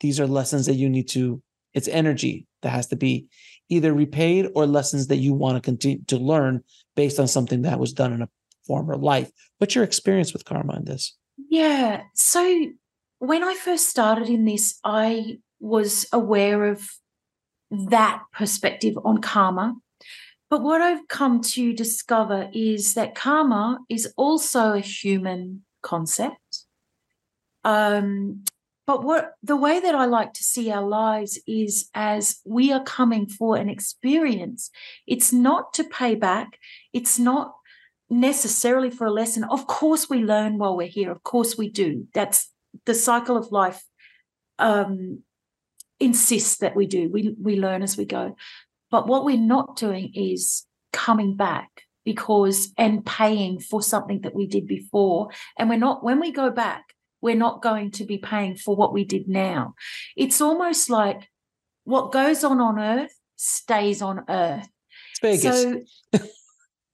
these 0.00 0.20
are 0.20 0.26
lessons 0.26 0.66
that 0.66 0.74
you 0.74 0.88
need 0.88 1.08
to 1.08 1.42
it's 1.72 1.88
energy 1.88 2.46
that 2.62 2.70
has 2.70 2.86
to 2.88 2.96
be 2.96 3.26
either 3.68 3.92
repaid 3.92 4.48
or 4.54 4.66
lessons 4.66 5.08
that 5.08 5.16
you 5.16 5.32
want 5.32 5.56
to 5.56 5.60
continue 5.60 6.02
to 6.06 6.16
learn 6.16 6.62
based 6.94 7.18
on 7.18 7.26
something 7.26 7.62
that 7.62 7.80
was 7.80 7.92
done 7.92 8.12
in 8.12 8.22
a 8.22 8.28
former 8.66 8.96
life. 8.96 9.30
What's 9.58 9.74
your 9.74 9.84
experience 9.84 10.32
with 10.32 10.44
karma 10.44 10.76
in 10.76 10.84
this? 10.84 11.16
Yeah 11.50 12.02
so 12.14 12.66
when 13.18 13.42
i 13.42 13.54
first 13.54 13.88
started 13.88 14.28
in 14.28 14.44
this 14.44 14.78
i 14.84 15.38
was 15.60 16.06
aware 16.12 16.66
of 16.66 16.90
that 17.88 18.22
perspective 18.32 18.98
on 19.04 19.20
karma. 19.20 19.76
But 20.50 20.62
what 20.62 20.80
I've 20.80 21.08
come 21.08 21.40
to 21.40 21.72
discover 21.72 22.48
is 22.52 22.94
that 22.94 23.14
karma 23.14 23.80
is 23.88 24.12
also 24.16 24.72
a 24.72 24.80
human 24.80 25.64
concept. 25.82 26.64
Um, 27.64 28.44
but 28.86 29.02
what 29.02 29.32
the 29.42 29.56
way 29.56 29.80
that 29.80 29.94
I 29.94 30.04
like 30.04 30.34
to 30.34 30.44
see 30.44 30.70
our 30.70 30.86
lives 30.86 31.38
is 31.46 31.88
as 31.94 32.40
we 32.44 32.70
are 32.72 32.82
coming 32.84 33.26
for 33.26 33.56
an 33.56 33.70
experience. 33.70 34.70
It's 35.06 35.32
not 35.32 35.72
to 35.74 35.84
pay 35.84 36.14
back. 36.14 36.58
It's 36.92 37.18
not 37.18 37.54
necessarily 38.10 38.90
for 38.90 39.06
a 39.06 39.12
lesson. 39.12 39.44
Of 39.44 39.66
course, 39.66 40.10
we 40.10 40.18
learn 40.18 40.58
while 40.58 40.76
we're 40.76 40.86
here. 40.86 41.10
Of 41.10 41.22
course, 41.22 41.56
we 41.56 41.70
do. 41.70 42.06
That's 42.12 42.50
the 42.84 42.94
cycle 42.94 43.36
of 43.36 43.50
life 43.50 43.82
um, 44.58 45.22
insists 46.04 46.58
that 46.58 46.76
we 46.76 46.86
do. 46.86 47.10
We 47.10 47.34
we 47.40 47.56
learn 47.56 47.82
as 47.82 47.96
we 47.96 48.04
go. 48.04 48.36
But 48.90 49.08
what 49.08 49.24
we're 49.24 49.36
not 49.38 49.76
doing 49.76 50.12
is 50.14 50.66
coming 50.92 51.36
back 51.36 51.82
because 52.04 52.72
and 52.76 53.04
paying 53.04 53.58
for 53.58 53.82
something 53.82 54.20
that 54.20 54.34
we 54.34 54.46
did 54.46 54.66
before. 54.66 55.30
And 55.58 55.68
we're 55.68 55.78
not 55.78 56.04
when 56.04 56.20
we 56.20 56.30
go 56.30 56.50
back, 56.50 56.94
we're 57.20 57.34
not 57.34 57.62
going 57.62 57.90
to 57.92 58.04
be 58.04 58.18
paying 58.18 58.56
for 58.56 58.76
what 58.76 58.92
we 58.92 59.04
did 59.04 59.28
now. 59.28 59.74
It's 60.16 60.40
almost 60.40 60.90
like 60.90 61.28
what 61.84 62.12
goes 62.12 62.44
on 62.44 62.60
on 62.60 62.78
earth 62.78 63.14
stays 63.36 64.02
on 64.02 64.24
earth. 64.28 64.68
It's 65.10 65.20
Vegas. 65.20 65.62
So, 65.62 65.80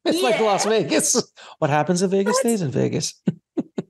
it's 0.04 0.22
yeah. 0.22 0.28
like 0.28 0.40
Las 0.40 0.64
Vegas. 0.64 1.32
What 1.58 1.70
happens 1.70 2.02
in 2.02 2.10
Vegas 2.10 2.38
stays 2.38 2.62
in 2.62 2.70
Vegas. 2.70 3.14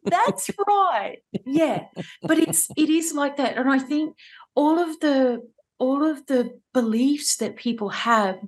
that's 0.05 0.51
right. 0.67 1.19
Yeah. 1.45 1.85
But 2.23 2.39
it's 2.39 2.69
it 2.77 2.89
is 2.89 3.13
like 3.13 3.37
that. 3.37 3.57
And 3.57 3.71
I 3.71 3.79
think 3.79 4.17
all 4.55 4.79
of 4.79 5.01
the 5.01 5.49
all 5.79 6.05
of 6.05 6.27
the 6.27 6.59
beliefs 6.75 7.37
that 7.37 7.57
people 7.57 7.89
have 7.89 8.39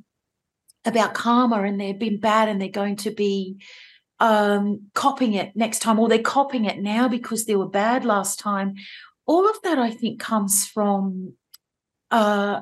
about 0.85 1.15
karma 1.15 1.63
and 1.63 1.81
they've 1.81 1.99
been 1.99 2.21
bad 2.21 2.49
and 2.49 2.61
they're 2.61 2.69
going 2.69 2.97
to 2.97 3.11
be 3.11 3.57
um, 4.21 4.83
copying 4.95 5.35
it 5.35 5.57
next 5.57 5.79
time 5.79 5.99
or 5.99 6.09
they're 6.09 6.19
copying 6.19 6.65
it 6.65 6.79
now 6.79 7.09
because 7.09 7.47
they 7.47 7.57
were 7.57 7.69
bad 7.69 8.05
last 8.05 8.39
time 8.39 8.75
all 9.27 9.49
of 9.49 9.57
that 9.63 9.79
i 9.79 9.91
think 9.91 10.21
comes 10.21 10.67
from 10.67 11.33
uh, 12.11 12.61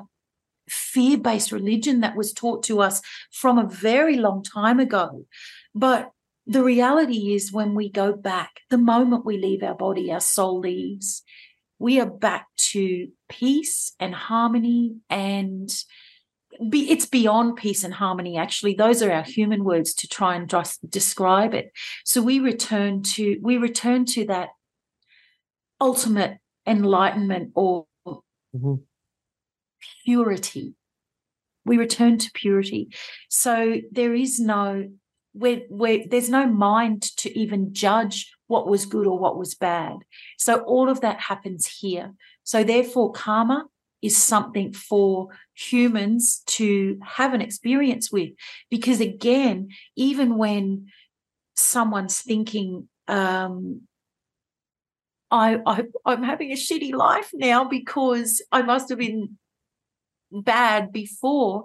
fear-based 0.71 1.51
religion 1.51 1.99
that 1.99 2.15
was 2.15 2.31
taught 2.31 2.63
to 2.63 2.81
us 2.81 3.01
from 3.29 3.57
a 3.57 3.67
very 3.67 4.15
long 4.15 4.41
time 4.41 4.79
ago. 4.79 5.25
But 5.75 6.11
the 6.47 6.63
reality 6.63 7.33
is 7.35 7.51
when 7.51 7.75
we 7.75 7.89
go 7.89 8.13
back 8.13 8.61
the 8.69 8.77
moment 8.77 9.25
we 9.25 9.37
leave 9.37 9.61
our 9.61 9.75
body 9.75 10.11
our 10.11 10.19
soul 10.19 10.59
leaves 10.59 11.21
we 11.81 11.99
are 11.99 12.09
back 12.09 12.47
to 12.57 13.07
peace 13.29 13.93
and 13.99 14.13
harmony 14.13 14.95
and 15.09 15.69
be, 16.69 16.91
it's 16.91 17.05
beyond 17.05 17.55
peace 17.55 17.83
and 17.83 17.93
harmony 17.93 18.37
actually 18.37 18.73
those 18.73 19.01
are 19.01 19.11
our 19.11 19.23
human 19.23 19.63
words 19.63 19.93
to 19.93 20.07
try 20.07 20.35
and 20.35 20.49
just 20.49 20.87
describe 20.89 21.53
it 21.53 21.71
so 22.05 22.21
we 22.21 22.39
return 22.39 23.01
to 23.01 23.37
we 23.41 23.57
return 23.57 24.05
to 24.05 24.25
that 24.27 24.49
ultimate 25.81 26.37
enlightenment 26.67 27.51
or 27.55 27.85
mm-hmm. 28.05 28.75
purity. 30.05 30.75
We 31.65 31.77
return 31.77 32.17
to 32.19 32.31
purity. 32.33 32.89
So 33.29 33.77
there 33.91 34.13
is 34.13 34.39
no 34.39 34.89
where, 35.33 35.61
where 35.69 35.99
there's 36.09 36.29
no 36.29 36.45
mind 36.45 37.03
to 37.17 37.37
even 37.37 37.73
judge 37.73 38.31
what 38.51 38.67
was 38.67 38.85
good 38.85 39.07
or 39.07 39.17
what 39.17 39.37
was 39.37 39.55
bad. 39.55 39.97
So 40.37 40.59
all 40.59 40.89
of 40.89 40.99
that 41.01 41.21
happens 41.21 41.65
here. 41.65 42.13
So 42.43 42.63
therefore, 42.63 43.13
karma 43.13 43.65
is 44.01 44.17
something 44.17 44.73
for 44.73 45.29
humans 45.53 46.43
to 46.47 46.99
have 47.01 47.33
an 47.33 47.41
experience 47.41 48.11
with. 48.11 48.31
Because 48.69 48.99
again, 48.99 49.69
even 49.95 50.37
when 50.37 50.87
someone's 51.55 52.19
thinking, 52.19 52.89
um, 53.07 53.81
I, 55.31 55.59
I 55.65 55.83
I'm 56.05 56.23
having 56.23 56.51
a 56.51 56.55
shitty 56.55 56.93
life 56.93 57.29
now 57.33 57.63
because 57.63 58.41
I 58.51 58.63
must 58.63 58.89
have 58.89 58.99
been 58.99 59.37
bad 60.29 60.91
before. 60.91 61.63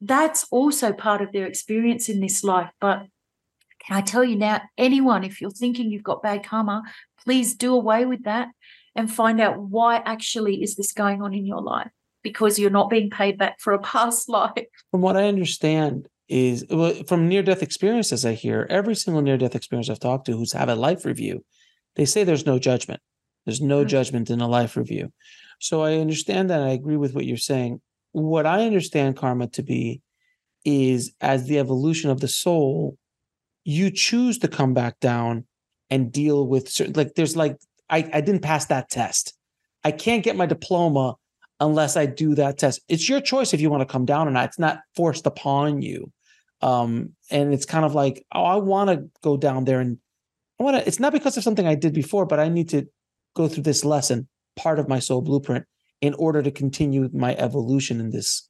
That's 0.00 0.46
also 0.50 0.92
part 0.92 1.20
of 1.20 1.32
their 1.32 1.46
experience 1.46 2.08
in 2.08 2.20
this 2.20 2.42
life. 2.42 2.70
But 2.80 3.08
I 3.90 4.00
tell 4.00 4.24
you 4.24 4.36
now, 4.36 4.62
anyone, 4.78 5.24
if 5.24 5.40
you're 5.40 5.50
thinking 5.50 5.90
you've 5.90 6.02
got 6.02 6.22
bad 6.22 6.44
karma, 6.44 6.82
please 7.24 7.54
do 7.54 7.74
away 7.74 8.06
with 8.06 8.24
that 8.24 8.48
and 8.94 9.12
find 9.12 9.40
out 9.40 9.58
why 9.58 9.96
actually 10.04 10.62
is 10.62 10.76
this 10.76 10.92
going 10.92 11.22
on 11.22 11.34
in 11.34 11.46
your 11.46 11.60
life 11.60 11.90
because 12.22 12.58
you're 12.58 12.70
not 12.70 12.88
being 12.88 13.10
paid 13.10 13.36
back 13.36 13.60
for 13.60 13.72
a 13.72 13.78
past 13.80 14.28
life. 14.28 14.66
From 14.90 15.02
what 15.02 15.16
I 15.16 15.28
understand, 15.28 16.08
is 16.28 16.64
from 17.06 17.28
near 17.28 17.42
death 17.42 17.62
experiences 17.62 18.24
I 18.24 18.32
hear 18.32 18.66
every 18.70 18.94
single 18.94 19.22
near 19.22 19.36
death 19.36 19.54
experience 19.54 19.90
I've 19.90 20.00
talked 20.00 20.26
to 20.26 20.32
who's 20.36 20.52
had 20.52 20.70
a 20.70 20.74
life 20.74 21.04
review, 21.04 21.44
they 21.96 22.04
say 22.04 22.24
there's 22.24 22.46
no 22.46 22.58
judgment. 22.58 23.00
There's 23.44 23.60
no 23.60 23.80
mm-hmm. 23.80 23.88
judgment 23.88 24.30
in 24.30 24.40
a 24.40 24.48
life 24.48 24.76
review. 24.76 25.12
So 25.60 25.82
I 25.82 25.98
understand 25.98 26.50
that. 26.50 26.62
I 26.62 26.70
agree 26.70 26.96
with 26.96 27.14
what 27.14 27.26
you're 27.26 27.36
saying. 27.36 27.80
What 28.12 28.46
I 28.46 28.64
understand 28.64 29.16
karma 29.16 29.48
to 29.48 29.62
be 29.62 30.00
is 30.64 31.12
as 31.20 31.46
the 31.46 31.58
evolution 31.58 32.10
of 32.10 32.20
the 32.20 32.28
soul, 32.28 32.96
you 33.64 33.90
choose 33.90 34.38
to 34.38 34.48
come 34.48 34.74
back 34.74 35.00
down 35.00 35.46
and 35.90 36.12
deal 36.12 36.46
with 36.46 36.68
certain 36.68 36.94
like 36.94 37.14
there's 37.14 37.36
like 37.36 37.56
I, 37.90 38.08
I 38.12 38.20
didn't 38.20 38.42
pass 38.42 38.66
that 38.66 38.88
test. 38.88 39.34
I 39.82 39.90
can't 39.90 40.24
get 40.24 40.36
my 40.36 40.46
diploma 40.46 41.16
unless 41.60 41.96
I 41.96 42.06
do 42.06 42.34
that 42.34 42.58
test. 42.58 42.80
It's 42.88 43.08
your 43.08 43.20
choice 43.20 43.52
if 43.52 43.60
you 43.60 43.70
want 43.70 43.82
to 43.82 43.92
come 43.92 44.04
down 44.04 44.26
or 44.26 44.30
not. 44.30 44.46
It's 44.46 44.58
not 44.58 44.80
forced 44.96 45.26
upon 45.26 45.82
you. 45.82 46.10
Um, 46.62 47.10
and 47.30 47.52
it's 47.52 47.66
kind 47.66 47.84
of 47.84 47.94
like, 47.94 48.24
oh, 48.32 48.44
I 48.44 48.56
want 48.56 48.90
to 48.90 49.08
go 49.22 49.36
down 49.36 49.64
there 49.64 49.80
and 49.80 49.98
I 50.58 50.62
want 50.62 50.76
to, 50.78 50.86
it's 50.86 51.00
not 51.00 51.12
because 51.12 51.36
of 51.36 51.42
something 51.42 51.66
I 51.66 51.74
did 51.74 51.92
before, 51.92 52.26
but 52.26 52.40
I 52.40 52.48
need 52.48 52.70
to 52.70 52.86
go 53.34 53.48
through 53.48 53.64
this 53.64 53.84
lesson, 53.84 54.28
part 54.56 54.78
of 54.78 54.88
my 54.88 54.98
soul 54.98 55.20
blueprint, 55.20 55.66
in 56.00 56.14
order 56.14 56.42
to 56.42 56.50
continue 56.50 57.10
my 57.12 57.34
evolution 57.36 58.00
in 58.00 58.10
this 58.10 58.48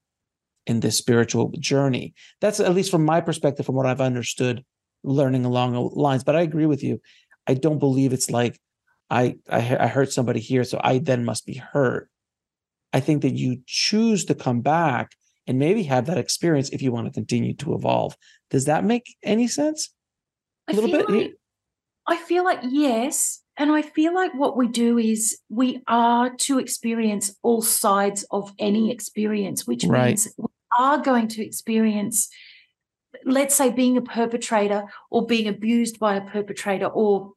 in 0.67 0.81
this 0.81 0.97
spiritual 0.97 1.53
journey. 1.59 2.15
That's 2.41 2.59
at 2.59 2.75
least 2.75 2.91
from 2.91 3.05
my 3.05 3.21
perspective, 3.21 3.67
from 3.67 3.75
what 3.75 3.85
I've 3.85 4.01
understood, 4.01 4.65
learning 5.05 5.44
along 5.44 5.74
lines. 5.94 6.24
But 6.24 6.36
I 6.36 6.42
agree 6.42 6.66
with 6.66 6.82
you. 6.82 7.00
I 7.46 7.55
don't 7.55 7.78
believe 7.78 8.12
it's 8.12 8.30
like 8.30 8.59
I 9.11 9.36
I, 9.48 9.76
I 9.78 9.86
hurt 9.86 10.12
somebody 10.12 10.40
here, 10.40 10.64
so 10.64 10.80
I 10.82 10.98
then 10.98 11.24
must 11.24 11.46
be 11.46 11.55
hurt. 11.55 12.11
I 12.92 13.00
think 13.00 13.22
that 13.22 13.34
you 13.34 13.59
choose 13.66 14.24
to 14.26 14.34
come 14.34 14.61
back 14.61 15.12
and 15.46 15.59
maybe 15.59 15.82
have 15.84 16.07
that 16.07 16.18
experience 16.18 16.70
if 16.70 16.80
you 16.80 16.92
want 16.92 17.07
to 17.07 17.12
continue 17.12 17.55
to 17.57 17.74
evolve. 17.74 18.16
Does 18.50 18.64
that 18.64 18.84
make 18.84 19.16
any 19.22 19.48
sense? 19.48 19.92
A 20.68 20.72
little 20.72 20.90
bit. 20.90 21.11
Like, 21.11 21.34
I 22.07 22.16
feel 22.16 22.44
like 22.44 22.61
yes. 22.62 23.42
And 23.57 23.70
I 23.70 23.82
feel 23.82 24.14
like 24.14 24.32
what 24.34 24.57
we 24.57 24.68
do 24.68 24.98
is 24.98 25.38
we 25.48 25.80
are 25.86 26.30
to 26.30 26.59
experience 26.59 27.34
all 27.42 27.62
sides 27.62 28.24
of 28.30 28.52
any 28.59 28.90
experience, 28.90 29.66
which 29.66 29.84
right. 29.84 30.09
means 30.09 30.28
we 30.36 30.46
are 30.78 30.98
going 30.98 31.28
to 31.28 31.44
experience, 31.44 32.28
let's 33.25 33.55
say, 33.55 33.70
being 33.70 33.97
a 33.97 34.03
perpetrator 34.03 34.85
or 35.11 35.27
being 35.27 35.49
abused 35.49 35.99
by 35.99 36.16
a 36.16 36.20
perpetrator 36.20 36.87
or 36.87 37.33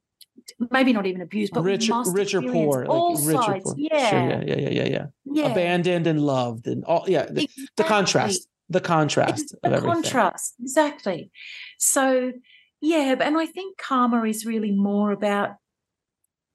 maybe 0.71 0.93
not 0.93 1.05
even 1.05 1.21
abused, 1.21 1.53
but 1.53 1.61
rich, 1.61 1.89
rich 2.07 2.33
or 2.33 2.41
poor, 2.41 2.85
all 2.85 3.15
like 3.15 3.25
rich 3.25 3.37
sides. 3.37 3.65
Or 3.65 3.73
poor. 3.73 3.75
Yeah. 3.77 4.09
Sure, 4.09 4.19
yeah, 4.19 4.43
yeah, 4.45 4.55
yeah, 4.55 4.69
yeah, 4.69 4.87
yeah, 4.87 5.05
yeah. 5.25 5.51
Abandoned 5.51 6.07
and 6.07 6.21
loved, 6.21 6.67
and 6.67 6.83
all. 6.85 7.05
Yeah, 7.07 7.25
the, 7.25 7.43
exactly. 7.43 7.67
the 7.75 7.83
contrast, 7.83 8.47
the 8.69 8.81
contrast 8.81 9.43
it's 9.43 9.53
of 9.63 9.71
the. 9.71 9.81
Contrast, 9.81 10.55
exactly. 10.59 11.31
So, 11.77 12.33
yeah, 12.81 13.15
and 13.19 13.37
I 13.37 13.45
think 13.45 13.77
karma 13.77 14.23
is 14.23 14.45
really 14.45 14.71
more 14.71 15.11
about 15.11 15.55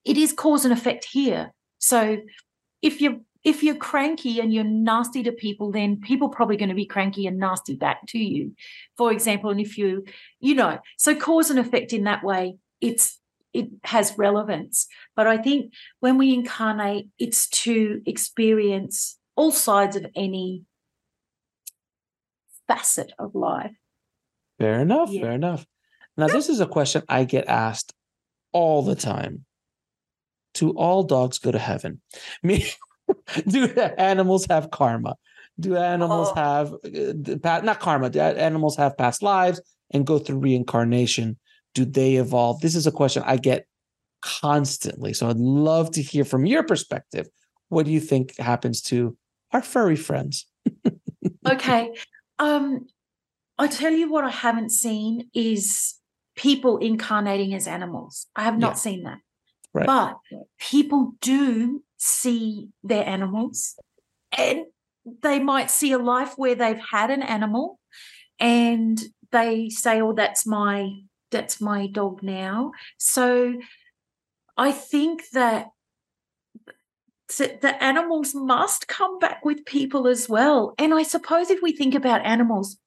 it 0.04 0.16
is 0.16 0.32
cause 0.32 0.64
and 0.64 0.72
effect 0.72 1.06
here. 1.10 1.52
So, 1.78 2.18
if 2.80 3.00
you're 3.00 3.20
if 3.44 3.62
you're 3.62 3.76
cranky 3.76 4.38
and 4.40 4.52
you're 4.52 4.64
nasty 4.64 5.22
to 5.24 5.32
people, 5.32 5.72
then 5.72 6.00
people 6.00 6.28
probably 6.28 6.56
going 6.56 6.68
to 6.68 6.74
be 6.74 6.86
cranky 6.86 7.26
and 7.26 7.38
nasty 7.38 7.74
back 7.74 8.06
to 8.08 8.18
you. 8.18 8.54
For 8.96 9.10
example, 9.10 9.50
and 9.50 9.60
if 9.60 9.76
you, 9.76 10.04
you 10.40 10.54
know, 10.54 10.78
so 10.96 11.14
cause 11.14 11.50
and 11.50 11.58
effect 11.58 11.92
in 11.92 12.04
that 12.04 12.22
way, 12.22 12.56
it's 12.80 13.18
it 13.52 13.68
has 13.84 14.16
relevance. 14.16 14.86
But 15.14 15.26
I 15.26 15.36
think 15.36 15.74
when 16.00 16.18
we 16.18 16.32
incarnate, 16.32 17.08
it's 17.18 17.48
to 17.48 18.00
experience 18.06 19.18
all 19.36 19.52
sides 19.52 19.96
of 19.96 20.06
any 20.16 20.64
facet 22.68 23.12
of 23.18 23.34
life. 23.34 23.72
Fair 24.58 24.80
enough. 24.80 25.10
Yeah. 25.10 25.22
Fair 25.22 25.32
enough. 25.32 25.66
Now, 26.16 26.28
this 26.28 26.48
is 26.48 26.60
a 26.60 26.66
question 26.66 27.02
I 27.08 27.24
get 27.24 27.46
asked 27.48 27.92
all 28.52 28.82
the 28.82 28.94
time. 28.94 29.44
Do 30.54 30.70
all 30.70 31.02
dogs 31.02 31.38
go 31.38 31.50
to 31.50 31.58
heaven? 31.58 32.00
Me, 32.42 32.70
do 33.46 33.66
animals 33.98 34.46
have 34.46 34.70
karma? 34.70 35.16
Do 35.60 35.76
animals 35.76 36.28
oh. 36.30 36.34
have 36.34 36.72
uh, 36.72 37.60
not 37.60 37.80
karma? 37.80 38.10
Do 38.10 38.20
animals 38.20 38.76
have 38.76 38.96
past 38.96 39.22
lives 39.22 39.60
and 39.90 40.06
go 40.06 40.18
through 40.18 40.38
reincarnation? 40.38 41.36
do 41.74 41.84
they 41.84 42.16
evolve? 42.16 42.60
This 42.60 42.74
is 42.74 42.86
a 42.86 42.92
question 42.92 43.22
I 43.26 43.36
get 43.36 43.66
constantly. 44.20 45.12
So 45.12 45.28
I'd 45.28 45.36
love 45.36 45.90
to 45.92 46.02
hear 46.02 46.24
from 46.24 46.46
your 46.46 46.62
perspective. 46.62 47.28
What 47.68 47.86
do 47.86 47.92
you 47.92 48.00
think 48.00 48.36
happens 48.38 48.82
to 48.82 49.16
our 49.52 49.62
furry 49.62 49.96
friends? 49.96 50.46
okay. 51.48 51.94
Um, 52.38 52.86
I 53.58 53.66
tell 53.66 53.92
you 53.92 54.10
what 54.10 54.24
I 54.24 54.30
haven't 54.30 54.70
seen 54.70 55.28
is 55.34 55.94
people 56.36 56.78
incarnating 56.78 57.54
as 57.54 57.66
animals. 57.66 58.26
I 58.36 58.42
have 58.42 58.58
not 58.58 58.72
yeah. 58.72 58.76
seen 58.76 59.02
that. 59.04 59.18
Right. 59.74 59.86
But 59.86 60.18
people 60.58 61.14
do 61.20 61.82
see 62.04 62.68
their 62.82 63.06
animals 63.06 63.76
and 64.36 64.64
they 65.22 65.38
might 65.38 65.70
see 65.70 65.92
a 65.92 65.98
life 65.98 66.34
where 66.36 66.56
they've 66.56 66.82
had 66.90 67.10
an 67.10 67.22
animal 67.22 67.78
and 68.40 69.00
they 69.30 69.68
say, 69.68 70.00
Oh, 70.00 70.12
that's 70.12 70.44
my 70.44 70.90
that's 71.30 71.60
my 71.60 71.86
dog 71.86 72.22
now. 72.22 72.72
So 72.98 73.54
I 74.56 74.72
think 74.72 75.22
that 75.32 75.68
the 77.38 77.76
animals 77.80 78.34
must 78.34 78.88
come 78.88 79.20
back 79.20 79.44
with 79.44 79.64
people 79.64 80.08
as 80.08 80.28
well. 80.28 80.74
And 80.78 80.92
I 80.92 81.04
suppose 81.04 81.50
if 81.50 81.62
we 81.62 81.72
think 81.72 81.94
about 81.94 82.26
animals, 82.26 82.78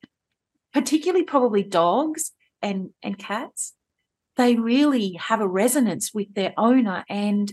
particularly 0.73 1.23
probably 1.23 1.63
dogs 1.63 2.31
and, 2.61 2.89
and 3.01 3.17
cats, 3.17 3.73
they 4.37 4.55
really 4.55 5.13
have 5.13 5.41
a 5.41 5.47
resonance 5.47 6.13
with 6.13 6.33
their 6.35 6.53
owner. 6.57 7.05
And 7.09 7.51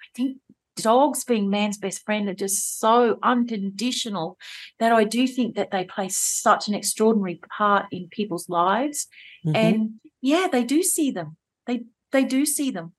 I 0.00 0.06
think 0.16 0.38
dogs 0.76 1.24
being 1.24 1.50
man's 1.50 1.78
best 1.78 2.04
friend 2.04 2.28
are 2.28 2.34
just 2.34 2.78
so 2.78 3.18
unconditional 3.22 4.38
that 4.78 4.92
I 4.92 5.04
do 5.04 5.26
think 5.26 5.56
that 5.56 5.70
they 5.70 5.84
play 5.84 6.08
such 6.08 6.68
an 6.68 6.74
extraordinary 6.74 7.40
part 7.56 7.86
in 7.92 8.08
people's 8.10 8.48
lives. 8.48 9.06
Mm-hmm. 9.44 9.56
And 9.56 9.90
yeah, 10.20 10.48
they 10.50 10.64
do 10.64 10.82
see 10.82 11.10
them. 11.10 11.36
They 11.66 11.84
they 12.12 12.24
do 12.24 12.44
see 12.44 12.70
them 12.70 12.92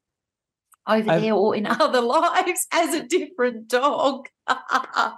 over 0.88 1.12
I've, 1.12 1.22
there 1.22 1.34
or 1.34 1.56
in 1.56 1.66
other 1.68 2.02
lives 2.02 2.68
as 2.72 2.94
a 2.94 3.04
different 3.04 3.68
dog. 3.68 4.28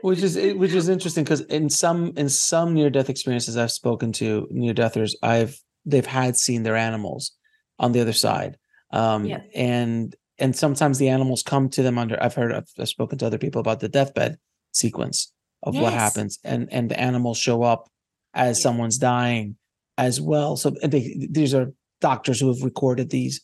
which 0.00 0.22
is 0.22 0.36
which 0.56 0.72
is 0.72 0.88
interesting 0.88 1.24
because 1.24 1.42
in 1.42 1.68
some 1.68 2.12
in 2.16 2.28
some 2.28 2.74
near 2.74 2.90
death 2.90 3.10
experiences 3.10 3.56
I've 3.56 3.72
spoken 3.72 4.12
to 4.14 4.46
near 4.50 4.74
deathers, 4.74 5.16
I've 5.22 5.58
they've 5.84 6.06
had 6.06 6.36
seen 6.36 6.62
their 6.62 6.76
animals 6.76 7.32
on 7.78 7.92
the 7.92 8.00
other 8.00 8.12
side. 8.12 8.56
Um, 8.90 9.26
yeah. 9.26 9.42
and 9.54 10.16
and 10.38 10.54
sometimes 10.54 10.98
the 10.98 11.08
animals 11.08 11.42
come 11.42 11.68
to 11.70 11.82
them 11.82 11.98
under 11.98 12.22
I've 12.22 12.34
heard 12.34 12.52
I've, 12.52 12.68
I've 12.78 12.88
spoken 12.88 13.18
to 13.18 13.26
other 13.26 13.38
people 13.38 13.60
about 13.60 13.80
the 13.80 13.88
deathbed 13.88 14.38
sequence 14.72 15.32
of 15.62 15.74
yes. 15.74 15.82
what 15.82 15.92
happens 15.92 16.38
and 16.44 16.68
and 16.70 16.90
the 16.90 17.00
animals 17.00 17.38
show 17.38 17.62
up 17.62 17.88
as 18.34 18.60
someone's 18.62 18.98
dying 18.98 19.56
as 19.98 20.20
well. 20.20 20.56
So 20.56 20.70
they, 20.82 21.26
these 21.30 21.54
are 21.54 21.72
doctors 22.00 22.40
who 22.40 22.48
have 22.48 22.62
recorded 22.62 23.10
these 23.10 23.40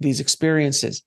these 0.00 0.18
experiences. 0.18 1.02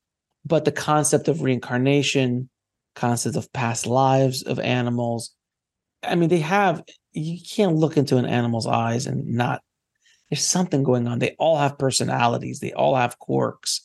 But 0.46 0.66
the 0.66 0.72
concept 0.72 1.28
of 1.28 1.42
reincarnation, 1.42 2.50
concept 2.96 3.36
of 3.36 3.52
past 3.54 3.88
lives 3.88 4.44
of 4.44 4.60
animals, 4.60 5.34
I 6.04 6.16
mean, 6.16 6.30
they 6.30 6.40
have 6.40 6.84
you 7.12 7.40
can't 7.44 7.76
look 7.76 7.98
into 7.98 8.18
an 8.18 8.26
animal's 8.26 8.68
eyes 8.68 9.08
and 9.08 9.26
not 9.26 9.62
there's 10.30 10.46
something 10.46 10.84
going 10.84 11.08
on. 11.08 11.20
They 11.20 11.36
all 11.40 11.58
have 11.58 11.78
personalities, 11.78 12.60
they 12.60 12.74
all 12.74 12.96
have 12.96 13.20
quirks. 13.20 13.82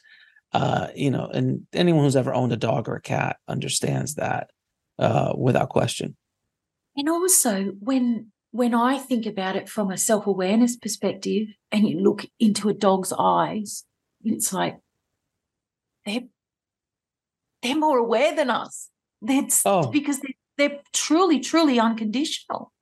Uh, 0.53 0.89
you 0.95 1.11
know, 1.11 1.27
and 1.27 1.67
anyone 1.73 2.05
who's 2.05 2.17
ever 2.17 2.33
owned 2.33 2.53
a 2.53 2.57
dog 2.57 2.89
or 2.89 2.97
a 2.97 3.03
cat 3.03 3.37
understands 3.49 4.15
that. 4.15 4.51
uh, 4.99 5.33
without 5.37 5.69
question. 5.69 6.17
And 6.97 7.09
also, 7.09 7.73
when 7.81 8.33
when 8.51 8.75
I 8.75 8.99
think 8.99 9.27
about 9.27 9.57
it 9.57 9.69
from 9.69 9.91
a 9.91 9.97
self 9.97 10.27
awareness 10.27 10.77
perspective, 10.77 11.49
and 11.71 11.89
you 11.89 12.01
look 12.01 12.27
into 12.41 12.69
a 12.69 12.75
dog's 12.75 13.13
eyes, 13.17 13.85
it's 14.25 14.53
like 14.53 14.79
they're 16.05 16.23
they're 17.63 17.77
more 17.77 17.99
aware 17.99 18.35
than 18.35 18.51
us. 18.51 18.91
That's 19.21 19.63
oh. 19.65 19.91
because 19.91 20.21
they're, 20.21 20.69
they're 20.69 20.81
truly, 20.93 21.41
truly 21.41 21.79
unconditional. 21.79 22.73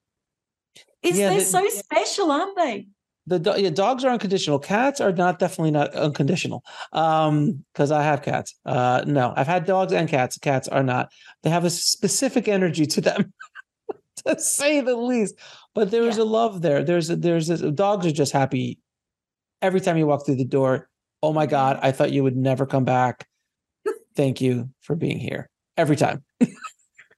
Is 1.02 1.18
yeah, 1.18 1.30
they're 1.30 1.40
so 1.40 1.66
special, 1.68 2.30
aren't 2.30 2.56
they? 2.56 2.88
The 3.26 3.54
yeah, 3.58 3.70
dogs 3.70 4.04
are 4.04 4.12
unconditional. 4.12 4.58
Cats 4.58 5.00
are 5.00 5.12
not 5.12 5.38
definitely 5.38 5.72
not 5.72 5.92
unconditional. 5.94 6.64
Um, 6.92 7.64
because 7.72 7.90
I 7.90 8.02
have 8.02 8.22
cats. 8.22 8.54
Uh, 8.64 9.02
no, 9.06 9.32
I've 9.36 9.48
had 9.48 9.66
dogs 9.66 9.92
and 9.92 10.08
cats. 10.08 10.38
Cats 10.38 10.68
are 10.68 10.84
not. 10.84 11.12
They 11.42 11.50
have 11.50 11.64
a 11.64 11.70
specific 11.70 12.46
energy 12.46 12.86
to 12.86 13.00
them, 13.00 13.32
to 14.26 14.38
say 14.38 14.80
the 14.80 14.94
least. 14.94 15.34
But 15.74 15.90
there 15.90 16.04
is 16.04 16.18
yeah. 16.18 16.22
a 16.22 16.26
love 16.26 16.62
there. 16.62 16.84
There's 16.84 17.10
a, 17.10 17.16
there's 17.16 17.50
a, 17.50 17.72
dogs 17.72 18.06
are 18.06 18.12
just 18.12 18.32
happy 18.32 18.78
every 19.60 19.80
time 19.80 19.96
you 19.96 20.06
walk 20.06 20.24
through 20.24 20.36
the 20.36 20.44
door. 20.44 20.88
Oh 21.22 21.32
my 21.32 21.46
god, 21.46 21.80
I 21.82 21.90
thought 21.90 22.12
you 22.12 22.22
would 22.22 22.36
never 22.36 22.64
come 22.64 22.84
back. 22.84 23.26
Thank 24.14 24.40
you 24.40 24.70
for 24.82 24.94
being 24.94 25.18
here 25.18 25.50
every 25.76 25.96
time. 25.96 26.24
So 26.40 26.48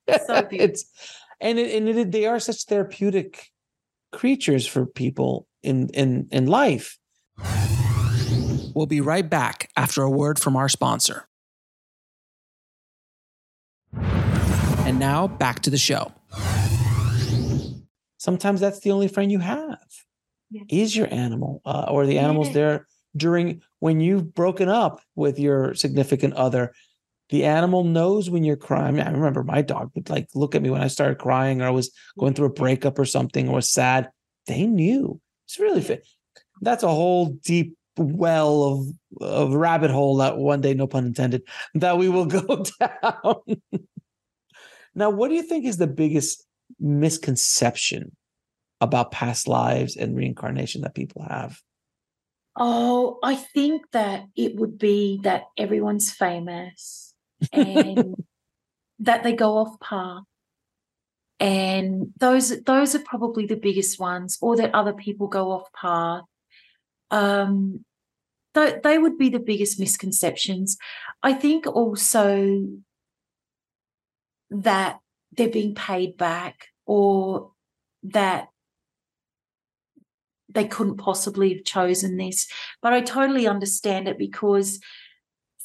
it's 0.51 0.87
and 1.41 1.59
it, 1.59 1.75
and 1.75 1.89
it, 1.89 2.13
they 2.13 2.25
are 2.27 2.41
such 2.41 2.65
therapeutic 2.65 3.49
creatures 4.11 4.67
for 4.67 4.87
people 4.87 5.48
in 5.63 5.89
in 5.91 6.29
in 6.31 6.47
life. 6.47 6.99
We'll 8.75 8.87
be 8.87 9.01
right 9.01 9.29
back 9.29 9.71
after 9.77 10.03
a 10.03 10.11
word 10.11 10.39
from 10.39 10.57
our 10.57 10.69
sponsor. 10.69 11.27
And 13.93 14.99
now 14.99 15.27
back 15.27 15.61
to 15.61 15.71
the 15.71 15.79
show. 15.79 16.13
Sometimes 18.19 18.61
that's 18.61 18.81
the 18.81 18.91
only 18.91 19.09
friend 19.09 19.31
you 19.33 19.39
have. 19.39 19.79
Yeah. 20.51 20.63
Is 20.69 20.97
your 20.97 21.13
animal 21.13 21.61
uh, 21.65 21.87
or 21.89 22.07
the 22.07 22.19
animals 22.19 22.49
yeah. 22.49 22.55
there 22.55 22.87
during 23.17 23.63
when 23.81 24.01
you've 24.01 24.35
broken 24.35 24.69
up 24.69 25.01
with 25.15 25.39
your 25.39 25.75
significant 25.75 26.35
other? 26.35 26.73
The 27.31 27.45
animal 27.45 27.85
knows 27.85 28.31
when 28.31 28.45
you're 28.45 28.57
crying. 28.57 28.99
I 29.01 29.11
remember 29.11 29.45
my 29.45 29.61
dog 29.61 29.91
would 29.95 30.09
like 30.09 30.29
look 30.35 30.55
at 30.55 30.63
me 30.63 30.71
when 30.71 30.81
I 30.81 30.89
started 30.89 31.19
crying 31.19 31.61
or 31.61 31.67
I 31.67 31.71
was 31.71 31.91
going 32.19 32.33
through 32.33 32.47
a 32.47 32.53
breakup 32.53 32.99
or 32.99 33.05
something 33.05 33.49
or 33.49 33.57
was 33.57 33.69
sad. 33.69 34.09
They 34.47 34.67
knew 34.67 35.21
it's 35.49 35.59
really 35.59 35.81
fit. 35.81 36.07
That's 36.61 36.83
a 36.83 36.89
whole 36.89 37.31
deep 37.43 37.75
well 37.97 38.63
of 38.63 38.87
of 39.21 39.55
rabbit 39.55 39.91
hole 39.91 40.19
that 40.19 40.37
one 40.37 40.61
day, 40.61 40.75
no 40.75 40.87
pun 40.87 41.07
intended, 41.07 41.43
that 41.75 41.97
we 41.97 42.11
will 42.11 42.27
go 42.27 42.65
down. 42.79 43.43
now, 44.95 45.09
what 45.09 45.29
do 45.29 45.35
you 45.35 45.43
think 45.43 45.65
is 45.65 45.79
the 45.79 45.87
biggest 45.87 46.45
misconception 46.79 48.15
about 48.83 49.11
past 49.11 49.49
lives 49.49 49.97
and 49.97 50.15
reincarnation 50.15 50.83
that 50.83 50.95
people 50.95 51.25
have? 51.29 51.59
Oh, 52.55 53.19
I 53.23 53.35
think 53.35 53.91
that 53.93 54.25
it 54.37 54.57
would 54.57 54.79
be 54.79 55.21
that 55.23 55.45
everyone's 55.57 56.11
famous 56.11 57.15
and 57.53 58.17
that 58.99 59.23
they 59.23 59.33
go 59.33 59.57
off 59.57 59.81
path 59.81 60.25
and 61.41 62.13
those 62.19 62.63
those 62.63 62.95
are 62.95 63.01
probably 63.01 63.47
the 63.47 63.57
biggest 63.57 63.99
ones 63.99 64.39
or 64.41 64.57
that 64.57 64.75
other 64.75 64.93
people 64.93 65.29
go 65.29 65.53
off 65.53 65.73
path. 65.73 66.25
Um 67.11 67.85
th- 68.55 68.83
they 68.83 68.99
would 68.99 69.19
be 69.19 69.29
the 69.29 69.39
biggest 69.39 69.79
misconceptions. 69.79 70.77
I 71.23 71.33
think 71.33 71.67
also 71.67 72.67
that 74.51 74.99
they're 75.33 75.49
being 75.49 75.75
paid 75.75 76.17
back 76.17 76.69
or 76.87 77.53
that 78.03 78.49
they 80.49 80.65
couldn't 80.65 80.97
possibly 80.97 81.55
have 81.55 81.65
chosen 81.65 82.17
this. 82.17 82.49
But 82.83 82.93
i 82.93 83.01
totally 83.01 83.47
understand 83.47 84.09
it 84.09 84.19
because 84.19 84.81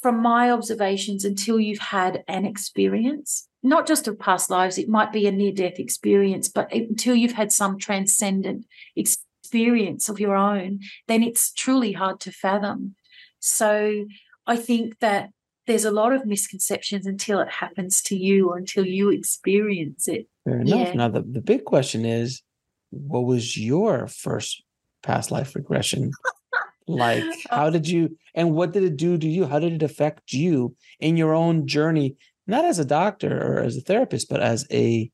from 0.01 0.21
my 0.21 0.51
observations 0.51 1.23
until 1.23 1.59
you've 1.59 1.79
had 1.79 2.23
an 2.27 2.45
experience 2.45 3.47
not 3.63 3.87
just 3.87 4.07
of 4.09 4.19
past 4.19 4.49
lives, 4.49 4.77
it 4.77 4.89
might 4.89 5.13
be 5.13 5.25
a 5.25 5.31
near 5.31 5.53
death 5.53 5.79
experience, 5.79 6.49
but 6.49 6.71
until 6.73 7.15
you've 7.15 7.31
had 7.31 7.51
some 7.51 7.79
transcendent 7.79 8.65
experience 8.95 10.09
of 10.09 10.19
your 10.19 10.35
own, 10.35 10.81
then 11.07 11.23
it's 11.23 11.53
truly 11.53 11.93
hard 11.93 12.19
to 12.19 12.31
fathom. 12.31 12.95
So 13.39 14.05
I 14.45 14.57
think 14.57 14.99
that 14.99 15.29
there's 15.65 15.85
a 15.85 15.91
lot 15.91 16.11
of 16.11 16.25
misconceptions 16.25 17.05
until 17.05 17.39
it 17.39 17.49
happens 17.49 18.01
to 18.03 18.17
you 18.17 18.49
or 18.49 18.57
until 18.57 18.85
you 18.85 19.09
experience 19.09 20.09
it. 20.09 20.27
Fair 20.43 20.59
enough. 20.59 20.87
Yeah. 20.89 20.93
Now, 20.93 21.07
the, 21.07 21.21
the 21.21 21.41
big 21.41 21.63
question 21.63 22.05
is 22.05 22.41
what 22.89 23.21
was 23.21 23.57
your 23.57 24.07
first 24.07 24.61
past 25.03 25.31
life 25.31 25.55
regression 25.55 26.11
like? 26.87 27.23
How 27.49 27.69
did 27.69 27.87
you, 27.87 28.17
and 28.35 28.53
what 28.53 28.73
did 28.73 28.83
it 28.83 28.97
do 28.97 29.17
to 29.17 29.27
you? 29.27 29.45
How 29.45 29.59
did 29.59 29.71
it 29.71 29.83
affect 29.83 30.33
you 30.33 30.75
in 30.99 31.15
your 31.15 31.33
own 31.33 31.65
journey 31.65 32.17
not 32.47 32.65
as 32.65 32.79
a 32.79 32.85
doctor 32.85 33.41
or 33.41 33.59
as 33.59 33.77
a 33.77 33.81
therapist, 33.81 34.29
but 34.29 34.41
as 34.41 34.65
a 34.71 35.11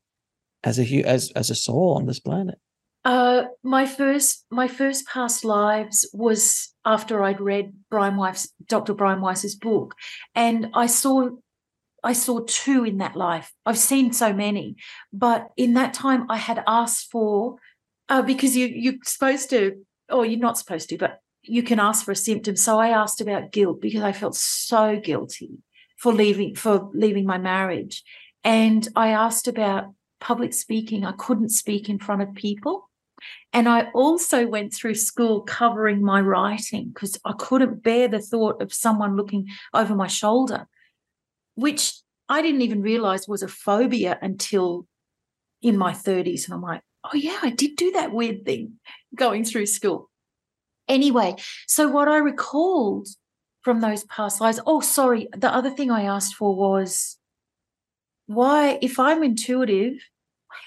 as 0.64 0.78
a 0.78 1.02
as 1.02 1.30
as 1.34 1.50
a 1.50 1.54
soul 1.54 1.96
on 1.96 2.06
this 2.06 2.20
planet? 2.20 2.58
Uh, 3.04 3.44
my 3.62 3.86
first 3.86 4.44
my 4.50 4.68
first 4.68 5.06
past 5.06 5.44
lives 5.44 6.08
was 6.12 6.74
after 6.84 7.22
I'd 7.22 7.40
read 7.40 7.72
Brian 7.90 8.16
Weiss, 8.16 8.48
Dr. 8.68 8.94
Brian 8.94 9.20
Weiss's 9.20 9.54
book, 9.54 9.94
and 10.34 10.68
I 10.74 10.86
saw 10.86 11.30
I 12.02 12.12
saw 12.12 12.40
two 12.46 12.84
in 12.84 12.98
that 12.98 13.16
life. 13.16 13.52
I've 13.64 13.78
seen 13.78 14.12
so 14.12 14.32
many, 14.32 14.76
but 15.12 15.48
in 15.56 15.74
that 15.74 15.94
time 15.94 16.30
I 16.30 16.36
had 16.36 16.62
asked 16.66 17.10
for 17.10 17.56
uh, 18.08 18.22
because 18.22 18.56
you 18.56 18.66
you're 18.66 18.94
supposed 19.04 19.48
to, 19.50 19.84
or 20.10 20.26
you're 20.26 20.38
not 20.38 20.58
supposed 20.58 20.90
to, 20.90 20.98
but 20.98 21.20
you 21.42 21.62
can 21.62 21.80
ask 21.80 22.04
for 22.04 22.12
a 22.12 22.16
symptom. 22.16 22.54
So 22.54 22.78
I 22.78 22.90
asked 22.90 23.22
about 23.22 23.50
guilt 23.50 23.80
because 23.80 24.02
I 24.02 24.12
felt 24.12 24.36
so 24.36 25.00
guilty 25.00 25.52
for 26.00 26.12
leaving 26.14 26.54
for 26.56 26.90
leaving 26.94 27.26
my 27.26 27.38
marriage. 27.38 28.02
And 28.42 28.88
i 28.96 29.08
asked 29.08 29.46
about 29.46 29.92
public 30.18 30.52
speaking. 30.52 31.04
I 31.04 31.12
couldn't 31.12 31.50
speak 31.50 31.88
in 31.88 31.98
front 31.98 32.22
of 32.22 32.34
people. 32.34 32.88
And 33.52 33.68
i 33.68 33.88
also 33.94 34.46
went 34.46 34.72
through 34.72 34.94
school 34.94 35.42
covering 35.42 36.02
my 36.02 36.20
writing 36.22 36.88
because 36.88 37.18
i 37.24 37.32
couldn't 37.38 37.82
bear 37.82 38.08
the 38.08 38.18
thought 38.18 38.62
of 38.62 38.72
someone 38.72 39.14
looking 39.16 39.46
over 39.74 39.94
my 39.94 40.06
shoulder 40.06 40.66
which 41.54 41.82
i 42.30 42.40
didn't 42.40 42.62
even 42.62 42.80
realize 42.80 43.28
was 43.28 43.42
a 43.42 43.48
phobia 43.48 44.18
until 44.22 44.86
in 45.60 45.76
my 45.76 45.92
30s 45.92 46.46
and 46.46 46.54
i'm 46.54 46.62
like 46.62 46.80
oh 47.04 47.14
yeah 47.14 47.38
i 47.42 47.50
did 47.50 47.76
do 47.76 47.90
that 47.90 48.12
weird 48.12 48.46
thing 48.46 48.80
going 49.14 49.44
through 49.44 49.66
school. 49.66 50.08
Anyway 50.88 51.36
so 51.66 51.88
what 51.88 52.08
i 52.08 52.16
recalled 52.16 53.06
from 53.62 53.80
those 53.80 54.04
past 54.04 54.40
lives. 54.40 54.60
Oh, 54.66 54.80
sorry. 54.80 55.28
The 55.36 55.52
other 55.52 55.70
thing 55.70 55.90
I 55.90 56.04
asked 56.04 56.34
for 56.34 56.54
was 56.54 57.18
why, 58.26 58.78
if 58.80 58.98
I'm 58.98 59.22
intuitive, 59.22 59.94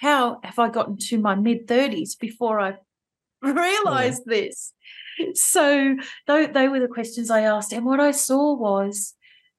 how 0.01 0.39
have 0.43 0.59
I 0.59 0.69
gotten 0.69 0.97
to 0.97 1.17
my 1.17 1.35
mid 1.35 1.67
30s 1.67 2.17
before 2.19 2.59
I 2.59 2.75
realized 3.41 4.23
yeah. 4.27 4.33
this? 4.35 4.73
So 5.35 5.95
they, 6.27 6.47
they 6.47 6.67
were 6.67 6.79
the 6.79 6.87
questions 6.87 7.29
I 7.29 7.41
asked. 7.41 7.73
And 7.73 7.85
what 7.85 7.99
I 7.99 8.11
saw 8.11 8.55
was 8.55 9.13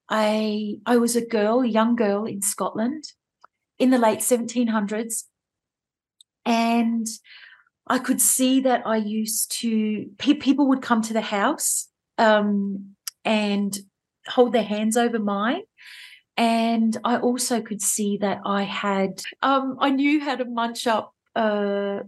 I, 0.09 0.77
I 0.87 0.97
was 0.97 1.17
a 1.17 1.25
girl, 1.25 1.61
a 1.61 1.67
young 1.67 1.97
girl 1.97 2.27
in 2.27 2.43
Scotland 2.43 3.05
in 3.79 3.91
the 3.91 3.99
late 3.99 4.21
1700s. 4.21 5.25
And 6.45 7.07
I 7.87 7.99
could 7.99 8.21
see 8.21 8.61
that 8.61 8.83
I 8.87 8.97
used 8.97 9.53
to, 9.61 10.11
pe- 10.19 10.35
people 10.35 10.69
would 10.69 10.83
come 10.83 11.03
to 11.03 11.13
the 11.13 11.21
house 11.21 11.89
um, 12.19 12.94
and 13.25 13.77
hold 14.27 14.53
their 14.53 14.65
hands 14.65 14.97
over 14.97 15.19
mine. 15.19 15.63
And 16.37 16.97
I 17.05 17.19
also 17.19 17.61
could 17.61 17.81
see 17.81 18.17
that 18.19 18.41
I 18.45 18.65
had, 18.65 19.23
um, 19.43 19.77
I 19.81 19.91
knew 19.91 20.21
how 20.21 20.35
to 20.35 20.45
munch 20.45 20.87
up 20.87 21.15
uh, 21.37 22.01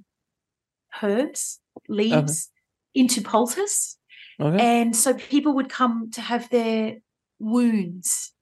herbs, 1.03 1.61
leaves 1.89 2.51
okay. 2.95 3.03
into 3.03 3.23
poultice. 3.23 3.99
Okay. 4.41 4.81
And 4.81 4.97
so 4.97 5.15
people 5.15 5.55
would 5.55 5.69
come 5.69 6.11
to 6.13 6.21
have 6.21 6.51
their 6.51 6.97
wounds 7.39 8.33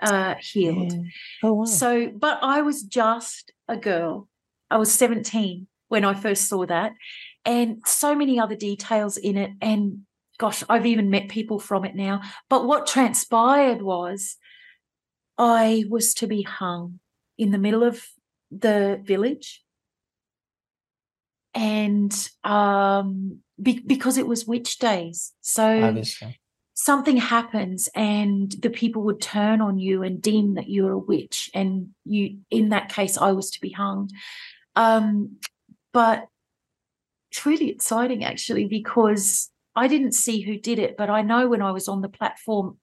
uh, 0.00 0.34
healed. 0.40 0.92
Yeah. 0.92 1.00
Oh, 1.42 1.52
wow. 1.52 1.64
So, 1.64 2.10
but 2.14 2.38
I 2.42 2.62
was 2.62 2.82
just 2.82 3.52
a 3.68 3.76
girl. 3.76 4.28
I 4.70 4.78
was 4.78 4.92
17 4.92 5.66
when 5.88 6.04
I 6.04 6.14
first 6.14 6.48
saw 6.48 6.64
that. 6.66 6.92
And 7.44 7.82
so 7.84 8.14
many 8.14 8.40
other 8.40 8.56
details 8.56 9.16
in 9.16 9.36
it. 9.36 9.50
And 9.60 10.00
gosh, 10.38 10.62
I've 10.68 10.86
even 10.86 11.10
met 11.10 11.28
people 11.28 11.58
from 11.58 11.84
it 11.84 11.94
now. 11.94 12.22
But 12.48 12.66
what 12.66 12.86
transpired 12.86 13.82
was 13.82 14.36
I 15.38 15.84
was 15.88 16.14
to 16.14 16.26
be 16.26 16.42
hung 16.42 17.00
in 17.38 17.50
the 17.50 17.58
middle 17.58 17.82
of 17.82 18.04
the 18.50 19.00
village. 19.02 19.62
And 21.54 22.12
um, 22.42 23.38
be- 23.62 23.84
because 23.86 24.18
it 24.18 24.26
was 24.26 24.46
witch 24.46 24.78
days. 24.78 25.32
So, 25.40 25.82
Obviously. 25.82 26.40
something 26.74 27.16
happens 27.16 27.88
and 27.94 28.50
the 28.60 28.70
people 28.70 29.02
would 29.02 29.20
turn 29.20 29.60
on 29.60 29.78
you 29.78 30.02
and 30.02 30.20
deem 30.20 30.54
that 30.54 30.68
you're 30.68 30.92
a 30.92 30.98
witch 30.98 31.50
and 31.54 31.90
you 32.04 32.38
in 32.50 32.70
that 32.70 32.88
case 32.88 33.16
i 33.16 33.30
was 33.30 33.50
to 33.52 33.60
be 33.60 33.70
hung 33.70 34.10
um, 34.74 35.36
but 35.92 36.26
it's 37.30 37.46
really 37.46 37.70
exciting 37.70 38.24
actually 38.24 38.66
because 38.66 39.50
i 39.76 39.88
didn't 39.88 40.12
see 40.12 40.40
who 40.40 40.58
did 40.58 40.78
it 40.78 40.96
but 40.96 41.10
i 41.10 41.22
know 41.22 41.48
when 41.48 41.62
i 41.62 41.70
was 41.70 41.88
on 41.88 42.00
the 42.00 42.08
platform 42.08 42.78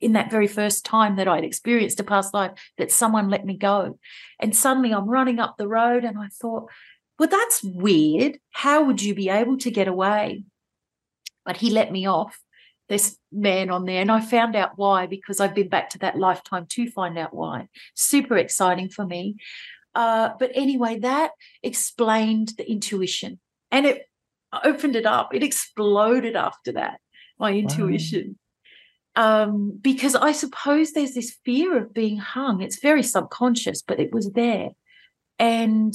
in 0.00 0.12
that 0.12 0.30
very 0.30 0.46
first 0.46 0.84
time 0.84 1.16
that 1.16 1.28
i'd 1.28 1.44
experienced 1.44 2.00
a 2.00 2.04
past 2.04 2.34
life 2.34 2.52
that 2.78 2.92
someone 2.92 3.30
let 3.30 3.44
me 3.44 3.56
go 3.56 3.98
and 4.38 4.54
suddenly 4.54 4.92
i'm 4.92 5.08
running 5.08 5.38
up 5.38 5.56
the 5.56 5.68
road 5.68 6.04
and 6.04 6.18
i 6.18 6.28
thought 6.40 6.68
well 7.18 7.28
that's 7.28 7.62
weird 7.62 8.38
how 8.52 8.84
would 8.84 9.02
you 9.02 9.14
be 9.14 9.28
able 9.28 9.56
to 9.56 9.70
get 9.70 9.88
away 9.88 10.44
but 11.44 11.58
he 11.58 11.70
let 11.70 11.92
me 11.92 12.06
off 12.06 12.38
this 12.88 13.18
man 13.32 13.70
on 13.70 13.84
there. 13.84 14.00
And 14.00 14.10
I 14.10 14.20
found 14.20 14.54
out 14.54 14.72
why 14.76 15.06
because 15.06 15.40
I've 15.40 15.54
been 15.54 15.68
back 15.68 15.90
to 15.90 15.98
that 15.98 16.18
lifetime 16.18 16.66
to 16.66 16.90
find 16.90 17.18
out 17.18 17.34
why. 17.34 17.68
Super 17.94 18.36
exciting 18.36 18.88
for 18.88 19.04
me. 19.04 19.36
Uh, 19.94 20.30
but 20.38 20.50
anyway, 20.54 20.98
that 21.00 21.30
explained 21.62 22.52
the 22.58 22.70
intuition 22.70 23.40
and 23.70 23.86
it 23.86 24.08
opened 24.64 24.96
it 24.96 25.06
up. 25.06 25.34
It 25.34 25.42
exploded 25.42 26.36
after 26.36 26.72
that, 26.72 27.00
my 27.38 27.52
intuition. 27.52 28.38
Wow. 29.16 29.44
Um, 29.44 29.78
because 29.80 30.14
I 30.14 30.32
suppose 30.32 30.92
there's 30.92 31.14
this 31.14 31.36
fear 31.44 31.78
of 31.78 31.94
being 31.94 32.18
hung. 32.18 32.60
It's 32.60 32.80
very 32.80 33.02
subconscious, 33.02 33.82
but 33.82 33.98
it 33.98 34.12
was 34.12 34.32
there. 34.32 34.70
And 35.38 35.94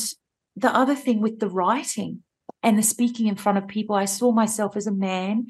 the 0.56 0.76
other 0.76 0.96
thing 0.96 1.22
with 1.22 1.40
the 1.40 1.50
writing 1.50 2.24
and 2.64 2.78
the 2.78 2.84
speaking 2.84 3.28
in 3.28 3.36
front 3.36 3.58
of 3.58 3.68
people, 3.68 3.96
I 3.96 4.06
saw 4.06 4.32
myself 4.32 4.76
as 4.76 4.88
a 4.88 4.92
man 4.92 5.48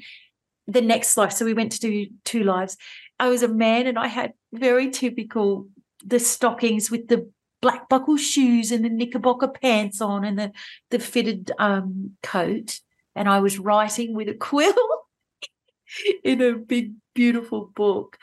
the 0.66 0.82
next 0.82 1.16
life. 1.16 1.32
So 1.32 1.44
we 1.44 1.54
went 1.54 1.72
to 1.72 1.80
do 1.80 2.06
two 2.24 2.44
lives. 2.44 2.76
I 3.18 3.28
was 3.28 3.42
a 3.42 3.48
man 3.48 3.86
and 3.86 3.98
I 3.98 4.06
had 4.06 4.32
very 4.52 4.90
typical 4.90 5.68
the 6.04 6.18
stockings 6.18 6.90
with 6.90 7.08
the 7.08 7.30
black 7.60 7.88
buckle 7.88 8.16
shoes 8.16 8.72
and 8.72 8.84
the 8.84 8.90
knickerbocker 8.90 9.48
pants 9.48 10.00
on 10.00 10.24
and 10.24 10.38
the 10.38 10.52
the 10.90 10.98
fitted 10.98 11.52
um, 11.58 12.16
coat. 12.22 12.80
And 13.14 13.28
I 13.28 13.40
was 13.40 13.58
writing 13.58 14.14
with 14.14 14.28
a 14.28 14.34
quill 14.34 14.74
in 16.24 16.40
a 16.40 16.54
big, 16.54 16.94
beautiful 17.14 17.70
book. 17.74 18.18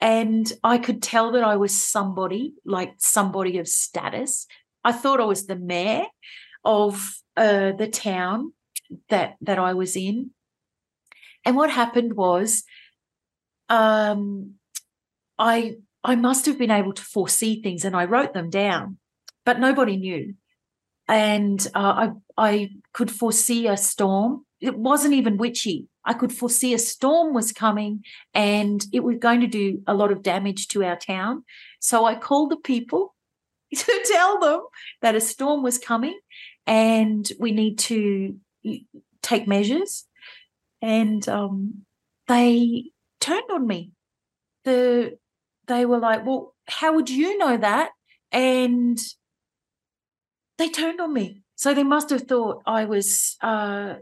And 0.00 0.52
I 0.64 0.78
could 0.78 1.02
tell 1.02 1.32
that 1.32 1.44
I 1.44 1.56
was 1.56 1.72
somebody, 1.72 2.54
like 2.64 2.94
somebody 2.98 3.58
of 3.58 3.68
status. 3.68 4.46
I 4.84 4.92
thought 4.92 5.20
I 5.20 5.24
was 5.24 5.46
the 5.46 5.56
mayor 5.56 6.06
of 6.64 7.20
uh, 7.36 7.72
the 7.72 7.88
town 7.88 8.52
that 9.08 9.36
that 9.40 9.58
I 9.58 9.74
was 9.74 9.96
in. 9.96 10.30
And 11.44 11.56
what 11.56 11.70
happened 11.70 12.14
was, 12.14 12.64
um, 13.68 14.54
I 15.38 15.76
I 16.04 16.16
must 16.16 16.46
have 16.46 16.58
been 16.58 16.70
able 16.70 16.92
to 16.92 17.02
foresee 17.02 17.62
things, 17.62 17.84
and 17.84 17.96
I 17.96 18.04
wrote 18.04 18.34
them 18.34 18.50
down, 18.50 18.98
but 19.44 19.60
nobody 19.60 19.96
knew. 19.96 20.34
And 21.12 21.66
uh, 21.74 22.08
I 22.38 22.52
I 22.52 22.70
could 22.92 23.10
foresee 23.10 23.66
a 23.66 23.76
storm. 23.76 24.46
It 24.60 24.78
wasn't 24.78 25.14
even 25.14 25.36
witchy. 25.36 25.88
I 26.04 26.14
could 26.14 26.32
foresee 26.32 26.72
a 26.74 26.78
storm 26.78 27.34
was 27.34 27.52
coming, 27.52 28.02
and 28.34 28.84
it 28.92 29.00
was 29.00 29.18
going 29.18 29.40
to 29.40 29.46
do 29.46 29.82
a 29.86 29.94
lot 29.94 30.10
of 30.10 30.22
damage 30.22 30.68
to 30.68 30.84
our 30.84 30.96
town. 30.96 31.44
So 31.80 32.06
I 32.06 32.14
called 32.14 32.50
the 32.50 32.56
people 32.56 33.14
to 33.74 34.04
tell 34.10 34.40
them 34.40 34.60
that 35.02 35.14
a 35.14 35.20
storm 35.20 35.62
was 35.62 35.78
coming, 35.78 36.18
and 36.66 37.30
we 37.38 37.52
need 37.52 37.78
to 37.90 38.36
take 39.22 39.46
measures 39.46 40.06
and 40.82 41.26
um, 41.28 41.84
they 42.26 42.90
turned 43.20 43.50
on 43.50 43.66
me. 43.66 43.92
The 44.64 45.16
they 45.68 45.86
were 45.86 45.98
like, 45.98 46.26
"Well, 46.26 46.54
how 46.66 46.94
would 46.94 47.08
you 47.08 47.38
know 47.38 47.56
that?" 47.56 47.90
And 48.32 48.98
they 50.62 50.68
turned 50.68 51.00
on 51.00 51.12
me. 51.12 51.42
So 51.56 51.74
they 51.74 51.82
must 51.82 52.10
have 52.10 52.22
thought 52.22 52.62
I 52.66 52.84
was 52.84 53.36
uh, 53.40 53.94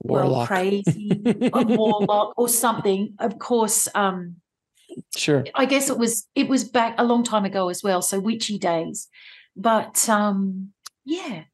well 0.00 0.46
crazy, 0.46 1.22
a 1.52 1.62
warlock 1.64 2.34
or 2.36 2.48
something. 2.48 3.14
Of 3.18 3.38
course, 3.38 3.88
um, 3.94 4.36
sure. 5.16 5.44
I 5.54 5.64
guess 5.64 5.90
it 5.90 5.98
was 5.98 6.28
it 6.34 6.48
was 6.48 6.64
back 6.64 6.94
a 6.98 7.04
long 7.04 7.22
time 7.22 7.44
ago 7.44 7.68
as 7.68 7.82
well, 7.82 8.02
so 8.02 8.18
witchy 8.20 8.58
days. 8.58 9.08
But 9.56 10.08
um, 10.08 10.72
yeah, 11.04 11.44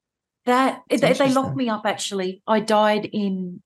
that 0.46 0.82
they, 0.88 1.12
they 1.12 1.30
locked 1.30 1.57
me 1.57 1.68
up. 1.68 1.82
Actually, 1.84 2.42
I 2.46 2.61
died 2.61 3.09
in 3.12 3.62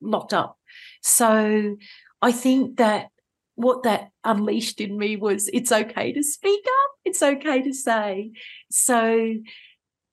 locked 0.00 0.34
up. 0.34 0.58
So 1.02 1.76
I 2.22 2.32
think 2.32 2.76
that 2.76 3.08
what 3.54 3.84
that 3.84 4.10
unleashed 4.22 4.80
in 4.80 4.98
me 4.98 5.16
was 5.16 5.48
it's 5.52 5.72
okay 5.72 6.12
to 6.12 6.22
speak 6.22 6.64
up, 6.64 6.90
it's 7.04 7.22
okay 7.22 7.62
to 7.62 7.72
say. 7.72 8.32
So 8.70 9.34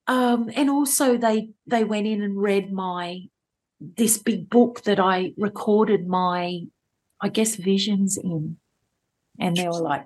um, 0.08 0.50
and 0.56 0.70
also 0.70 1.18
they 1.18 1.52
they 1.68 1.84
went 1.84 2.08
in 2.08 2.22
and 2.22 2.42
read 2.42 2.72
my 2.72 3.22
this 3.80 4.18
big 4.18 4.50
book 4.50 4.84
that 4.84 5.00
I 5.00 5.34
recorded 5.38 6.08
my 6.08 6.62
I 7.24 7.30
guess 7.30 7.56
visions 7.56 8.18
in. 8.18 8.58
And 9.40 9.56
they 9.56 9.66
were 9.66 9.82
like, 9.82 10.06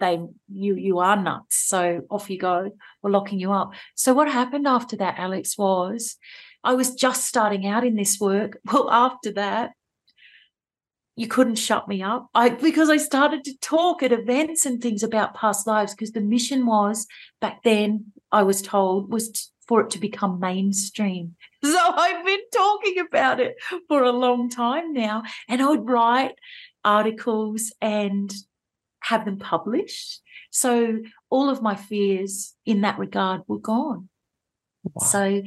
they 0.00 0.18
you 0.48 0.74
you 0.74 0.98
are 0.98 1.16
nuts. 1.16 1.56
So 1.56 2.02
off 2.10 2.28
you 2.30 2.38
go. 2.38 2.70
We're 3.02 3.10
locking 3.10 3.38
you 3.38 3.52
up. 3.52 3.74
So 3.94 4.14
what 4.14 4.28
happened 4.28 4.66
after 4.66 4.96
that, 4.96 5.18
Alex, 5.18 5.56
was 5.56 6.16
I 6.64 6.74
was 6.74 6.94
just 6.94 7.26
starting 7.26 7.66
out 7.66 7.84
in 7.84 7.94
this 7.94 8.18
work. 8.18 8.58
Well, 8.72 8.90
after 8.90 9.30
that, 9.32 9.72
you 11.16 11.28
couldn't 11.28 11.56
shut 11.56 11.86
me 11.86 12.02
up. 12.02 12.28
I 12.34 12.50
because 12.50 12.90
I 12.90 12.96
started 12.96 13.44
to 13.44 13.56
talk 13.58 14.02
at 14.02 14.12
events 14.12 14.66
and 14.66 14.80
things 14.80 15.02
about 15.02 15.34
past 15.34 15.66
lives 15.66 15.94
because 15.94 16.12
the 16.12 16.20
mission 16.20 16.66
was 16.66 17.06
back 17.40 17.62
then 17.62 18.12
I 18.32 18.42
was 18.42 18.62
told 18.62 19.12
was 19.12 19.50
for 19.66 19.80
it 19.80 19.90
to 19.90 19.98
become 19.98 20.40
mainstream. 20.40 21.36
So 21.64 21.78
I've 21.78 22.26
been 22.26 22.42
talking 22.52 22.98
about 22.98 23.40
it 23.40 23.56
for 23.88 24.02
a 24.02 24.12
long 24.12 24.50
time 24.50 24.92
now 24.92 25.22
and 25.48 25.62
I 25.62 25.68
would 25.70 25.88
write 25.88 26.34
articles 26.84 27.72
and 27.80 28.30
have 29.00 29.24
them 29.24 29.38
published. 29.38 30.20
So 30.50 30.98
all 31.30 31.48
of 31.48 31.62
my 31.62 31.74
fears 31.74 32.52
in 32.66 32.82
that 32.82 32.98
regard 32.98 33.40
were 33.46 33.58
gone. 33.58 34.10
Wow. 34.82 35.06
So 35.06 35.42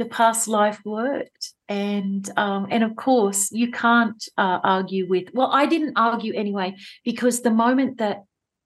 the 0.00 0.06
past 0.06 0.48
life 0.48 0.80
worked. 0.84 1.52
And 1.68 2.28
um, 2.38 2.66
and 2.70 2.82
of 2.82 2.96
course 2.96 3.52
you 3.52 3.70
can't 3.70 4.22
uh, 4.36 4.58
argue 4.64 5.06
with 5.06 5.28
well 5.34 5.50
i 5.52 5.66
didn't 5.66 5.92
argue 5.94 6.32
anyway 6.34 6.74
because 7.04 7.42
the 7.42 7.50
moment 7.64 7.98
that 7.98 8.24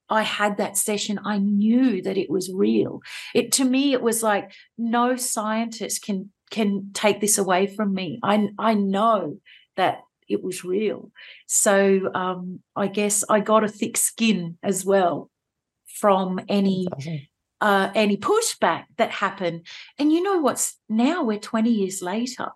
i 0.09 0.23
had 0.23 0.57
that 0.57 0.79
session 0.79 1.19
i 1.23 1.37
knew 1.37 2.01
that 2.01 2.17
it 2.17 2.31
was 2.31 2.51
real. 2.51 3.03
It 3.35 3.53
to 3.59 3.65
me 3.65 3.93
it 3.93 4.01
was 4.01 4.23
like 4.23 4.53
no 4.79 5.17
scientist 5.17 6.03
can 6.07 6.31
can 6.51 6.91
take 6.95 7.21
this 7.21 7.37
away 7.37 7.67
from 7.67 7.93
me. 7.93 8.21
I 8.23 8.49
i 8.59 8.73
know 8.75 9.39
that 9.77 9.99
it 10.29 10.43
was 10.43 10.65
real. 10.65 11.11
So 11.47 12.11
um, 12.15 12.61
i 12.75 12.87
guess 12.87 13.25
i 13.29 13.41
got 13.41 13.65
a 13.65 13.77
thick 13.81 13.97
skin 13.97 14.57
as 14.63 14.85
well 14.85 15.31
from 16.01 16.41
any 16.49 16.87
uh, 17.61 17.91
any 17.95 18.17
pushback 18.17 18.85
that 18.97 19.11
happened. 19.11 19.67
And 19.99 20.13
you 20.13 20.23
know 20.23 20.39
what's 20.39 20.79
now 20.89 21.23
we're 21.23 21.39
20 21.39 21.71
years 21.71 22.03
later. 22.03 22.49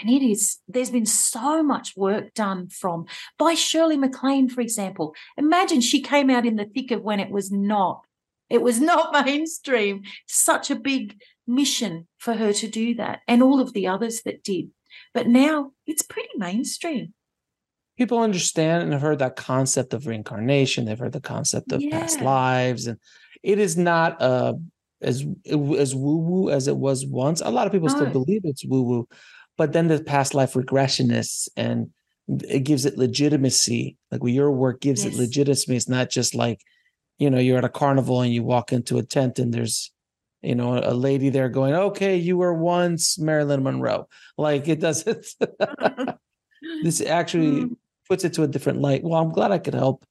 And 0.00 0.08
it 0.08 0.22
is, 0.22 0.58
there's 0.66 0.90
been 0.90 1.06
so 1.06 1.62
much 1.62 1.96
work 1.96 2.32
done 2.34 2.68
from 2.68 3.06
by 3.38 3.54
Shirley 3.54 3.96
MacLaine, 3.96 4.48
for 4.48 4.60
example. 4.60 5.14
Imagine 5.36 5.80
she 5.80 6.00
came 6.00 6.30
out 6.30 6.46
in 6.46 6.56
the 6.56 6.64
thick 6.64 6.90
of 6.90 7.02
when 7.02 7.20
it 7.20 7.30
was 7.30 7.50
not, 7.50 8.04
it 8.48 8.62
was 8.62 8.80
not 8.80 9.26
mainstream. 9.26 10.02
Such 10.26 10.70
a 10.70 10.76
big 10.76 11.20
mission 11.46 12.06
for 12.18 12.34
her 12.34 12.52
to 12.54 12.68
do 12.68 12.94
that, 12.94 13.20
and 13.28 13.42
all 13.42 13.60
of 13.60 13.72
the 13.72 13.88
others 13.88 14.22
that 14.22 14.42
did. 14.42 14.70
But 15.12 15.26
now 15.26 15.72
it's 15.86 16.02
pretty 16.02 16.30
mainstream. 16.36 17.12
People 17.98 18.20
understand 18.20 18.82
and 18.82 18.92
have 18.92 19.02
heard 19.02 19.18
that 19.18 19.36
concept 19.36 19.92
of 19.92 20.06
reincarnation. 20.06 20.86
They've 20.86 20.98
heard 20.98 21.12
the 21.12 21.20
concept 21.20 21.72
of 21.72 21.82
yeah. 21.82 22.00
past 22.00 22.22
lives 22.22 22.86
and 22.86 22.98
it 23.42 23.58
is 23.58 23.76
not 23.76 24.20
uh, 24.20 24.54
as 25.02 25.24
as 25.48 25.94
woo 25.94 26.16
woo 26.16 26.50
as 26.50 26.68
it 26.68 26.76
was 26.76 27.06
once. 27.06 27.40
A 27.40 27.50
lot 27.50 27.66
of 27.66 27.72
people 27.72 27.88
still 27.88 28.10
believe 28.10 28.42
it's 28.44 28.64
woo 28.64 28.82
woo, 28.82 29.08
but 29.56 29.72
then 29.72 29.88
the 29.88 30.02
past 30.02 30.34
life 30.34 30.54
regressionists 30.54 31.48
and 31.56 31.90
it 32.28 32.60
gives 32.60 32.84
it 32.84 32.98
legitimacy. 32.98 33.96
Like 34.10 34.22
well, 34.22 34.32
your 34.32 34.50
work 34.50 34.80
gives 34.80 35.04
yes. 35.04 35.14
it 35.14 35.18
legitimacy. 35.18 35.76
It's 35.76 35.88
not 35.88 36.10
just 36.10 36.34
like, 36.34 36.60
you 37.18 37.30
know, 37.30 37.38
you're 37.38 37.58
at 37.58 37.64
a 37.64 37.68
carnival 37.68 38.20
and 38.20 38.32
you 38.32 38.42
walk 38.42 38.72
into 38.72 38.98
a 38.98 39.02
tent 39.02 39.38
and 39.38 39.52
there's, 39.52 39.90
you 40.42 40.54
know, 40.54 40.78
a 40.78 40.94
lady 40.94 41.30
there 41.30 41.48
going, 41.48 41.74
"Okay, 41.74 42.16
you 42.16 42.36
were 42.36 42.54
once 42.54 43.18
Marilyn 43.18 43.62
Monroe." 43.62 44.08
Like 44.36 44.68
it 44.68 44.80
doesn't. 44.80 45.26
this 46.82 47.00
actually 47.00 47.62
mm. 47.62 47.76
puts 48.08 48.24
it 48.24 48.34
to 48.34 48.42
a 48.42 48.48
different 48.48 48.80
light. 48.80 49.02
Well, 49.02 49.20
I'm 49.20 49.30
glad 49.32 49.50
I 49.50 49.58
could 49.58 49.74
help. 49.74 50.04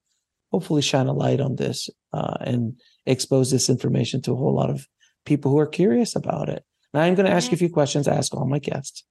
Hopefully, 0.51 0.81
shine 0.81 1.07
a 1.07 1.13
light 1.13 1.39
on 1.39 1.55
this 1.55 1.89
uh, 2.11 2.37
and 2.41 2.79
expose 3.09 3.51
this 3.51 3.69
information 3.69 4.21
to 4.23 4.33
a 4.33 4.35
whole 4.35 4.55
lot 4.55 4.69
of 4.69 4.87
people 5.25 5.51
who 5.51 5.59
are 5.59 5.67
curious 5.67 6.15
about 6.15 6.49
it. 6.49 6.63
Now, 6.93 7.01
I'm 7.01 7.15
going 7.15 7.25
to 7.25 7.31
ask 7.31 7.51
you 7.51 7.55
a 7.55 7.59
few 7.59 7.69
questions 7.69 8.07
I 8.07 8.15
ask 8.15 8.33
all 8.33 8.47
my 8.47 8.59
guests. 8.59 9.03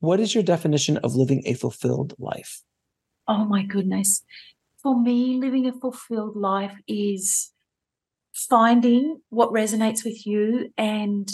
What 0.00 0.20
is 0.20 0.34
your 0.34 0.44
definition 0.44 0.98
of 0.98 1.14
living 1.14 1.42
a 1.46 1.54
fulfilled 1.54 2.14
life? 2.18 2.62
Oh 3.26 3.44
my 3.44 3.62
goodness. 3.62 4.22
For 4.82 5.00
me, 5.00 5.38
living 5.40 5.66
a 5.66 5.72
fulfilled 5.72 6.36
life 6.36 6.76
is 6.86 7.52
finding 8.32 9.20
what 9.30 9.50
resonates 9.50 10.04
with 10.04 10.26
you 10.26 10.72
and 10.76 11.30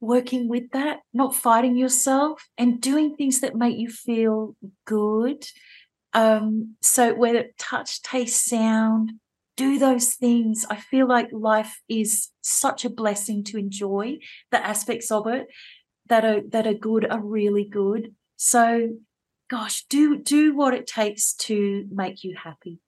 working 0.00 0.48
with 0.48 0.70
that, 0.72 0.98
not 1.14 1.34
fighting 1.34 1.76
yourself 1.76 2.42
and 2.58 2.80
doing 2.80 3.14
things 3.16 3.40
that 3.40 3.54
make 3.54 3.78
you 3.78 3.88
feel 3.88 4.56
good. 4.84 5.46
Um, 6.12 6.74
so 6.82 7.14
whether 7.14 7.46
touch, 7.58 8.02
taste, 8.02 8.44
sound, 8.44 9.12
do 9.62 9.78
those 9.78 10.14
things. 10.14 10.66
I 10.68 10.76
feel 10.76 11.06
like 11.06 11.28
life 11.30 11.80
is 11.88 12.30
such 12.40 12.84
a 12.84 12.90
blessing 12.90 13.44
to 13.44 13.58
enjoy 13.58 14.18
the 14.50 14.64
aspects 14.64 15.12
of 15.12 15.28
it 15.28 15.46
that 16.08 16.24
are 16.24 16.40
that 16.48 16.66
are 16.66 16.74
good 16.74 17.08
are 17.08 17.20
really 17.20 17.64
good. 17.64 18.14
So 18.36 18.94
gosh, 19.48 19.84
do 19.88 20.18
do 20.18 20.56
what 20.56 20.74
it 20.74 20.88
takes 20.88 21.32
to 21.46 21.86
make 21.90 22.24
you 22.24 22.34
happy 22.42 22.80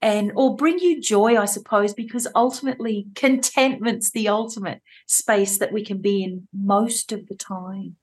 and 0.00 0.32
or 0.34 0.56
bring 0.56 0.80
you 0.80 1.00
joy 1.00 1.36
i 1.40 1.44
suppose 1.44 1.94
because 1.94 2.26
ultimately 2.34 3.06
contentment's 3.14 4.10
the 4.10 4.26
ultimate 4.28 4.82
space 5.06 5.58
that 5.58 5.72
we 5.72 5.84
can 5.84 5.98
be 5.98 6.24
in 6.24 6.48
most 6.52 7.12
of 7.12 7.28
the 7.28 7.36
time 7.36 7.94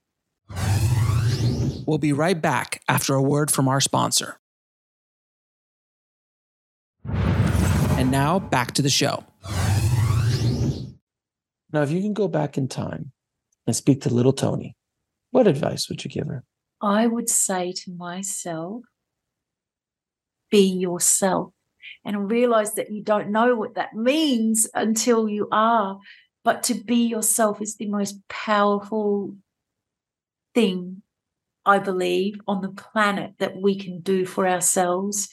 we'll 1.85 1.97
be 1.97 2.13
right 2.13 2.41
back 2.41 2.81
after 2.87 3.15
a 3.15 3.21
word 3.21 3.51
from 3.51 3.67
our 3.67 3.81
sponsor 3.81 4.39
and 8.09 8.13
now 8.13 8.39
back 8.39 8.71
to 8.71 8.81
the 8.81 8.89
show 8.89 9.23
now 11.71 11.83
if 11.83 11.91
you 11.91 12.01
can 12.01 12.13
go 12.13 12.27
back 12.27 12.57
in 12.57 12.67
time 12.67 13.11
and 13.67 13.75
speak 13.75 14.01
to 14.01 14.09
little 14.09 14.33
Toni 14.33 14.75
what 15.29 15.45
advice 15.45 15.87
would 15.89 16.03
you 16.03 16.09
give 16.09 16.25
her 16.25 16.43
i 16.81 17.05
would 17.05 17.29
say 17.29 17.71
to 17.71 17.91
myself 17.91 18.81
be 20.49 20.65
yourself 20.65 21.53
and 22.03 22.31
realize 22.31 22.73
that 22.73 22.91
you 22.91 23.03
don't 23.03 23.29
know 23.29 23.55
what 23.55 23.75
that 23.75 23.93
means 23.93 24.67
until 24.73 25.29
you 25.29 25.47
are. 25.51 25.99
But 26.43 26.63
to 26.63 26.73
be 26.73 27.05
yourself 27.05 27.61
is 27.61 27.75
the 27.75 27.87
most 27.87 28.27
powerful 28.27 29.35
thing, 30.55 31.03
I 31.65 31.77
believe, 31.77 32.39
on 32.47 32.61
the 32.61 32.69
planet 32.69 33.33
that 33.39 33.61
we 33.61 33.77
can 33.77 33.99
do 33.99 34.25
for 34.25 34.47
ourselves. 34.47 35.29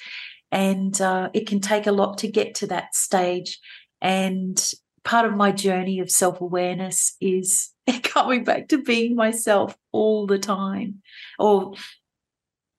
And 0.57 0.99
uh, 1.01 1.31
it 1.35 1.47
can 1.47 1.61
take 1.61 1.87
a 1.87 1.93
lot 1.93 2.19
to 2.19 2.29
get 2.29 2.55
to 2.57 2.67
that 2.69 2.95
stage. 2.95 3.61
And 4.01 4.61
part 5.05 5.27
of 5.27 5.37
my 5.37 5.53
journey 5.53 6.01
of 6.01 6.11
self 6.11 6.41
awareness 6.41 7.15
is 7.21 7.71
coming 8.03 8.45
back 8.45 8.69
to 8.69 8.83
being 8.83 9.15
myself 9.15 9.77
all 9.93 10.27
the 10.27 10.39
time. 10.39 11.03
Or, 11.39 11.75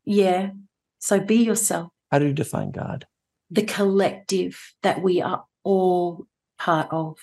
yeah. 0.05 0.51
So 0.99 1.19
be 1.19 1.35
yourself. 1.35 1.89
How 2.11 2.19
do 2.19 2.25
you 2.25 2.33
define 2.33 2.71
God? 2.71 3.05
the 3.49 3.63
collective 3.63 4.73
that 4.83 5.01
we 5.01 5.21
are 5.21 5.45
all 5.63 6.25
part 6.59 6.87
of, 6.91 7.17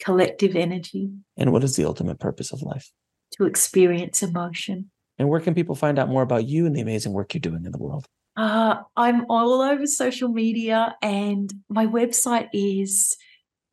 collective 0.00 0.56
energy. 0.56 1.10
And 1.36 1.52
what 1.52 1.64
is 1.64 1.76
the 1.76 1.84
ultimate 1.84 2.20
purpose 2.20 2.52
of 2.52 2.62
life? 2.62 2.90
To 3.38 3.44
experience 3.44 4.22
emotion. 4.22 4.90
And 5.18 5.28
where 5.28 5.40
can 5.40 5.54
people 5.54 5.74
find 5.74 5.98
out 5.98 6.08
more 6.08 6.22
about 6.22 6.46
you 6.46 6.66
and 6.66 6.76
the 6.76 6.80
amazing 6.80 7.12
work 7.12 7.32
you're 7.32 7.40
doing 7.40 7.64
in 7.64 7.72
the 7.72 7.78
world? 7.78 8.06
Uh, 8.36 8.82
I'm 8.96 9.24
all 9.30 9.62
over 9.62 9.86
social 9.86 10.28
media, 10.28 10.94
and 11.00 11.52
my 11.68 11.86
website 11.86 12.48
is 12.52 13.16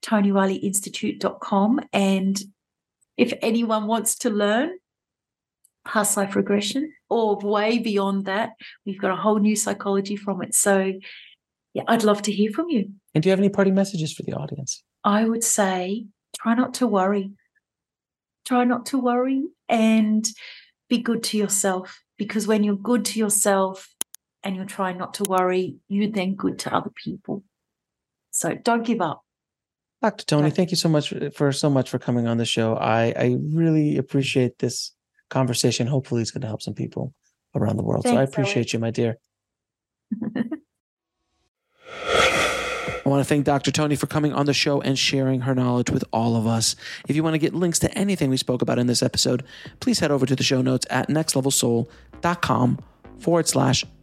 tonireillyinstitute.com. 0.04 1.82
And 1.92 2.42
if 3.18 3.34
anyone 3.42 3.88
wants 3.88 4.16
to 4.20 4.30
learn 4.30 4.72
past 5.86 6.16
life 6.16 6.36
regression 6.36 6.94
or 7.10 7.38
way 7.40 7.80
beyond 7.80 8.26
that, 8.26 8.52
we've 8.86 9.00
got 9.00 9.12
a 9.12 9.16
whole 9.16 9.40
new 9.40 9.56
psychology 9.56 10.16
from 10.16 10.42
it. 10.42 10.56
So 10.56 10.94
yeah, 11.74 11.84
I'd 11.88 12.04
love 12.04 12.22
to 12.24 12.32
hear 12.32 12.52
from 12.52 12.70
you. 12.70 12.92
And 13.14 13.22
do 13.22 13.30
you 13.30 13.32
have 13.32 13.40
any 13.40 13.50
parting 13.50 13.76
messages 13.76 14.14
for 14.14 14.24
the 14.24 14.34
audience? 14.34 14.84
I 15.04 15.26
would 15.26 15.44
say 15.44 16.06
try 16.36 16.54
not 16.56 16.76
to 16.76 16.88
worry. 16.88 17.32
Try 18.46 18.64
not 18.64 18.86
to 18.88 19.00
worry 19.00 19.44
and 19.70 20.26
be 20.90 21.00
good 21.00 21.24
to 21.24 21.38
yourself 21.38 22.02
because 22.18 22.46
when 22.48 22.64
you're 22.64 22.76
good 22.76 23.06
to 23.06 23.20
yourself 23.20 23.88
and 24.44 24.56
you're 24.56 24.66
trying 24.66 24.98
not 24.98 25.14
to 25.16 25.24
worry, 25.24 25.78
you're 25.88 26.12
then 26.12 26.36
good 26.36 26.60
to 26.60 26.74
other 26.74 26.92
people. 26.96 27.44
So 28.32 28.56
don't 28.56 28.86
give 28.86 29.02
up. 29.02 29.24
Dr. 30.02 30.26
Toni, 30.26 30.50
thank 30.50 30.72
you 30.72 30.78
so 30.78 30.90
much 30.90 31.14
uh, 31.14 31.30
for 31.30 31.54
so 31.54 31.70
much 31.70 31.90
for 31.90 31.98
coming 31.98 32.28
on 32.28 32.38
the 32.38 32.46
show. 32.46 32.76
I, 32.76 33.14
I 33.18 33.38
really 33.42 33.98
appreciate 33.98 34.60
this 34.60 34.92
conversation. 35.30 35.88
Hopefully 35.88 36.22
it's 36.22 36.32
going 36.32 36.42
to 36.42 36.48
help 36.48 36.62
some 36.62 36.74
people 36.74 37.14
around 37.56 37.78
the 37.78 37.84
world. 37.84 38.04
Thanks, 38.04 38.16
so 38.16 38.20
I 38.20 38.24
appreciate 38.24 38.74
you, 38.74 38.80
my 38.80 38.92
dear. 38.92 39.18
I 43.06 43.10
want 43.10 43.20
to 43.22 43.26
thank 43.26 43.46
Dr. 43.46 43.72
Toni 43.72 43.96
for 43.96 44.08
coming 44.08 44.34
on 44.34 44.46
the 44.46 44.54
show 44.54 44.82
and 44.82 44.98
sharing 44.98 45.42
her 45.42 45.54
knowledge 45.54 45.90
with 45.90 46.06
all 46.14 46.36
of 46.36 46.48
us. 46.48 46.76
If 47.08 47.16
you 47.16 47.24
want 47.24 47.34
to 47.34 47.38
get 47.38 47.54
links 47.54 47.80
to 47.80 47.98
anything 47.98 48.30
we 48.30 48.38
spoke 48.38 48.62
about 48.62 48.80
in 48.80 48.88
this 48.88 49.04
episode, 49.04 49.44
please 49.82 50.00
head 50.00 50.12
over 50.12 50.26
to 50.26 50.36
the 50.36 50.44
show 50.44 50.62
notes 50.62 50.86
at 50.90 51.10
nextlevelsoul.com 51.10 52.80
forward 53.20 53.48
slash 53.48 53.86